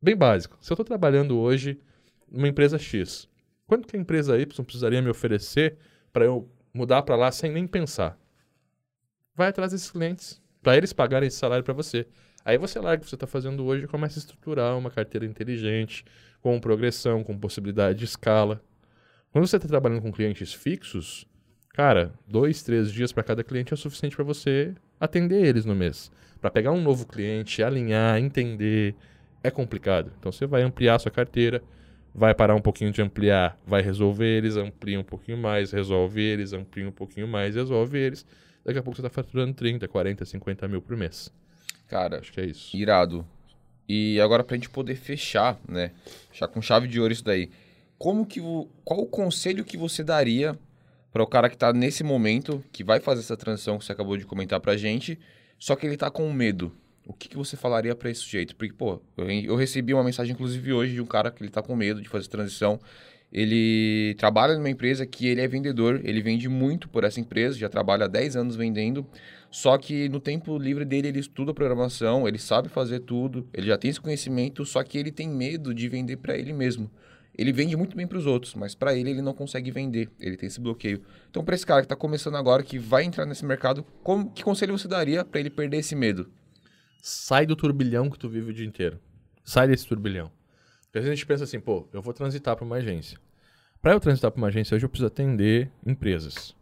bem 0.00 0.14
básico. 0.14 0.58
Se 0.60 0.70
eu 0.70 0.74
estou 0.74 0.84
trabalhando 0.84 1.38
hoje 1.38 1.80
numa 2.30 2.46
empresa 2.46 2.78
X, 2.78 3.30
quanto 3.66 3.88
que 3.88 3.96
a 3.96 3.98
empresa 3.98 4.38
Y 4.38 4.62
precisaria 4.62 5.00
me 5.00 5.08
oferecer 5.08 5.78
para 6.12 6.26
eu 6.26 6.46
mudar 6.74 7.00
para 7.00 7.16
lá 7.16 7.32
sem 7.32 7.50
nem 7.50 7.66
pensar? 7.66 8.18
Vai 9.34 9.48
atrás 9.48 9.72
desses 9.72 9.90
clientes, 9.90 10.38
para 10.62 10.76
eles 10.76 10.92
pagarem 10.92 11.28
esse 11.28 11.38
salário 11.38 11.64
para 11.64 11.72
você. 11.72 12.06
Aí 12.44 12.58
você 12.58 12.78
larga 12.78 13.00
o 13.00 13.04
que 13.04 13.08
você 13.08 13.16
está 13.16 13.26
fazendo 13.26 13.64
hoje 13.64 13.84
e 13.84 13.88
começa 13.88 14.18
a 14.18 14.20
estruturar 14.20 14.76
uma 14.76 14.90
carteira 14.90 15.24
inteligente, 15.24 16.04
com 16.42 16.60
progressão, 16.60 17.24
com 17.24 17.38
possibilidade 17.38 18.00
de 18.00 18.04
escala. 18.04 18.62
Quando 19.32 19.46
você 19.46 19.56
está 19.56 19.68
trabalhando 19.68 20.02
com 20.02 20.10
clientes 20.10 20.52
fixos, 20.52 21.24
cara, 21.72 22.12
dois, 22.26 22.64
três 22.64 22.90
dias 22.90 23.12
para 23.12 23.22
cada 23.22 23.44
cliente 23.44 23.72
é 23.72 23.74
o 23.74 23.76
suficiente 23.76 24.16
para 24.16 24.24
você 24.24 24.74
atender 24.98 25.46
eles 25.46 25.64
no 25.64 25.74
mês. 25.74 26.10
Para 26.40 26.50
pegar 26.50 26.72
um 26.72 26.82
novo 26.82 27.06
cliente, 27.06 27.62
alinhar, 27.62 28.18
entender, 28.18 28.92
é 29.40 29.48
complicado. 29.48 30.10
Então 30.18 30.32
você 30.32 30.46
vai 30.46 30.62
ampliar 30.62 30.96
a 30.96 30.98
sua 30.98 31.12
carteira, 31.12 31.62
vai 32.12 32.34
parar 32.34 32.56
um 32.56 32.60
pouquinho 32.60 32.90
de 32.90 33.00
ampliar, 33.00 33.56
vai 33.64 33.82
resolver 33.82 34.26
eles, 34.26 34.56
amplia 34.56 34.98
um 34.98 35.04
pouquinho 35.04 35.38
mais, 35.38 35.70
resolve 35.70 36.20
eles, 36.20 36.52
amplia 36.52 36.88
um 36.88 36.92
pouquinho 36.92 37.28
mais, 37.28 37.54
resolve 37.54 37.96
eles. 37.96 38.26
Daqui 38.64 38.80
a 38.80 38.82
pouco 38.82 38.96
você 38.96 39.06
está 39.06 39.22
faturando 39.22 39.54
30, 39.54 39.86
40, 39.86 40.24
50 40.24 40.66
mil 40.66 40.82
por 40.82 40.96
mês. 40.96 41.32
Cara, 41.86 42.18
acho 42.18 42.32
que 42.32 42.40
é 42.40 42.46
isso. 42.46 42.76
Irado. 42.76 43.24
E 43.88 44.20
agora 44.20 44.42
pra 44.42 44.56
gente 44.56 44.68
poder 44.68 44.96
fechar, 44.96 45.56
né? 45.68 45.92
Fechar 46.32 46.48
com 46.48 46.60
chave 46.60 46.88
de 46.88 47.00
ouro 47.00 47.12
isso 47.12 47.24
daí. 47.24 47.48
Como 48.00 48.24
que 48.24 48.40
qual 48.82 49.00
o 49.00 49.06
conselho 49.06 49.62
que 49.62 49.76
você 49.76 50.02
daria 50.02 50.58
para 51.12 51.22
o 51.22 51.26
cara 51.26 51.50
que 51.50 51.58
tá 51.58 51.70
nesse 51.70 52.02
momento, 52.02 52.64
que 52.72 52.82
vai 52.82 52.98
fazer 52.98 53.20
essa 53.20 53.36
transição 53.36 53.78
que 53.78 53.84
você 53.84 53.92
acabou 53.92 54.16
de 54.16 54.24
comentar 54.24 54.58
pra 54.58 54.74
gente, 54.74 55.18
só 55.58 55.76
que 55.76 55.86
ele 55.86 55.98
tá 55.98 56.10
com 56.10 56.32
medo? 56.32 56.72
O 57.06 57.12
que, 57.12 57.28
que 57.28 57.36
você 57.36 57.58
falaria 57.58 57.94
para 57.94 58.08
esse 58.08 58.22
sujeito? 58.22 58.56
Porque, 58.56 58.72
pô, 58.72 59.02
eu, 59.18 59.54
recebi 59.54 59.92
uma 59.92 60.02
mensagem, 60.02 60.32
inclusive, 60.32 60.72
hoje, 60.72 60.94
de 60.94 61.02
um 61.02 61.04
cara 61.04 61.30
que 61.30 61.42
ele 61.42 61.50
tá 61.50 61.60
com 61.60 61.76
medo 61.76 62.00
de 62.00 62.08
fazer 62.08 62.26
transição. 62.28 62.80
Ele 63.30 64.14
trabalha 64.16 64.54
numa 64.54 64.70
empresa 64.70 65.04
que 65.04 65.26
ele 65.26 65.42
é 65.42 65.46
vendedor, 65.46 66.00
ele 66.02 66.22
vende 66.22 66.48
muito 66.48 66.88
por 66.88 67.04
essa 67.04 67.20
empresa, 67.20 67.58
já 67.58 67.68
trabalha 67.68 68.06
há 68.06 68.08
10 68.08 68.34
anos 68.34 68.56
vendendo. 68.56 69.06
Só 69.50 69.76
que 69.76 70.08
no 70.08 70.20
tempo 70.20 70.56
livre 70.56 70.86
dele, 70.86 71.08
ele 71.08 71.20
estuda 71.20 71.52
programação, 71.52 72.26
ele 72.26 72.38
sabe 72.38 72.70
fazer 72.70 73.00
tudo, 73.00 73.46
ele 73.52 73.66
já 73.66 73.76
tem 73.76 73.90
esse 73.90 74.00
conhecimento, 74.00 74.64
só 74.64 74.82
que 74.82 74.96
ele 74.96 75.12
tem 75.12 75.28
medo 75.28 75.74
de 75.74 75.86
vender 75.86 76.16
para 76.16 76.38
ele 76.38 76.54
mesmo. 76.54 76.90
Ele 77.40 77.54
vende 77.54 77.74
muito 77.74 77.96
bem 77.96 78.06
para 78.06 78.18
os 78.18 78.26
outros, 78.26 78.54
mas 78.54 78.74
para 78.74 78.94
ele 78.94 79.08
ele 79.12 79.22
não 79.22 79.32
consegue 79.32 79.70
vender, 79.70 80.10
ele 80.20 80.36
tem 80.36 80.46
esse 80.46 80.60
bloqueio. 80.60 81.02
Então, 81.30 81.42
para 81.42 81.54
esse 81.54 81.64
cara 81.64 81.80
que 81.80 81.86
está 81.86 81.96
começando 81.96 82.36
agora, 82.36 82.62
que 82.62 82.78
vai 82.78 83.02
entrar 83.02 83.24
nesse 83.24 83.46
mercado, 83.46 83.82
como, 84.02 84.30
que 84.30 84.44
conselho 84.44 84.76
você 84.76 84.86
daria 84.86 85.24
para 85.24 85.40
ele 85.40 85.48
perder 85.48 85.78
esse 85.78 85.96
medo? 85.96 86.30
Sai 87.00 87.46
do 87.46 87.56
turbilhão 87.56 88.10
que 88.10 88.18
tu 88.18 88.28
vive 88.28 88.50
o 88.50 88.52
dia 88.52 88.66
inteiro. 88.66 89.00
Sai 89.42 89.66
desse 89.66 89.86
turbilhão. 89.86 90.30
Porque 90.82 90.98
às 90.98 91.04
vezes 91.04 91.12
a 91.12 91.14
gente 91.14 91.24
pensa 91.24 91.44
assim, 91.44 91.58
pô, 91.58 91.88
eu 91.94 92.02
vou 92.02 92.12
transitar 92.12 92.54
para 92.54 92.64
uma 92.66 92.76
agência. 92.76 93.18
Para 93.80 93.94
eu 93.94 94.00
transitar 94.00 94.30
para 94.30 94.36
uma 94.38 94.48
agência 94.48 94.74
hoje, 94.74 94.84
eu 94.84 94.90
preciso 94.90 95.06
atender 95.06 95.70
empresas. 95.86 96.54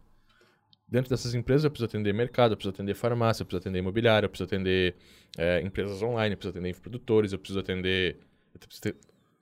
Dentro 0.86 1.10
dessas 1.10 1.34
empresas 1.34 1.64
eu 1.64 1.72
preciso 1.72 1.86
atender 1.86 2.14
mercado, 2.14 2.52
eu 2.52 2.56
preciso 2.56 2.72
atender 2.72 2.94
farmácia, 2.94 3.42
eu 3.42 3.46
preciso 3.46 3.62
atender 3.62 3.80
imobiliária, 3.80 4.26
eu 4.26 4.30
preciso 4.30 4.46
atender 4.46 4.94
é, 5.36 5.60
empresas 5.60 6.00
online, 6.02 6.34
eu 6.34 6.38
preciso 6.38 6.56
atender 6.56 6.80
produtores, 6.80 7.32
eu 7.32 7.38
preciso 7.40 7.58
atender... 7.58 8.20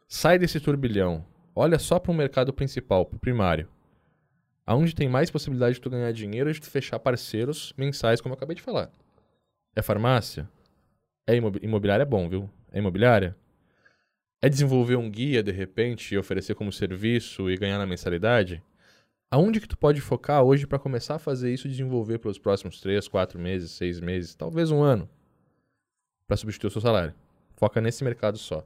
Sai 0.08 0.38
desse 0.38 0.60
turbilhão. 0.60 1.26
Olha 1.52 1.80
só 1.80 1.98
para 1.98 2.12
o 2.12 2.14
mercado 2.14 2.52
principal, 2.52 3.04
para 3.04 3.16
o 3.16 3.20
primário. 3.20 3.68
Aonde 4.64 4.94
tem 4.94 5.08
mais 5.08 5.32
possibilidade 5.32 5.74
de 5.74 5.80
tu 5.80 5.90
ganhar 5.90 6.12
dinheiro 6.12 6.48
é 6.48 6.52
de 6.52 6.60
tu 6.60 6.70
fechar 6.70 7.00
parceiros 7.00 7.72
mensais, 7.76 8.20
como 8.20 8.32
eu 8.32 8.36
acabei 8.36 8.54
de 8.54 8.62
falar. 8.62 8.90
É 9.74 9.82
farmácia? 9.82 10.48
É 11.26 11.34
imobiliária 11.34 12.02
é 12.02 12.06
bom, 12.06 12.28
viu? 12.28 12.48
É 12.70 12.78
imobiliária? 12.78 13.36
É 14.40 14.48
desenvolver 14.48 14.94
um 14.94 15.10
guia, 15.10 15.42
de 15.42 15.50
repente, 15.50 16.14
e 16.14 16.18
oferecer 16.18 16.54
como 16.54 16.72
serviço 16.72 17.50
e 17.50 17.56
ganhar 17.56 17.78
na 17.78 17.86
mensalidade? 17.86 18.62
Aonde 19.28 19.60
que 19.60 19.66
tu 19.66 19.76
pode 19.76 20.00
focar 20.00 20.44
hoje 20.44 20.68
para 20.68 20.78
começar 20.78 21.16
a 21.16 21.18
fazer 21.18 21.52
isso 21.52 21.66
e 21.66 21.70
desenvolver 21.70 22.20
pelos 22.20 22.38
próximos 22.38 22.80
3, 22.80 23.08
4 23.08 23.40
meses, 23.40 23.72
6 23.72 23.98
meses, 23.98 24.36
talvez 24.36 24.70
um 24.70 24.82
ano, 24.82 25.08
para 26.28 26.36
substituir 26.36 26.68
o 26.68 26.70
seu 26.70 26.80
salário? 26.80 27.12
Foca 27.56 27.80
nesse 27.80 28.04
mercado 28.04 28.38
só. 28.38 28.64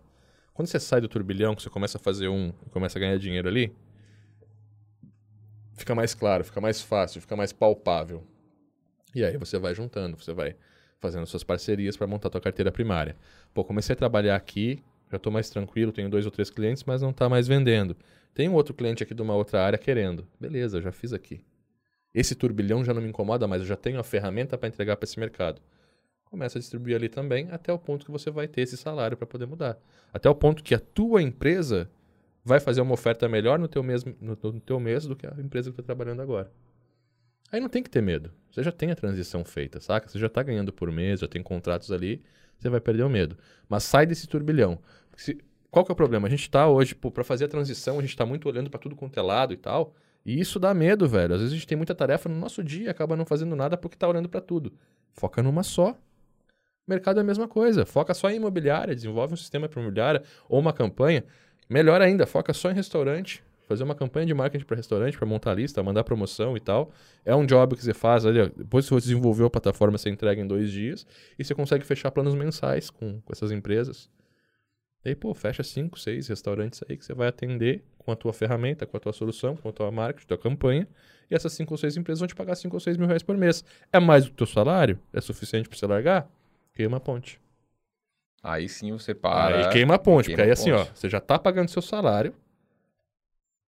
Quando 0.61 0.69
você 0.69 0.79
sai 0.79 1.01
do 1.01 1.09
turbilhão, 1.09 1.55
que 1.55 1.63
você 1.63 1.71
começa 1.71 1.97
a 1.97 2.01
fazer 2.03 2.29
um 2.29 2.53
e 2.67 2.69
começa 2.69 2.99
a 2.99 3.01
ganhar 3.01 3.17
dinheiro 3.17 3.49
ali, 3.49 3.75
fica 5.73 5.95
mais 5.95 6.13
claro, 6.13 6.45
fica 6.45 6.61
mais 6.61 6.83
fácil, 6.83 7.19
fica 7.23 7.35
mais 7.35 7.51
palpável. 7.51 8.23
E 9.15 9.25
aí 9.25 9.39
você 9.39 9.59
vai 9.59 9.75
juntando, 9.75 10.19
você 10.19 10.35
vai 10.35 10.55
fazendo 10.99 11.25
suas 11.25 11.43
parcerias 11.43 11.97
para 11.97 12.07
montar 12.07 12.29
tua 12.29 12.43
carteira 12.43 12.71
primária. 12.71 13.17
Pô, 13.55 13.65
comecei 13.65 13.95
a 13.95 13.97
trabalhar 13.97 14.37
aqui, 14.37 14.85
já 15.11 15.17
estou 15.17 15.33
mais 15.33 15.49
tranquilo, 15.49 15.93
tenho 15.93 16.11
dois 16.11 16.27
ou 16.27 16.31
três 16.31 16.51
clientes, 16.51 16.85
mas 16.85 17.01
não 17.01 17.09
está 17.09 17.27
mais 17.27 17.49
vendendo. 17.49 17.97
Tem 18.35 18.47
um 18.47 18.53
outro 18.53 18.75
cliente 18.75 19.03
aqui 19.03 19.15
de 19.15 19.23
uma 19.23 19.35
outra 19.35 19.65
área 19.65 19.79
querendo. 19.79 20.29
Beleza, 20.39 20.83
já 20.83 20.93
fiz 20.93 21.15
aqui. 21.15 21.41
Esse 22.13 22.35
turbilhão 22.35 22.85
já 22.85 22.93
não 22.93 23.01
me 23.01 23.09
incomoda 23.09 23.49
mais, 23.49 23.63
eu 23.63 23.67
já 23.67 23.77
tenho 23.77 23.99
a 23.99 24.05
ferramenta 24.05 24.59
para 24.59 24.69
entregar 24.69 24.99
para 24.99 25.07
esse 25.07 25.19
mercado. 25.19 25.63
Começa 26.31 26.59
a 26.59 26.61
distribuir 26.61 26.95
ali 26.95 27.09
também, 27.09 27.49
até 27.51 27.73
o 27.73 27.79
ponto 27.79 28.05
que 28.05 28.11
você 28.11 28.31
vai 28.31 28.47
ter 28.47 28.61
esse 28.61 28.77
salário 28.77 29.17
para 29.17 29.27
poder 29.27 29.47
mudar. 29.47 29.77
Até 30.13 30.31
o 30.31 30.35
ponto 30.35 30.63
que 30.63 30.75
a 30.75 30.79
tua 30.79 31.21
empresa 31.21 31.91
vai 32.45 32.61
fazer 32.61 32.81
uma 32.81 32.95
oferta 32.95 33.29
melhor 33.29 33.59
no 33.59 33.67
teu, 33.67 33.83
mesmo, 33.83 34.15
no, 34.21 34.39
no 34.41 34.61
teu 34.61 34.79
mês 34.79 35.07
do 35.07 35.17
que 35.17 35.27
a 35.27 35.35
empresa 35.41 35.71
que 35.71 35.75
está 35.75 35.83
trabalhando 35.83 36.23
agora. 36.23 36.51
Aí 37.51 37.61
não 37.61 37.69
tem 37.69 37.83
que 37.83 37.91
ter 37.91 38.01
medo. 38.01 38.31
Você 38.51 38.63
já 38.63 38.71
tem 38.71 38.93
a 38.93 38.97
transição 38.97 39.45
feita, 39.45 39.81
saca? 39.81 40.09
Você 40.09 40.21
já 40.21 40.29
está 40.29 40.41
ganhando 40.41 40.73
por 40.73 40.91
mês, 40.93 41.19
já 41.19 41.27
tem 41.27 41.43
contratos 41.43 41.91
ali, 41.91 42.23
você 42.57 42.69
vai 42.69 42.81
perder 42.81 43.03
o 43.03 43.11
medo. 43.11 43.37
Mas 43.69 43.83
sai 43.83 44.07
desse 44.07 44.29
turbilhão. 44.29 44.79
Se, 45.17 45.37
qual 45.69 45.85
que 45.85 45.91
é 45.91 45.95
o 45.95 45.97
problema? 45.97 46.29
A 46.29 46.31
gente 46.31 46.43
está 46.43 46.69
hoje, 46.69 46.95
para 46.95 47.25
fazer 47.25 47.47
a 47.47 47.49
transição, 47.49 47.99
a 47.99 48.03
gente 48.03 48.11
está 48.11 48.25
muito 48.25 48.49
olhando 48.49 48.71
para 48.71 48.79
tudo 48.79 48.95
quanto 48.95 49.19
é 49.19 49.23
lado 49.23 49.53
e 49.53 49.57
tal. 49.57 49.95
E 50.25 50.39
isso 50.39 50.61
dá 50.61 50.73
medo, 50.73 51.09
velho. 51.09 51.35
Às 51.35 51.41
vezes 51.41 51.53
a 51.53 51.57
gente 51.57 51.67
tem 51.67 51.77
muita 51.77 51.95
tarefa 51.95 52.29
no 52.29 52.37
nosso 52.37 52.63
dia 52.63 52.91
acaba 52.91 53.17
não 53.17 53.25
fazendo 53.25 53.57
nada 53.57 53.77
porque 53.77 53.97
está 53.97 54.07
olhando 54.07 54.29
para 54.29 54.41
tudo. 54.41 54.73
Foca 55.13 55.43
numa 55.43 55.65
só. 55.65 55.97
Mercado 56.91 57.19
é 57.19 57.21
a 57.21 57.25
mesma 57.25 57.47
coisa. 57.47 57.87
Foca 57.87 58.13
só 58.13 58.29
em 58.29 58.37
imobiliária, 58.37 58.95
desenvolve 58.95 59.35
um 59.35 59.37
sistema 59.37 59.69
para 59.69 59.81
imobiliária 59.81 60.25
ou 60.49 60.59
uma 60.59 60.73
campanha. 60.73 61.25
Melhor 61.69 62.03
ainda, 62.03 62.27
foca 62.27 62.53
só 62.53 62.69
em 62.69 62.75
restaurante. 62.75 63.45
Fazer 63.69 63.85
uma 63.85 63.95
campanha 63.95 64.27
de 64.27 64.35
marketing 64.35 64.65
para 64.65 64.77
restaurante, 64.77 65.17
para 65.17 65.25
montar 65.25 65.55
lista, 65.55 65.81
mandar 65.81 66.03
promoção 66.03 66.57
e 66.57 66.61
tal. 66.61 66.91
É 67.25 67.33
um 67.37 67.47
job 67.47 67.77
que 67.77 67.85
você 67.85 67.95
faz. 67.95 68.27
Ali, 68.27 68.51
depois 68.57 68.87
que 68.87 68.93
você 68.93 69.07
desenvolveu 69.07 69.47
a 69.47 69.51
plataforma, 69.51 69.97
você 69.97 70.11
entrega 70.11 70.43
em 70.43 70.47
dois 70.49 70.73
dias 70.73 71.07
e 71.39 71.45
você 71.45 71.55
consegue 71.55 71.87
fechar 71.87 72.11
planos 72.11 72.35
mensais 72.35 72.91
com, 72.91 73.21
com 73.21 73.33
essas 73.33 73.53
empresas. 73.53 74.11
E 75.05 75.11
aí, 75.11 75.15
pô, 75.15 75.33
fecha 75.33 75.63
cinco, 75.63 75.97
seis 75.97 76.27
restaurantes 76.27 76.83
aí 76.89 76.97
que 76.97 77.05
você 77.05 77.15
vai 77.15 77.29
atender 77.29 77.85
com 77.99 78.11
a 78.11 78.17
tua 78.17 78.33
ferramenta, 78.33 78.85
com 78.85 78.97
a 78.97 79.01
tua 79.01 79.13
solução, 79.13 79.55
com 79.55 79.69
a 79.69 79.73
tua 79.73 79.93
marketing, 79.93 80.27
tua 80.27 80.39
campanha. 80.39 80.89
E 81.31 81.37
essas 81.37 81.53
cinco 81.53 81.73
ou 81.73 81.79
seis 81.79 81.97
empresas 81.97 82.19
vão 82.19 82.27
te 82.27 82.35
pagar 82.35 82.57
cinco 82.57 82.75
ou 82.75 82.81
seis 82.81 82.97
mil 82.97 83.07
reais 83.07 83.23
por 83.23 83.37
mês. 83.37 83.65
É 83.93 84.01
mais 84.01 84.25
do 84.25 84.31
que 84.31 84.35
o 84.35 84.37
teu 84.39 84.47
salário? 84.49 84.99
É 85.13 85.21
suficiente 85.21 85.69
para 85.69 85.79
você 85.79 85.87
largar? 85.87 86.29
Queima 86.81 86.97
a 86.97 87.01
ponte. 87.01 87.39
Aí 88.43 88.69
sim 88.69 88.91
você 88.93 89.15
para. 89.15 89.67
Aí 89.67 89.73
queima 89.73 89.97
a 89.97 89.99
ponte, 89.99 90.27
queima 90.27 90.39
porque 90.39 90.43
aí 90.43 90.51
assim, 90.51 90.73
ó, 90.73 90.85
você 90.85 91.11
já 91.11 91.21
tá 91.21 91.39
pagando 91.39 91.69
seu 91.69 91.83
salário. 91.83 92.35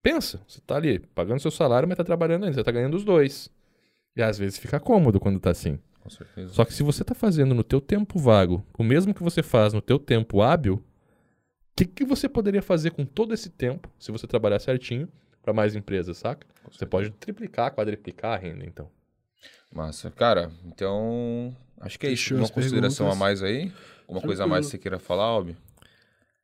Pensa, 0.01 0.41
você 0.47 0.61
tá 0.61 0.77
ali 0.77 1.01
pagando 1.01 1.41
seu 1.41 1.51
salário, 1.51 1.89
mas 1.89 1.99
tá 1.99 2.05
trabalhando 2.05 2.45
ainda, 2.45 2.55
você 2.55 2.63
tá 2.63 2.71
ganhando 2.71 2.97
os 2.97 3.05
dois. 3.05 3.51
E 4.17 4.23
às 4.23 4.39
vezes 4.39 4.59
fica 4.59 4.79
cômodo 4.79 5.19
quando 5.19 5.41
tá 5.41 5.51
assim. 5.51 5.79
Com 5.99 6.09
certeza. 6.09 6.53
Só 6.53 6.65
que 6.65 6.73
se 6.73 6.85
você 6.85 7.03
tá 7.03 7.15
fazendo 7.15 7.53
no 7.53 7.65
teu 7.65 7.81
tempo 7.81 8.19
vago, 8.19 8.65
o 8.79 8.85
mesmo 8.85 9.13
que 9.13 9.23
você 9.23 9.43
faz 9.43 9.73
no 9.73 9.83
teu 9.83 9.99
tempo 9.99 10.41
hábil, 10.41 10.83
que, 11.75 11.85
que 11.85 12.05
você 12.05 12.29
poderia 12.29 12.63
fazer 12.63 12.93
com 12.93 13.05
todo 13.05 13.35
esse 13.35 13.51
tempo, 13.51 13.91
se 13.99 14.13
você 14.13 14.27
trabalhar 14.27 14.61
certinho, 14.61 15.09
para 15.43 15.53
mais 15.53 15.75
empresas, 15.75 16.17
saca? 16.19 16.47
Você 16.71 16.87
pode 16.87 17.11
triplicar, 17.11 17.75
quadriplicar 17.75 18.35
a 18.35 18.37
renda, 18.37 18.65
então. 18.65 18.89
Massa. 19.73 20.11
Cara, 20.11 20.51
então. 20.67 21.55
Acho 21.81 21.99
que 21.99 22.07
é 22.07 22.11
isso. 22.11 22.35
Uma 22.35 22.49
consideração 22.49 23.07
perguntas. 23.07 23.17
a 23.17 23.25
mais 23.25 23.43
aí? 23.43 23.73
Alguma 24.03 24.21
coisa 24.21 24.45
a 24.45 24.47
mais 24.47 24.67
que 24.67 24.73
você 24.73 24.79
queira 24.79 24.99
falar, 24.99 25.25
Albi? 25.25 25.57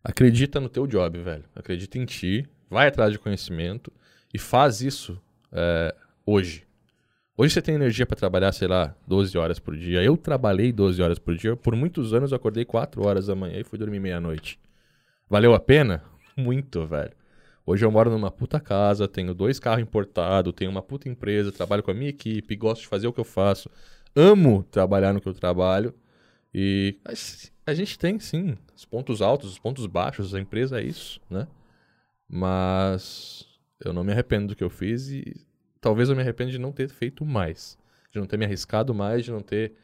Acredita 0.03 0.61
no 0.61 0.69
teu 0.69 0.87
job, 0.87 1.19
velho. 1.21 1.45
Acredita 1.55 1.99
em 1.99 2.05
ti, 2.05 2.49
vai 2.71 2.87
atrás 2.87 3.11
de 3.11 3.19
conhecimento 3.19 3.93
e 4.33 4.39
faz 4.39 4.81
isso 4.81 5.21
é, 5.53 5.95
hoje. 6.25 6.65
Hoje 7.37 7.53
você 7.53 7.61
tem 7.61 7.75
energia 7.75 8.07
para 8.07 8.17
trabalhar, 8.17 8.53
sei 8.53 8.69
lá, 8.69 8.95
12 9.07 9.37
horas 9.37 9.59
por 9.59 9.77
dia. 9.77 10.03
Eu 10.03 10.17
trabalhei 10.17 10.73
12 10.73 11.03
horas 11.03 11.19
por 11.19 11.37
dia. 11.37 11.57
Por 11.57 11.75
muitos 11.75 12.15
anos 12.15 12.31
eu 12.31 12.37
acordei 12.37 12.65
4 12.65 13.05
horas 13.05 13.27
da 13.27 13.35
manhã 13.35 13.59
e 13.59 13.65
fui 13.65 13.79
dormir 13.79 13.99
meia-noite. 13.99 14.59
Valeu 15.29 15.53
a 15.53 15.61
pena? 15.61 16.05
Muito, 16.37 16.87
velho. 16.87 17.13
Hoje 17.69 17.85
eu 17.85 17.91
moro 17.91 18.09
numa 18.09 18.31
puta 18.31 18.61
casa, 18.61 19.09
tenho 19.09 19.35
dois 19.35 19.59
carros 19.59 19.83
importados, 19.83 20.53
tenho 20.53 20.71
uma 20.71 20.81
puta 20.81 21.09
empresa, 21.09 21.51
trabalho 21.51 21.83
com 21.83 21.91
a 21.91 21.95
minha 21.95 22.11
equipe, 22.11 22.55
gosto 22.55 22.83
de 22.83 22.87
fazer 22.87 23.09
o 23.09 23.13
que 23.13 23.19
eu 23.19 23.25
faço. 23.25 23.69
Amo 24.15 24.63
trabalhar 24.71 25.13
no 25.13 25.21
que 25.21 25.29
eu 25.29 25.35
trabalho. 25.35 25.93
E 26.55 26.97
a 27.67 27.75
gente 27.75 27.99
tem, 27.99 28.21
sim, 28.21 28.57
os 28.75 28.85
pontos 28.85 29.21
altos, 29.21 29.51
os 29.51 29.59
pontos 29.59 29.85
baixos, 29.87 30.33
a 30.33 30.41
empresa 30.41 30.81
é 30.81 30.85
isso, 30.85 31.21
né? 31.29 31.49
Mas 32.29 33.45
eu 33.85 33.93
não 33.93 34.05
me 34.05 34.13
arrependo 34.13 34.49
do 34.49 34.57
que 34.57 34.63
eu 34.63 34.71
fiz 34.71 35.09
e 35.09 35.45
talvez 35.81 36.09
eu 36.09 36.15
me 36.15 36.23
arrependa 36.23 36.53
de 36.53 36.59
não 36.59 36.71
ter 36.71 36.89
feito 36.89 37.25
mais. 37.25 37.77
De 38.13 38.21
não 38.21 38.27
ter 38.27 38.37
me 38.37 38.45
arriscado 38.45 38.95
mais, 38.95 39.25
de 39.25 39.33
não 39.33 39.41
ter 39.41 39.75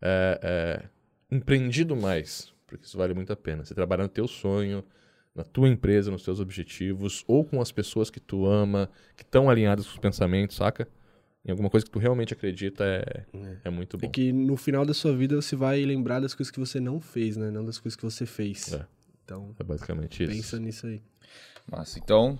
é, 0.00 0.40
é, 0.42 0.88
empreendido 1.36 1.96
mais. 1.96 2.54
Porque 2.68 2.86
isso 2.86 2.96
vale 2.96 3.14
muito 3.14 3.32
a 3.32 3.36
pena. 3.36 3.64
Você 3.64 3.74
trabalhar 3.74 4.04
no 4.04 4.08
teu 4.08 4.28
sonho, 4.28 4.84
na 5.36 5.44
tua 5.44 5.68
empresa, 5.68 6.10
nos 6.10 6.22
teus 6.24 6.40
objetivos, 6.40 7.22
ou 7.28 7.44
com 7.44 7.60
as 7.60 7.70
pessoas 7.70 8.08
que 8.10 8.18
tu 8.18 8.46
ama, 8.46 8.90
que 9.14 9.22
estão 9.22 9.50
alinhadas 9.50 9.84
com 9.86 9.92
os 9.92 9.98
pensamentos, 9.98 10.56
saca? 10.56 10.88
Em 11.44 11.50
alguma 11.50 11.70
coisa 11.70 11.84
que 11.84 11.92
tu 11.92 11.98
realmente 11.98 12.32
acredita 12.32 12.84
é, 12.84 13.24
é 13.64 13.70
muito 13.70 13.96
bom. 13.96 14.06
É 14.06 14.10
que 14.10 14.32
no 14.32 14.56
final 14.56 14.84
da 14.84 14.92
sua 14.94 15.14
vida 15.14 15.36
você 15.36 15.54
vai 15.54 15.84
lembrar 15.84 16.18
das 16.18 16.34
coisas 16.34 16.50
que 16.50 16.58
você 16.58 16.80
não 16.80 17.00
fez, 17.00 17.36
né? 17.36 17.50
Não 17.50 17.64
das 17.64 17.78
coisas 17.78 17.94
que 17.94 18.02
você 18.02 18.26
fez. 18.26 18.72
É. 18.72 18.84
Então, 19.24 19.54
É 19.58 19.62
basicamente 19.62 20.24
isso. 20.24 20.32
pensa 20.32 20.58
nisso 20.58 20.86
aí. 20.86 21.00
Massa. 21.70 21.98
Então, 21.98 22.38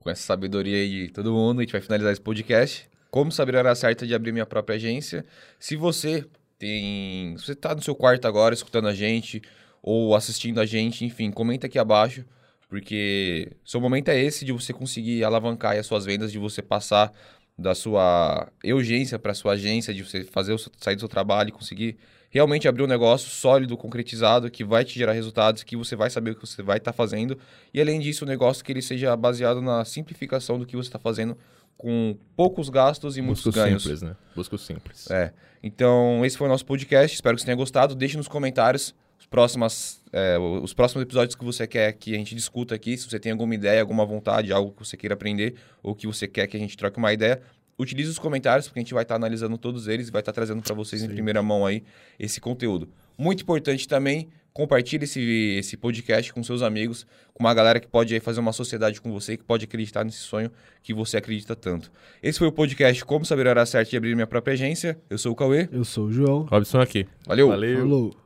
com 0.00 0.10
essa 0.10 0.22
sabedoria 0.22 0.76
aí 0.76 1.06
de 1.06 1.12
todo 1.12 1.32
mundo, 1.32 1.60
a 1.60 1.62
gente 1.62 1.72
vai 1.72 1.80
finalizar 1.80 2.12
esse 2.12 2.20
podcast. 2.20 2.88
Como 3.10 3.30
saber 3.30 3.56
a 3.56 3.60
hora 3.60 3.74
certa 3.74 4.06
de 4.06 4.14
abrir 4.14 4.32
minha 4.32 4.46
própria 4.46 4.76
agência? 4.76 5.24
Se 5.58 5.76
você 5.76 6.24
tem. 6.58 7.36
Se 7.38 7.46
você 7.46 7.54
tá 7.54 7.74
no 7.74 7.82
seu 7.82 7.94
quarto 7.94 8.26
agora 8.26 8.54
escutando 8.54 8.88
a 8.88 8.94
gente 8.94 9.42
ou 9.82 10.14
assistindo 10.14 10.60
a 10.60 10.66
gente, 10.66 11.04
enfim, 11.04 11.30
comenta 11.30 11.66
aqui 11.66 11.78
abaixo, 11.78 12.24
porque 12.68 13.50
seu 13.64 13.80
momento 13.80 14.08
é 14.08 14.18
esse 14.18 14.44
de 14.44 14.52
você 14.52 14.72
conseguir 14.72 15.24
alavancar 15.24 15.76
as 15.76 15.86
suas 15.86 16.04
vendas, 16.04 16.32
de 16.32 16.38
você 16.38 16.62
passar 16.62 17.12
da 17.58 17.74
sua 17.74 18.48
urgência 18.64 19.18
para 19.18 19.34
sua 19.34 19.52
agência, 19.52 19.92
de 19.92 20.02
você 20.02 20.24
fazer 20.24 20.52
o 20.54 20.58
seu- 20.58 20.72
sair 20.78 20.94
do 20.96 21.00
seu 21.00 21.08
trabalho 21.08 21.50
e 21.50 21.52
conseguir 21.52 21.96
realmente 22.30 22.66
abrir 22.66 22.82
um 22.82 22.86
negócio 22.86 23.28
sólido, 23.28 23.76
concretizado, 23.76 24.50
que 24.50 24.64
vai 24.64 24.84
te 24.86 24.94
gerar 24.98 25.12
resultados, 25.12 25.62
que 25.62 25.76
você 25.76 25.94
vai 25.94 26.08
saber 26.08 26.30
o 26.30 26.34
que 26.34 26.46
você 26.46 26.62
vai 26.62 26.78
estar 26.78 26.92
fazendo 26.94 27.36
e 27.74 27.80
além 27.80 28.00
disso, 28.00 28.24
um 28.24 28.28
negócio 28.28 28.64
que 28.64 28.72
ele 28.72 28.80
seja 28.80 29.14
baseado 29.14 29.60
na 29.60 29.84
simplificação 29.84 30.58
do 30.58 30.64
que 30.64 30.74
você 30.74 30.88
está 30.88 30.98
fazendo 30.98 31.36
com 31.76 32.16
poucos 32.34 32.70
gastos 32.70 33.18
e 33.18 33.20
muitos 33.20 33.44
Busca 33.44 33.60
o 33.60 33.64
ganhos. 33.64 33.82
simples, 33.82 34.02
né? 34.02 34.16
Busca 34.34 34.54
o 34.54 34.58
simples. 34.58 35.10
É. 35.10 35.32
Então, 35.62 36.24
esse 36.24 36.38
foi 36.38 36.46
o 36.46 36.50
nosso 36.50 36.64
podcast. 36.64 37.14
Espero 37.14 37.34
que 37.36 37.42
você 37.42 37.46
tenha 37.46 37.56
gostado. 37.56 37.94
Deixe 37.94 38.16
nos 38.16 38.28
comentários 38.28 38.94
os 39.32 39.34
próximos, 39.34 40.02
é, 40.12 40.38
os 40.38 40.74
próximos 40.74 41.02
episódios 41.02 41.34
que 41.34 41.44
você 41.44 41.66
quer 41.66 41.92
que 41.94 42.14
a 42.14 42.18
gente 42.18 42.34
discuta 42.34 42.74
aqui. 42.74 42.96
Se 42.96 43.08
você 43.08 43.18
tem 43.18 43.32
alguma 43.32 43.54
ideia, 43.54 43.80
alguma 43.80 44.04
vontade, 44.04 44.52
algo 44.52 44.72
que 44.72 44.86
você 44.86 44.96
queira 44.96 45.14
aprender 45.14 45.54
ou 45.82 45.94
que 45.94 46.06
você 46.06 46.28
quer 46.28 46.46
que 46.46 46.56
a 46.56 46.60
gente 46.60 46.76
troque 46.76 46.98
uma 46.98 47.12
ideia, 47.12 47.40
utilize 47.78 48.10
os 48.10 48.18
comentários, 48.18 48.68
porque 48.68 48.78
a 48.78 48.82
gente 48.82 48.92
vai 48.92 49.02
estar 49.02 49.14
analisando 49.14 49.56
todos 49.56 49.88
eles 49.88 50.08
e 50.08 50.10
vai 50.10 50.20
estar 50.20 50.32
trazendo 50.32 50.60
para 50.62 50.74
vocês 50.74 51.02
em 51.02 51.08
primeira 51.08 51.42
mão 51.42 51.64
aí 51.64 51.82
esse 52.18 52.40
conteúdo. 52.40 52.88
Muito 53.16 53.42
importante 53.42 53.88
também, 53.88 54.28
compartilhe 54.52 55.04
esse, 55.04 55.56
esse 55.58 55.78
podcast 55.78 56.32
com 56.32 56.42
seus 56.42 56.60
amigos, 56.60 57.06
com 57.32 57.42
uma 57.42 57.54
galera 57.54 57.80
que 57.80 57.86
pode 57.86 58.12
aí 58.12 58.20
fazer 58.20 58.40
uma 58.40 58.52
sociedade 58.52 59.00
com 59.00 59.10
você, 59.10 59.36
que 59.38 59.44
pode 59.44 59.64
acreditar 59.64 60.04
nesse 60.04 60.18
sonho 60.18 60.50
que 60.82 60.92
você 60.92 61.16
acredita 61.16 61.56
tanto. 61.56 61.90
Esse 62.22 62.38
foi 62.38 62.48
o 62.48 62.52
podcast 62.52 63.02
Como 63.04 63.24
Saber 63.24 63.46
a 63.46 63.50
Hora 63.50 63.66
Certa 63.66 63.90
de 63.90 63.96
Abrir 63.96 64.14
Minha 64.14 64.26
Própria 64.26 64.52
Agência. 64.52 64.98
Eu 65.08 65.16
sou 65.16 65.32
o 65.32 65.34
Cauê. 65.34 65.68
Eu 65.72 65.84
sou 65.84 66.06
o 66.06 66.12
João. 66.12 66.42
Robson 66.42 66.80
aqui. 66.80 67.06
Valeu! 67.26 67.48
Valeu. 67.48 67.78
Falou. 67.78 68.22